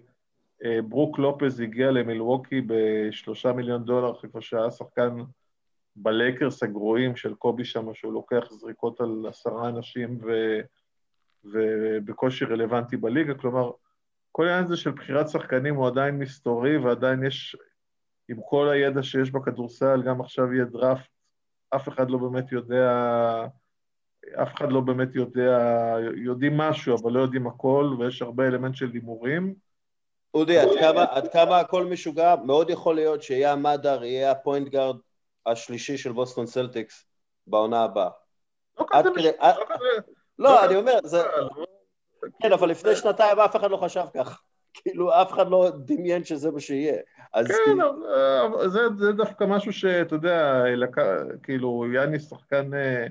אה, 0.65 0.81
ברוק 0.81 1.19
לופז 1.19 1.59
הגיע 1.59 1.91
למילווקי 1.91 2.61
בשלושה 2.67 3.53
מיליון 3.53 3.85
דולר, 3.85 4.11
אחרי 4.11 4.29
כבר 4.29 4.39
שהיה 4.39 4.71
שחקן 4.71 5.17
בלייקרס 5.95 6.63
הגרועים 6.63 7.15
של 7.15 7.33
קובי 7.33 7.65
שם, 7.65 7.93
שהוא 7.93 8.13
לוקח 8.13 8.51
זריקות 8.51 9.01
על 9.01 9.25
עשרה 9.29 9.69
אנשים 9.69 10.19
ו... 10.23 10.59
ובקושי 11.43 12.45
רלוונטי 12.45 12.97
בליגה, 12.97 13.33
כלומר, 13.33 13.71
כל 14.31 14.47
העניין 14.47 14.63
הזה 14.65 14.77
של 14.77 14.91
בחירת 14.91 15.29
שחקנים 15.29 15.75
הוא 15.75 15.87
עדיין 15.87 16.19
מסתורי 16.19 16.77
ועדיין 16.77 17.23
יש 17.25 17.55
עם 18.29 18.37
כל 18.49 18.69
הידע 18.69 19.03
שיש 19.03 19.31
בכדורסל, 19.31 20.01
גם 20.05 20.21
עכשיו 20.21 20.53
יהיה 20.53 20.65
דראפט, 20.65 21.09
אף 21.75 21.89
אחד 21.89 22.09
לא 22.09 22.17
באמת 22.17 22.51
יודע, 22.51 22.89
אף 24.41 24.53
אחד 24.55 24.71
לא 24.71 24.81
באמת 24.81 25.15
יודע, 25.15 25.57
יודעים 26.15 26.57
משהו, 26.57 26.95
אבל 27.01 27.11
לא 27.11 27.19
יודעים 27.19 27.47
הכל, 27.47 27.95
ויש 27.99 28.21
הרבה 28.21 28.47
אלמנט 28.47 28.75
של 28.75 28.89
הימורים. 28.93 29.55
אודי, 30.33 30.59
עד 30.59 30.69
כמה, 30.79 31.03
עד 31.03 31.27
כמה 31.33 31.59
הכל 31.59 31.85
משוגע? 31.85 32.35
מאוד 32.45 32.69
יכול 32.69 32.95
להיות 32.95 33.23
שיהיה 33.23 33.51
המאדר, 33.53 34.03
יהיה 34.03 34.31
הפוינט 34.31 34.67
גארד 34.67 34.95
השלישי 35.45 35.97
של 35.97 36.11
בוסטון 36.11 36.45
סלטיקס 36.45 37.05
בעונה 37.47 37.83
הבאה. 37.83 38.09
לא 38.79 38.85
כזה 38.89 38.99
עד 38.99 39.07
מש- 39.07 39.17
כדי- 39.17 39.37
עד- 39.39 39.55
לא 40.41 40.49
לא, 40.49 40.65
אני 40.65 40.75
אומר, 40.75 40.99
זה... 41.03 41.17
לא, 41.17 41.65
כן, 42.41 42.53
אבל 42.53 42.69
לפני 42.69 42.95
שנתיים 42.95 43.39
אף 43.39 43.55
אחד 43.55 43.71
לא 43.71 43.77
חשב 43.77 44.05
כך. 44.13 44.41
כאילו, 44.73 45.21
אף 45.21 45.31
אחד 45.31 45.47
לא 45.49 45.69
דמיין 45.85 46.23
שזה 46.23 46.51
מה 46.51 46.59
שיהיה. 46.59 46.97
כן, 47.33 47.81
אבל 48.45 48.69
זה, 48.69 48.79
זה 48.97 49.11
דווקא 49.11 49.43
משהו 49.43 49.73
שאתה 49.73 50.15
יודע, 50.15 50.63
כאילו, 51.43 51.85
יאניס 51.93 52.29
שחקן, 52.29 52.73
אה, 52.73 53.07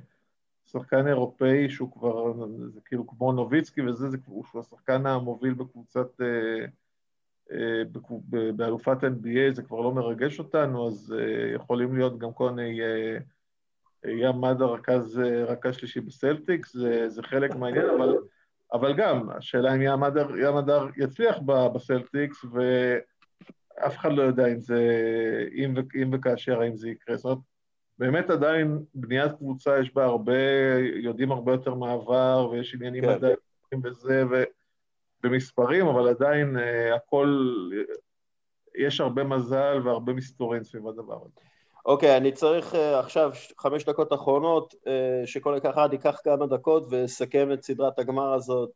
שחקן 0.66 1.08
אירופאי 1.08 1.70
שהוא 1.70 1.92
כבר, 1.92 2.32
זה 2.74 2.80
כאילו 2.84 3.06
כמו 3.06 3.32
נוביצקי 3.32 3.80
וזה, 3.82 4.10
זה, 4.10 4.16
הוא 4.26 4.44
שהוא 4.44 4.60
השחקן 4.60 5.06
המוביל 5.06 5.54
בקבוצת, 5.54 6.20
אה, 6.20 6.66
אה, 7.52 7.82
באלופת 8.56 9.04
NBA, 9.04 9.52
זה 9.52 9.62
כבר 9.62 9.80
לא 9.80 9.92
מרגש 9.92 10.38
אותנו, 10.38 10.88
אז 10.88 11.14
אה, 11.18 11.54
יכולים 11.54 11.96
להיות 11.96 12.18
גם 12.18 12.32
כל 12.32 12.50
מיני, 12.50 12.80
אה, 12.80 13.18
ים 14.04 14.40
מדה 14.40 14.64
רכז, 14.64 15.20
אה, 15.20 15.44
רכז 15.44 15.74
שלישי 15.74 16.00
בסלטיקס, 16.00 16.76
זה, 16.76 17.08
זה 17.08 17.22
חלק 17.22 17.54
מהעניין, 17.54 17.86
אבל, 17.90 18.16
אבל 18.72 18.96
גם, 18.96 19.30
השאלה 19.30 19.74
אם 19.74 19.82
ים 19.82 20.00
מדר 20.54 20.86
יצליח 20.96 21.38
בסלטיקס, 21.74 22.44
ואף 22.44 23.96
אחד 23.96 24.12
לא 24.12 24.22
יודע 24.22 24.46
אם 24.46 24.60
זה, 24.60 24.80
אם, 25.54 25.74
ו- 25.76 26.02
אם 26.02 26.10
וכאשר, 26.12 26.60
האם 26.60 26.76
זה 26.76 26.88
יקרה. 26.90 27.16
זאת 27.16 27.24
אומרת, 27.24 27.38
באמת 27.98 28.30
עדיין 28.30 28.84
בניית 28.94 29.32
קבוצה 29.32 29.78
יש 29.80 29.94
בה 29.94 30.04
הרבה, 30.04 30.32
יודעים 30.94 31.32
הרבה 31.32 31.52
יותר 31.52 31.74
מעבר, 31.74 32.48
ויש 32.50 32.74
עניינים 32.74 33.04
כן. 33.04 33.14
מדעיים 33.16 33.36
וזה, 33.84 34.24
ובמספרים, 35.24 35.86
אבל 35.86 36.08
עדיין 36.08 36.58
אה, 36.58 36.94
הכל, 36.94 37.44
יש 38.74 39.00
הרבה 39.00 39.24
מזל 39.24 39.80
והרבה 39.84 40.12
מסתורין 40.12 40.64
סביב 40.64 40.88
הדבר 40.88 41.18
הזה. 41.24 41.49
אוקיי, 41.90 42.16
אני 42.16 42.32
צריך 42.32 42.74
אה, 42.74 42.98
עכשיו 43.00 43.30
חמש 43.58 43.84
דקות 43.84 44.12
אחרונות, 44.12 44.74
אה, 44.86 45.26
שכל 45.26 45.58
אחד 45.70 45.88
ייקח 45.92 46.20
כמה 46.24 46.46
דקות 46.46 46.86
ויסכם 46.90 47.52
את 47.52 47.62
סדרת 47.62 47.98
הגמר 47.98 48.32
הזאת. 48.32 48.70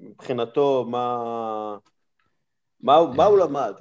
מבחינתו, 0.00 0.86
מה... 0.90 1.76
מה, 2.80 2.94
הוא- 2.94 3.14
מה 3.14 3.24
הוא 3.24 3.38
למד? 3.38 3.72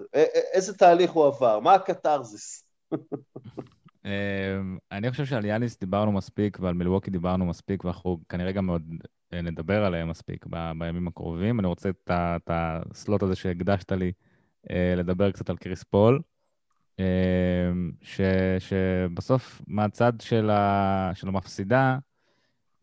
איזה 0.53 0.77
תהליך 0.77 1.11
הוא 1.11 1.25
עבר? 1.25 1.59
מה 1.59 1.73
הקתרזיס? 1.73 2.63
אמ, 4.05 4.77
אני 4.91 5.11
חושב 5.11 5.25
שעל 5.25 5.45
יאניס 5.45 5.79
דיברנו 5.79 6.11
מספיק 6.11 6.57
ועל 6.61 6.73
מילווקי 6.73 7.11
דיברנו 7.11 7.45
מספיק, 7.45 7.83
ואנחנו 7.83 8.17
כנראה 8.29 8.51
גם 8.51 8.69
עוד 8.69 8.83
אה, 9.33 9.41
נדבר 9.41 9.85
עליהם 9.85 10.09
מספיק 10.09 10.45
ב- 10.49 10.71
בימים 10.79 11.07
הקרובים. 11.07 11.59
אני 11.59 11.67
רוצה 11.67 11.89
את 12.09 12.49
הסלוט 12.49 13.23
הזה 13.23 13.35
שהקדשת 13.35 13.91
לי 13.91 14.11
לדבר 14.97 15.31
קצת 15.31 15.49
על 15.49 15.57
קריס 15.57 15.83
פול, 15.83 16.21
ש- 18.01 18.21
שבסוף 18.59 19.61
מהצד 19.67 20.13
של 20.21 20.49
ה- 20.49 21.11
של 21.13 21.27
המפסידה, 21.27 21.97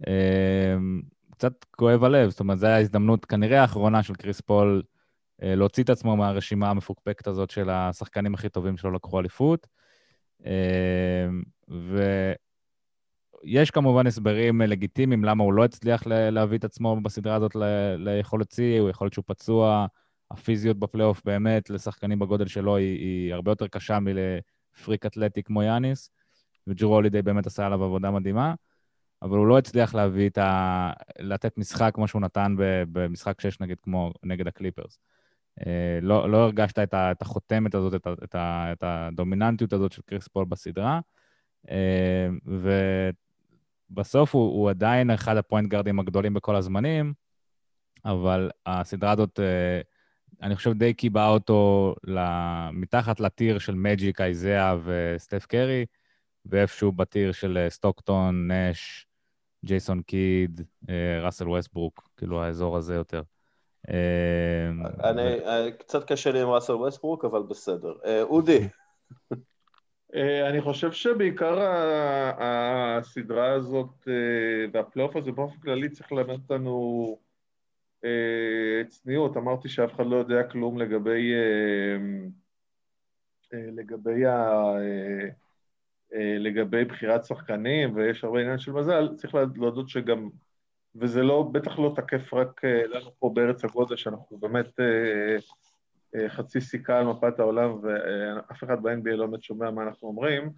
אמ, 0.06 1.02
קצת 1.30 1.64
כואב 1.76 2.04
הלב, 2.04 2.30
זאת 2.30 2.40
אומרת, 2.40 2.58
זו 2.58 2.66
הייתה 2.66 2.76
ההזדמנות 2.76 3.24
כנראה 3.24 3.60
האחרונה 3.60 4.02
של 4.02 4.14
קריס 4.14 4.40
פול 4.40 4.82
אה, 5.42 5.54
להוציא 5.54 5.84
את 5.84 5.90
עצמו 5.90 6.16
מהרשימה 6.16 6.70
המפוקפקת 6.70 7.26
הזאת 7.26 7.50
של 7.50 7.70
השחקנים 7.70 8.34
הכי 8.34 8.48
טובים 8.48 8.76
שלא 8.76 8.92
לקחו 8.92 9.20
אליפות. 9.20 9.66
אמ, 10.44 11.42
ויש 13.44 13.70
כמובן 13.70 14.06
הסברים 14.06 14.62
אה, 14.62 14.66
לגיטימיים 14.66 15.24
למה 15.24 15.44
הוא 15.44 15.52
לא 15.52 15.64
הצליח 15.64 16.06
להביא 16.06 16.58
את 16.58 16.64
עצמו 16.64 17.00
בסדרה 17.00 17.34
הזאת 17.34 17.52
ליכולת 17.98 18.52
שיא, 18.52 18.80
הוא 18.80 18.90
יכול 18.90 19.04
להיות 19.04 19.12
שהוא 19.12 19.24
פצוע, 19.26 19.86
הפיזיות 20.30 20.78
בפלייאוף 20.78 21.22
באמת 21.24 21.70
לשחקנים 21.70 22.18
בגודל 22.18 22.46
שלו 22.46 22.76
היא, 22.76 22.98
היא 22.98 23.34
הרבה 23.34 23.50
יותר 23.50 23.66
קשה 23.66 23.98
מלפריק 24.00 25.06
אתלטי 25.06 25.42
כמו 25.42 25.62
יאניס, 25.62 26.10
וג'רו 26.66 26.94
הולידיי 26.94 27.22
באמת 27.22 27.46
עשה 27.46 27.66
עליו 27.66 27.84
עבודה 27.84 28.10
מדהימה, 28.10 28.54
אבל 29.22 29.38
הוא 29.38 29.46
לא 29.46 29.58
הצליח 29.58 29.94
להביא 29.94 30.28
את 30.28 30.38
ה... 30.38 30.90
לתת 31.18 31.58
משחק 31.58 31.90
כמו 31.94 32.08
שהוא 32.08 32.22
נתן 32.22 32.54
במשחק 32.92 33.40
6 33.40 33.60
נגיד, 33.60 33.80
כמו 33.80 34.12
נגד 34.22 34.46
הקליפרס. 34.46 34.98
אה, 35.66 35.98
לא, 36.02 36.30
לא 36.30 36.36
הרגשת 36.36 36.78
את 36.78 37.22
החותמת 37.22 37.74
הזאת, 37.74 37.94
את, 37.94 38.06
ה, 38.06 38.12
את, 38.24 38.34
ה, 38.34 38.72
את 38.72 38.82
הדומיננטיות 38.82 39.72
הזאת 39.72 39.92
של 39.92 40.02
קריס 40.06 40.28
פול 40.28 40.44
בסדרה, 40.44 41.00
אה, 41.70 42.28
ובסוף 43.90 44.34
הוא, 44.34 44.52
הוא 44.52 44.70
עדיין 44.70 45.10
אחד 45.10 45.36
ה 45.36 45.41
point 45.41 45.68
גארדים 45.68 46.00
הגדולים 46.00 46.34
בכל 46.34 46.56
הזמנים, 46.56 47.12
אבל 48.04 48.50
הסדרה 48.66 49.12
הזאת, 49.12 49.40
אה, 49.40 49.80
אני 50.44 50.56
חושב 50.56 50.72
די 50.72 50.94
קיבעה 50.94 51.28
אותו 51.28 51.94
מתחת 52.72 53.20
ל 53.20 53.28
tier 53.28 53.58
של 53.58 53.74
מג'יק, 53.74 54.20
אייזאה 54.20 54.76
וסטף 54.84 55.46
קרי, 55.46 55.86
ואיפשהו 56.46 56.92
ב 56.92 57.00
tier 57.00 57.32
של 57.32 57.58
אה, 57.58 57.70
סטוקטון, 57.70 58.50
נש, 58.50 59.06
ג'ייסון 59.64 60.02
קיד, 60.02 60.60
אה, 60.88 61.20
ראסל 61.22 61.48
ווסטברוק, 61.48 62.08
כאילו 62.16 62.42
האזור 62.42 62.76
הזה 62.76 62.94
יותר. 62.94 63.22
אה, 63.88 64.70
אני, 65.10 65.22
אה, 65.22 65.70
קצת 65.78 66.12
קשה 66.12 66.32
לי 66.32 66.40
עם 66.40 66.48
ראסל 66.48 66.72
ווסטברוק, 66.72 67.24
אבל 67.24 67.42
בסדר. 67.42 67.92
אודי, 68.22 68.68
אני 70.48 70.60
חושב 70.60 70.92
שבעיקר 70.92 71.58
הסדרה 72.38 73.52
הזאת 73.52 74.08
והפלייאוף 74.72 75.16
הזה 75.16 75.32
באופן 75.32 75.60
כללי 75.60 75.88
צריך 75.88 76.12
ללמד 76.12 76.30
אותנו 76.30 77.18
צניעות. 78.88 79.36
אמרתי 79.36 79.68
שאף 79.68 79.94
אחד 79.94 80.06
לא 80.06 80.16
יודע 80.16 80.42
כלום 80.42 80.78
לגבי, 80.78 81.32
אה, 81.34 81.96
אה, 83.54 83.66
לגבי, 83.72 84.26
ה, 84.26 84.50
אה, 84.76 85.28
אה, 86.14 86.38
לגבי 86.38 86.84
בחירת 86.84 87.24
שחקנים, 87.24 87.96
ויש 87.96 88.24
הרבה 88.24 88.40
עניין 88.40 88.58
של 88.58 88.72
מזל. 88.72 89.08
צריך 89.16 89.34
להודות 89.34 89.88
שגם, 89.88 90.28
וזה 90.94 91.22
לא, 91.22 91.50
בטח 91.52 91.78
לא 91.78 91.92
תקף 91.96 92.34
רק 92.34 92.64
אה, 92.64 92.86
לנו 92.86 93.10
פה 93.18 93.30
בארץ 93.34 93.64
הגודל, 93.64 93.96
שאנחנו 93.96 94.38
באמת 94.38 94.80
אה, 94.80 95.36
אה, 96.14 96.28
חצי 96.28 96.60
סיכה 96.60 96.98
על 96.98 97.06
מפת 97.06 97.38
העולם, 97.38 97.78
ואף 97.82 98.64
אחד 98.64 98.82
ב-NBA 98.82 99.10
לא 99.10 99.26
באמת 99.26 99.42
שומע 99.42 99.70
מה 99.70 99.82
אנחנו 99.82 100.08
אומרים, 100.08 100.50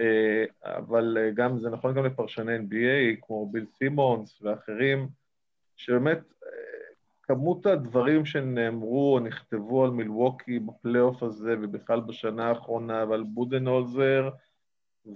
אה, 0.00 0.44
אבל 0.64 1.18
אה, 1.20 1.30
גם, 1.30 1.58
זה 1.58 1.70
נכון 1.70 1.94
גם 1.94 2.04
לפרשני 2.04 2.56
NBA, 2.56 3.26
כמו 3.26 3.48
ביל 3.52 3.66
סימונס 3.78 4.42
ואחרים, 4.42 5.08
שבאמת 5.76 6.18
אה, 6.18 6.39
כמות 7.30 7.66
הדברים 7.66 8.24
שנאמרו 8.24 9.14
או 9.14 9.20
נכתבו 9.20 9.84
על 9.84 9.90
מילווקי 9.90 10.58
בפלייאוף 10.58 11.22
הזה, 11.22 11.54
ובכלל 11.62 12.00
בשנה 12.00 12.48
האחרונה, 12.48 13.04
ועל 13.08 13.22
בודנהולזר, 13.22 14.28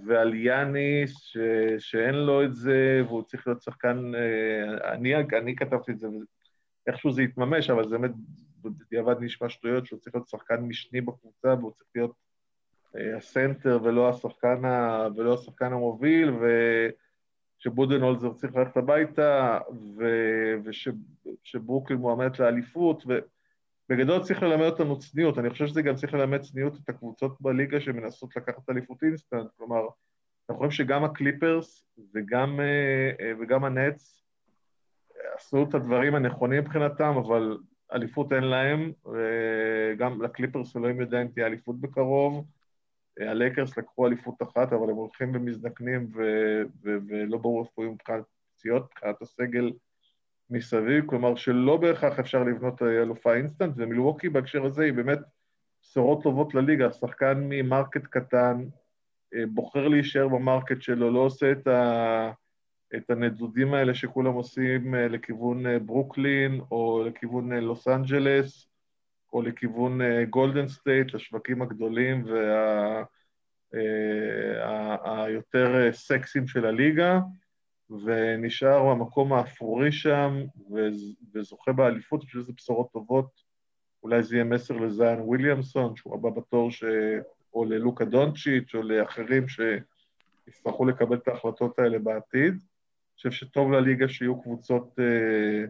ועל 0.05 0.33
יאניס, 0.33 1.17
ש... 1.17 1.37
שאין 1.79 2.15
לו 2.15 2.43
את 2.43 2.55
זה, 2.55 3.01
והוא 3.07 3.23
צריך 3.23 3.47
להיות 3.47 3.61
שחקן... 3.61 4.11
אה, 4.15 4.93
אני, 4.93 5.15
אני 5.15 5.55
כתבתי 5.55 5.91
את 5.91 5.99
זה, 5.99 6.07
איכשהו 6.87 7.11
זה 7.11 7.21
התממש, 7.21 7.69
אבל 7.69 7.87
זה 7.87 7.97
באמת 7.97 8.11
בדיעבד 8.61 9.15
נשמע 9.19 9.49
שטויות, 9.49 9.85
שהוא 9.85 9.99
צריך 9.99 10.15
להיות 10.15 10.27
שחקן 10.27 10.61
משני 10.61 11.01
בקבוצה, 11.01 11.53
והוא 11.59 11.71
צריך 11.71 11.89
להיות 11.95 12.13
אה, 12.97 13.17
הסנטר 13.17 13.79
ולא 13.83 14.09
השחקן, 14.09 14.65
ה... 14.65 15.07
ולא 15.15 15.33
השחקן 15.33 15.73
המוביל, 15.73 16.31
ושבודנהולצר 17.65 18.33
צריך 18.33 18.55
ללכת 18.55 18.77
הביתה. 18.77 19.59
ושברוקלין 20.63 21.99
מועמדת 21.99 22.39
לאליפות, 22.39 23.03
ו... 23.07 23.19
בגדול 23.89 24.23
צריך 24.23 24.43
ללמד 24.43 24.65
אותנו 24.65 24.99
צניעות, 24.99 25.39
אני 25.39 25.49
חושב 25.49 25.67
שזה 25.67 25.81
גם 25.81 25.95
צריך 25.95 26.13
ללמד 26.13 26.41
צניעות 26.41 26.77
את 26.83 26.89
הקבוצות 26.89 27.41
בליגה 27.41 27.81
שמנסות 27.81 28.35
לקחת 28.35 28.69
אליפות 28.69 29.03
אינסטנט, 29.03 29.47
כלומר, 29.57 29.81
אנחנו 30.49 30.57
רואים 30.57 30.71
שגם 30.71 31.03
הקליפרס 31.03 31.85
וגם, 32.15 32.59
וגם 33.39 33.63
הנטס 33.63 34.23
עשו 35.35 35.63
את 35.69 35.73
הדברים 35.73 36.15
הנכונים 36.15 36.59
מבחינתם, 36.59 37.13
אבל 37.17 37.57
אליפות 37.93 38.33
אין 38.33 38.43
להם, 38.43 38.91
וגם 39.05 40.21
לקליפרס 40.21 40.75
אלוהים 40.77 41.01
יודע 41.01 41.21
אם 41.21 41.27
תהיה 41.27 41.47
אליפות 41.47 41.81
בקרוב, 41.81 42.45
הלייקרס 43.19 43.77
לקחו 43.77 44.07
אליפות 44.07 44.41
אחת, 44.41 44.73
אבל 44.73 44.89
הם 44.89 44.95
הולכים 44.95 45.31
ומזדקנים 45.35 46.09
ו- 46.15 46.63
ו- 46.83 46.97
ולא 47.07 47.37
ברור 47.37 47.65
איפה 47.65 47.81
יהיו 47.81 47.91
מבחינת 47.91 48.23
פציעות, 48.55 48.83
מבחינת 48.91 49.21
הסגל 49.21 49.71
מסביב, 50.49 51.05
כלומר 51.05 51.35
שלא 51.35 51.77
בהכרח 51.77 52.19
אפשר 52.19 52.43
לבנות 52.43 52.81
אלופה 52.81 53.33
אינסטנט, 53.33 53.73
ומילווקי 53.77 54.29
בהקשר 54.29 54.65
הזה 54.65 54.83
היא 54.83 54.93
באמת 54.93 55.19
בשורות 55.81 56.23
טובות 56.23 56.53
לליגה, 56.53 56.91
שחקן 56.91 57.33
מ 57.49 57.57
market 57.57 58.05
קטן, 58.09 58.65
בוחר 59.47 59.87
להישאר 59.87 60.27
ב 60.27 60.35
market 60.35 60.81
שלו, 60.81 61.11
לא 61.11 61.19
עושה 61.19 61.51
את, 61.51 61.67
ה, 61.67 62.31
את 62.95 63.09
הנדודים 63.09 63.73
האלה 63.73 63.95
שכולם 63.95 64.33
עושים 64.33 64.95
לכיוון 64.95 65.85
ברוקלין, 65.85 66.61
או 66.71 67.03
לכיוון 67.07 67.53
לוס 67.53 67.87
אנג'לס, 67.87 68.67
או 69.35 69.41
לכיוון 69.41 69.99
גולדן 70.29 70.67
סטייט, 70.67 71.13
לשווקים 71.13 71.61
הגדולים 71.61 72.25
והיותר 73.73 75.91
סקסיים 75.91 76.47
של 76.47 76.65
הליגה. 76.65 77.19
ונשאר 77.89 78.93
במקום 78.93 79.33
האפורי 79.33 79.91
שם, 79.91 80.43
וזוכה 81.33 81.71
באליפות, 81.71 82.21
אני 82.21 82.27
חושב 82.27 82.41
שזה 82.41 82.53
בשורות 82.57 82.91
טובות. 82.91 83.29
אולי 84.03 84.23
זה 84.23 84.35
יהיה 84.35 84.43
מסר 84.43 84.77
לזיין 84.77 85.19
וויליאמסון, 85.19 85.95
שהוא 85.95 86.15
הבא 86.15 86.29
בתור, 86.29 86.71
ש... 86.71 86.83
או 87.53 87.65
ללוקה 87.65 88.05
דונצ'יץ', 88.05 88.75
או 88.75 88.81
לאחרים 88.81 89.45
שיצטרכו 89.47 90.85
לקבל 90.85 91.17
את 91.17 91.27
ההחלטות 91.27 91.79
האלה 91.79 91.99
בעתיד. 91.99 92.53
אני 92.53 93.15
חושב 93.15 93.31
שטוב 93.31 93.71
לליגה 93.71 94.07
שיהיו 94.07 94.41
קבוצות 94.41 94.99
אה, 94.99 95.65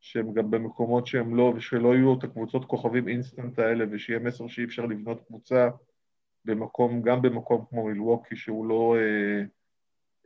שהן 0.00 0.34
גם 0.34 0.50
במקומות 0.50 1.06
שהן 1.06 1.34
לא, 1.34 1.52
ושלא 1.56 1.94
יהיו 1.94 2.18
את 2.18 2.24
הקבוצות 2.24 2.64
כוכבים 2.64 3.08
אינסטנט 3.08 3.58
האלה, 3.58 3.84
ושיהיה 3.90 4.18
מסר 4.18 4.48
שאי 4.48 4.64
אפשר 4.64 4.86
לבנות 4.86 5.26
קבוצה 5.26 5.68
במקום, 6.44 7.02
גם 7.02 7.22
במקום 7.22 7.64
כמו 7.70 7.84
מילווקי, 7.84 8.36
שהוא 8.36 8.66
לא 8.66 8.96
אה, 8.96 9.42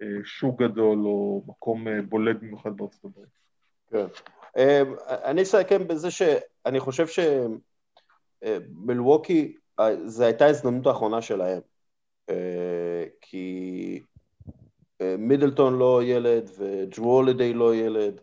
אה, 0.03 0.18
שוק 0.25 0.62
גדול 0.62 1.07
או 1.07 1.45
מקום 1.47 1.89
אה, 1.89 2.03
בולט 2.03 2.37
במיוחד 2.41 2.77
בארצות 2.77 3.05
הברית. 3.05 3.45
כן. 3.91 4.07
אה, 4.57 4.83
אני 5.25 5.43
אסכם 5.43 5.89
בזה 5.89 6.11
שאני 6.11 6.81
חושב 6.81 7.07
שמילווקי, 8.43 9.57
אה, 9.81 9.89
אה, 9.89 10.09
זו 10.09 10.25
הייתה 10.25 10.45
ההזדמנות 10.45 10.87
האחרונה 10.87 11.22
שלהם. 11.22 11.61
כי 13.20 14.01
מידלטון 15.18 15.79
לא 15.79 16.01
ילד, 16.05 16.51
וג'רו 16.59 17.14
הולידיי 17.16 17.53
לא 17.53 17.75
ילד, 17.75 18.20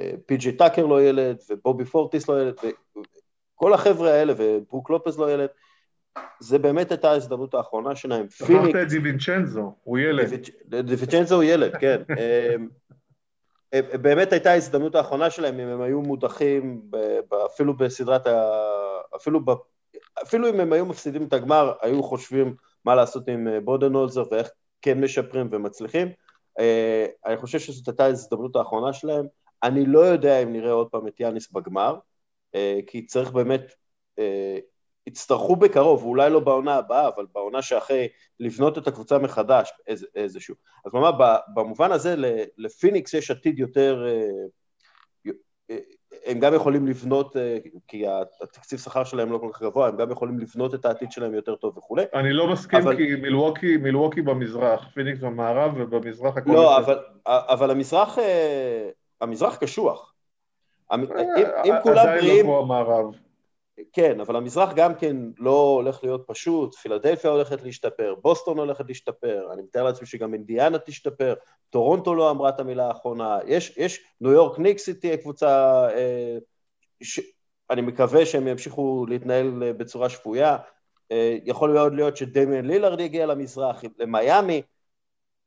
ופי.ג'י 0.00 0.52
טאקר 0.52 0.86
לא 0.86 1.02
ילד, 1.02 1.36
ובובי 1.50 1.84
פורטיס 1.84 2.28
לא 2.28 2.42
ילד, 2.42 2.54
וכל 2.58 3.74
החבר'ה 3.74 4.10
האלה, 4.10 4.32
וברוק 4.36 4.90
לופז 4.90 5.18
לא 5.18 5.32
ילד, 5.32 5.48
זה 6.40 6.58
באמת 6.58 6.90
הייתה 6.90 7.10
ההזדמנות 7.10 7.54
האחרונה 7.54 7.96
שלהם. 7.96 8.26
שכחת 8.30 8.76
את 8.82 8.88
דיווינצ'נזו, 8.88 9.74
הוא 9.82 9.98
ילד. 9.98 10.30
דיווינצ'נזו 10.64 11.34
הוא 11.34 11.44
ילד, 11.44 11.76
כן. 11.76 12.02
באמת 14.02 14.32
הייתה 14.32 14.50
ההזדמנות 14.50 14.94
האחרונה 14.94 15.30
שלהם, 15.30 15.60
אם 15.60 15.68
הם 15.68 15.80
היו 15.80 16.00
מודחים, 16.00 16.82
אפילו 17.46 17.76
בסדרת 17.76 18.26
ה... 18.26 18.50
אפילו, 19.16 19.44
ב... 19.44 19.50
אפילו 20.22 20.48
אם 20.48 20.60
הם 20.60 20.72
היו 20.72 20.86
מפסידים 20.86 21.24
את 21.24 21.32
הגמר, 21.32 21.72
היו 21.82 22.02
חושבים 22.02 22.54
מה 22.84 22.94
לעשות 22.94 23.28
עם 23.28 23.48
אה, 23.48 23.60
בודנולזר 23.60 24.24
ואיך 24.30 24.50
כן 24.82 25.00
משפרים 25.00 25.48
ומצליחים. 25.50 26.08
אה, 26.58 27.06
אני 27.26 27.36
חושב 27.36 27.58
שזאת 27.58 27.88
הייתה 27.88 28.04
ההזדמנות 28.04 28.56
האחרונה 28.56 28.92
שלהם. 28.92 29.26
אני 29.62 29.86
לא 29.86 30.00
יודע 30.00 30.42
אם 30.42 30.52
נראה 30.52 30.72
עוד 30.72 30.88
פעם 30.88 31.08
את 31.08 31.20
יאניס 31.20 31.52
בגמר, 31.52 31.96
אה, 32.54 32.78
כי 32.86 33.06
צריך 33.06 33.30
באמת 33.30 33.72
יצטרכו 35.06 35.56
בקרוב, 35.56 36.04
אולי 36.04 36.30
לא 36.30 36.40
בעונה 36.40 36.74
הבאה, 36.74 37.08
אבל 37.08 37.26
בעונה 37.34 37.62
שאחרי, 37.62 38.08
לבנות 38.40 38.78
את 38.78 38.86
הקבוצה 38.86 39.18
מחדש 39.18 39.72
איז, 39.86 40.06
איזשהו. 40.14 40.54
אז 40.86 40.92
ממש 40.94 41.14
במובן 41.54 41.92
הזה 41.92 42.14
לפיניקס 42.58 43.14
יש 43.14 43.30
עתיד 43.30 43.58
יותר, 43.58 44.06
אה, 44.08 45.32
אה, 45.70 45.76
הם 46.26 46.40
גם 46.40 46.54
יכולים 46.54 46.86
לבנות, 46.86 47.36
אה, 47.36 47.58
כי 47.88 48.04
התקציב 48.42 48.78
שכר 48.78 49.04
שלהם 49.04 49.32
לא 49.32 49.38
כל 49.38 49.50
כך 49.52 49.62
גבוה, 49.62 49.88
הם 49.88 49.96
גם 49.96 50.10
יכולים 50.10 50.38
לבנות 50.38 50.74
את 50.74 50.84
העתיד 50.84 51.12
שלהם 51.12 51.34
יותר 51.34 51.56
טוב 51.56 51.78
וכולי. 51.78 52.04
אני 52.14 52.32
לא 52.32 52.52
מסכים, 52.52 52.80
אבל... 52.80 52.96
כי 52.96 53.14
מילווקי, 53.14 53.76
מילווקי 53.76 54.22
במזרח, 54.22 54.88
פיניקס 54.94 55.20
במערב 55.20 55.72
ובמזרח 55.76 56.36
הכל... 56.36 56.50
לא, 56.52 56.78
אבל, 56.78 56.98
אבל 57.26 57.70
המזרח, 57.70 58.18
המזרח 59.20 59.56
קשוח. 59.56 60.14
אם, 60.94 61.00
אם 61.64 61.74
כולם 61.82 62.06
בריאים... 62.06 62.18
עדיין 62.18 62.36
לא 62.36 62.42
כמו 62.42 62.58
המערב. 62.58 63.14
כן, 63.92 64.20
אבל 64.20 64.36
המזרח 64.36 64.72
גם 64.74 64.94
כן 64.94 65.16
לא 65.38 65.60
הולך 65.60 66.04
להיות 66.04 66.24
פשוט, 66.26 66.74
פילדלפיה 66.74 67.30
הולכת 67.30 67.62
להשתפר, 67.62 68.14
בוסטון 68.22 68.58
הולכת 68.58 68.88
להשתפר, 68.88 69.48
אני 69.52 69.62
מתאר 69.62 69.84
לעצמי 69.84 70.06
שגם 70.06 70.34
אינדיאנה 70.34 70.78
תשתפר, 70.78 71.34
טורונטו 71.70 72.14
לא 72.14 72.30
אמרה 72.30 72.48
את 72.48 72.60
המילה 72.60 72.88
האחרונה, 72.88 73.38
יש, 73.46 73.76
יש 73.76 74.04
ניו 74.20 74.32
יורק 74.32 74.58
ניקס 74.58 74.88
תהיה 74.88 75.16
קבוצה, 75.16 75.48
אה, 75.90 76.38
ש, 77.02 77.20
אני 77.70 77.80
מקווה 77.80 78.26
שהם 78.26 78.48
ימשיכו 78.48 79.06
להתנהל 79.08 79.62
אה, 79.62 79.72
בצורה 79.72 80.08
שפויה, 80.08 80.56
אה, 81.12 81.38
יכול 81.44 81.72
מאוד 81.72 81.94
להיות 81.94 82.16
שדמיאן 82.16 82.64
לילארד 82.64 83.00
יגיע 83.00 83.26
למזרח, 83.26 83.82
למיאמי, 83.98 84.62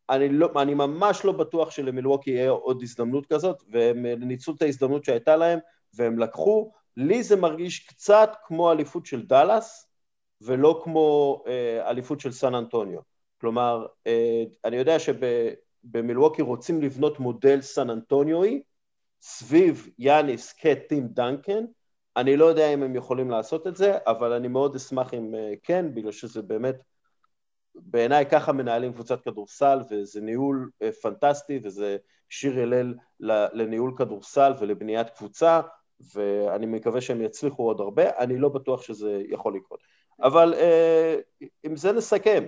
אני, 0.09 0.29
לא, 0.29 0.49
אני 0.61 0.73
ממש 0.73 1.25
לא 1.25 1.31
בטוח 1.31 1.71
שלמילווקי 1.71 2.31
יהיה 2.31 2.49
עוד 2.49 2.81
הזדמנות 2.81 3.25
כזאת, 3.25 3.63
והם 3.69 4.05
ניצלו 4.05 4.55
את 4.55 4.61
ההזדמנות 4.61 5.05
שהייתה 5.05 5.35
להם, 5.35 5.59
והם 5.93 6.19
לקחו, 6.19 6.71
לי 6.97 7.23
זה 7.23 7.35
מרגיש 7.35 7.87
קצת 7.87 8.35
כמו 8.45 8.71
אליפות 8.71 9.05
של 9.05 9.25
דאלאס, 9.25 9.87
ולא 10.41 10.81
כמו 10.83 11.43
אה, 11.47 11.89
אליפות 11.89 12.19
של 12.19 12.31
סן 12.31 12.55
אנטוניו. 12.55 12.99
כלומר, 13.41 13.85
אה, 14.07 14.43
אני 14.65 14.75
יודע 14.75 14.97
שבמילווקי 14.99 16.41
רוצים 16.41 16.81
לבנות 16.81 17.19
מודל 17.19 17.61
סן 17.61 17.89
אנטוניואי, 17.89 18.61
סביב 19.21 19.89
יאניס 19.99 20.53
קטים 20.53 21.07
דנקן, 21.07 21.65
אני 22.17 22.37
לא 22.37 22.45
יודע 22.45 22.73
אם 22.73 22.83
הם 22.83 22.95
יכולים 22.95 23.31
לעשות 23.31 23.67
את 23.67 23.75
זה, 23.75 23.97
אבל 24.07 24.33
אני 24.33 24.47
מאוד 24.47 24.75
אשמח 24.75 25.13
אם 25.13 25.35
אה, 25.35 25.53
כן, 25.63 25.93
בגלל 25.93 26.11
שזה 26.11 26.41
באמת, 26.41 26.75
בעיניי 27.75 28.25
ככה 28.25 28.51
מנהלים 28.51 28.93
קבוצת 28.93 29.21
כדורסל, 29.21 29.79
וזה 29.91 30.21
ניהול 30.21 30.69
אה, 30.81 30.91
פנטסטי, 30.91 31.59
וזה 31.63 31.97
שיר 32.29 32.59
הלל 32.59 32.93
לניהול 33.53 33.93
כדורסל 33.97 34.53
ולבניית 34.59 35.09
קבוצה, 35.09 35.61
ואני 36.15 36.65
מקווה 36.65 37.01
שהם 37.01 37.21
יצליחו 37.21 37.63
עוד 37.63 37.79
הרבה, 37.79 38.03
אני 38.19 38.37
לא 38.37 38.49
בטוח 38.49 38.81
שזה 38.81 39.21
יכול 39.29 39.55
לקרות. 39.55 39.79
אבל 40.23 40.53
אה, 40.53 41.15
עם 41.63 41.75
זה 41.75 41.91
נסכם, 41.91 42.43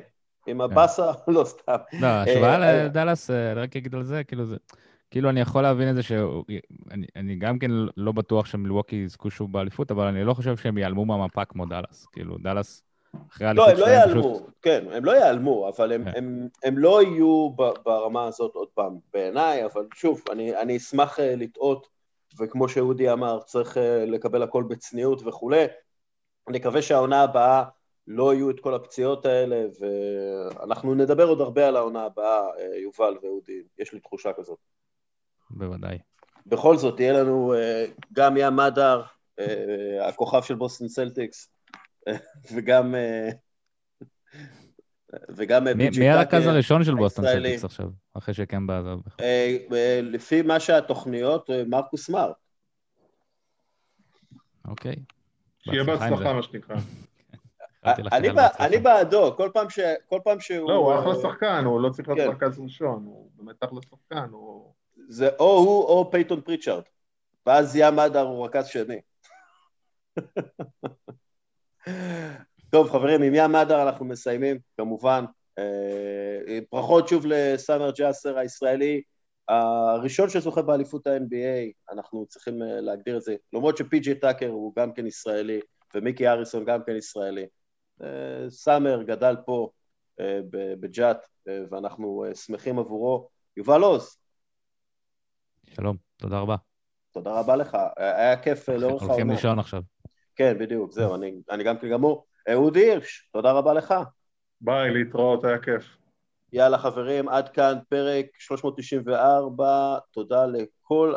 עם 0.47 0.61
הבאסה, 0.61 1.11
לא 1.28 1.43
סתם. 1.43 1.76
לא, 2.01 2.07
השוואה 2.07 2.63
אה, 2.63 2.84
לדאלאס, 2.86 3.32
אה, 3.32 3.51
אני 3.51 3.61
רק 3.61 3.76
אגיד 3.76 3.95
על 3.95 4.03
זה, 4.03 4.23
כאילו 4.23 4.45
זה... 4.45 4.55
כאילו, 5.11 5.30
אני 5.30 5.41
יכול 5.41 5.61
להבין 5.61 5.89
את 5.89 5.95
זה 5.95 6.03
שאני 6.03 7.36
גם 7.36 7.59
כן 7.59 7.71
לא 7.97 8.11
בטוח 8.11 8.45
שמילווקי 8.45 8.95
יזכו 8.95 9.30
שוב 9.30 9.51
באליפות, 9.51 9.91
אבל 9.91 10.07
אני 10.07 10.23
לא 10.23 10.34
חושב 10.34 10.57
שהם 10.57 10.78
ייעלמו 10.78 11.05
מהמפה 11.05 11.45
כמו 11.45 11.65
דאלאס. 11.65 12.05
כאילו, 12.05 12.38
דאלאס, 12.38 12.84
אחרי 13.32 13.47
פשוט... 13.47 13.57
לא, 13.57 13.70
הם 13.70 13.78
לא 13.78 13.86
ייעלמו, 13.86 14.39
כן, 14.61 14.86
הם 14.91 15.05
לא 15.05 15.11
ייעלמו, 15.11 15.70
אבל 15.70 15.91
הם, 15.91 16.03
כן. 16.03 16.11
הם, 16.16 16.47
הם 16.63 16.78
לא 16.78 17.03
יהיו 17.03 17.49
ברמה 17.84 18.26
הזאת 18.26 18.55
עוד 18.55 18.68
פעם 18.74 18.97
בעיניי, 19.13 19.66
אבל 19.66 19.88
שוב, 19.93 20.22
אני, 20.32 20.57
אני 20.57 20.78
אשמח 20.78 21.20
לטעות 21.20 21.88
וכמו 22.39 22.70
שאודי 22.70 23.11
אמר, 23.11 23.39
צריך 23.41 23.78
אה, 23.78 24.05
לקבל 24.05 24.43
הכל 24.43 24.63
בצניעות 24.63 25.22
וכולי. 25.26 25.66
אני 26.47 26.57
מקווה 26.57 26.82
שהעונה 26.82 27.22
הבאה 27.22 27.63
לא 28.07 28.34
יהיו 28.34 28.49
את 28.49 28.59
כל 28.59 28.74
הפציעות 28.74 29.26
האלה, 29.26 29.66
ואנחנו 29.80 30.95
נדבר 30.95 31.28
עוד 31.28 31.41
הרבה 31.41 31.68
על 31.68 31.76
העונה 31.76 32.03
הבאה, 32.03 32.47
אה, 32.59 32.78
יובל 32.78 33.18
ואודי, 33.22 33.61
יש 33.80 33.93
לי 33.93 33.99
תחושה 33.99 34.34
כזאת. 34.34 34.59
בוודאי. 35.49 35.97
בכל 36.45 36.78
זאת, 36.78 36.99
יהיה 36.99 37.13
לנו 37.13 37.53
אה, 37.53 37.86
גם 38.13 38.38
ים 38.38 38.55
מדר, 38.55 39.01
הכוכב 40.01 40.41
של 40.41 40.55
בוסטון 40.55 40.88
סלטיקס, 40.88 41.49
וגם... 42.55 42.95
וגם 45.29 45.67
מי 45.99 46.09
הרכז 46.09 46.47
הראשון 46.47 46.83
של 46.83 46.95
בוסטון 46.95 47.25
סלטיקס 47.25 47.63
עכשיו, 47.63 47.89
אחרי 48.13 48.33
שקמבה 48.33 48.79
עזב? 48.79 48.97
אה, 49.19 49.57
אה, 49.73 49.99
לפי 50.03 50.41
מה 50.41 50.59
שהתוכניות, 50.59 51.49
אה, 51.49 51.63
מרקוס 51.67 52.09
סמארט. 52.09 52.36
אוקיי. 54.67 54.95
שיהיה 55.59 55.83
בהצלחה, 55.83 56.33
מה 56.33 56.43
שנקרא. 56.43 56.75
אני 58.59 58.77
בעדו, 58.77 59.37
כל 59.37 60.19
פעם 60.23 60.39
שהוא... 60.39 60.69
לא, 60.69 60.75
הוא 60.75 60.99
אחלה 60.99 61.15
שחקן, 61.21 61.63
הוא 61.65 61.81
לא 61.81 61.89
צריך 61.89 62.09
להיות 62.09 62.19
כן. 62.19 62.45
רכז 62.45 62.59
ראשון, 62.59 63.05
הוא 63.05 63.29
באמת 63.35 63.63
אחלה 63.63 63.79
שחקן, 63.81 64.27
הוא... 64.31 64.73
זה 65.09 65.29
או 65.39 65.57
הוא 65.57 65.83
או 65.83 66.11
פייתון 66.11 66.41
פריצ'ארד, 66.41 66.83
ואז 67.45 67.75
ים 67.75 67.99
מדר 67.99 68.21
הוא 68.21 68.45
רכז 68.45 68.67
שני. 68.67 68.99
טוב, 72.69 72.89
חברים, 72.89 73.21
עם 73.21 73.33
ים 73.36 73.55
מדר 73.55 73.83
אנחנו 73.83 74.05
מסיימים, 74.05 74.59
כמובן. 74.77 75.25
אה, 75.59 76.59
ברכות 76.71 77.07
שוב 77.07 77.25
לסאמר 77.25 77.91
ג'אסר 77.91 78.38
הישראלי, 78.38 79.01
הראשון 79.47 80.29
שזוכה 80.29 80.61
באליפות 80.61 81.07
ה-NBA, 81.07 81.93
אנחנו 81.93 82.25
צריכים 82.25 82.61
אה, 82.61 82.81
להגדיר 82.81 83.17
את 83.17 83.21
זה, 83.21 83.36
למרות 83.53 83.77
שפי.ג'י 83.77 84.15
טאקר 84.15 84.49
הוא 84.49 84.73
גם 84.75 84.93
כן 84.93 85.07
ישראלי, 85.07 85.59
ומיקי 85.95 86.27
אריסון 86.27 86.65
גם 86.65 86.79
כן 86.86 86.95
ישראלי. 86.95 87.45
אה, 88.03 88.49
סאמר 88.49 89.03
גדל 89.03 89.36
פה 89.45 89.69
בג'אט, 90.79 91.27
ואנחנו 91.71 92.25
שמחים 92.33 92.79
עבורו. 92.79 93.27
יובל 93.57 93.81
עוז. 93.81 94.17
שלום, 95.69 95.97
תודה 96.17 96.39
רבה. 96.39 96.55
תודה 97.11 97.39
רבה 97.39 97.55
לך, 97.55 97.77
היה 97.97 98.41
כיף 98.41 98.69
לאורך 98.69 99.01
העונה. 99.01 99.13
הולכים 99.13 99.29
לישון 99.29 99.59
עכשיו. 99.59 99.81
כן, 100.36 100.57
בדיוק, 100.59 100.91
זהו, 100.91 101.15
אני, 101.15 101.41
אני 101.49 101.63
גם 101.63 101.77
כן 101.77 101.89
גמור. 101.89 102.25
אהוד 102.49 102.75
הירש, 102.75 103.29
תודה 103.33 103.51
רבה 103.51 103.73
לך. 103.73 103.93
ביי, 104.61 104.91
להתראות, 104.91 105.43
היה 105.45 105.59
כיף. 105.59 105.97
יאללה 106.53 106.77
חברים, 106.77 107.29
עד 107.29 107.49
כאן 107.49 107.77
פרק 107.89 108.25
394, 108.38 109.97
תודה 110.11 110.45
לכל 110.45 111.13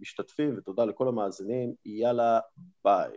המשתתפים 0.00 0.54
ותודה 0.58 0.84
לכל 0.84 1.08
המאזינים, 1.08 1.74
יאללה 1.84 2.40
ביי. 2.84 3.10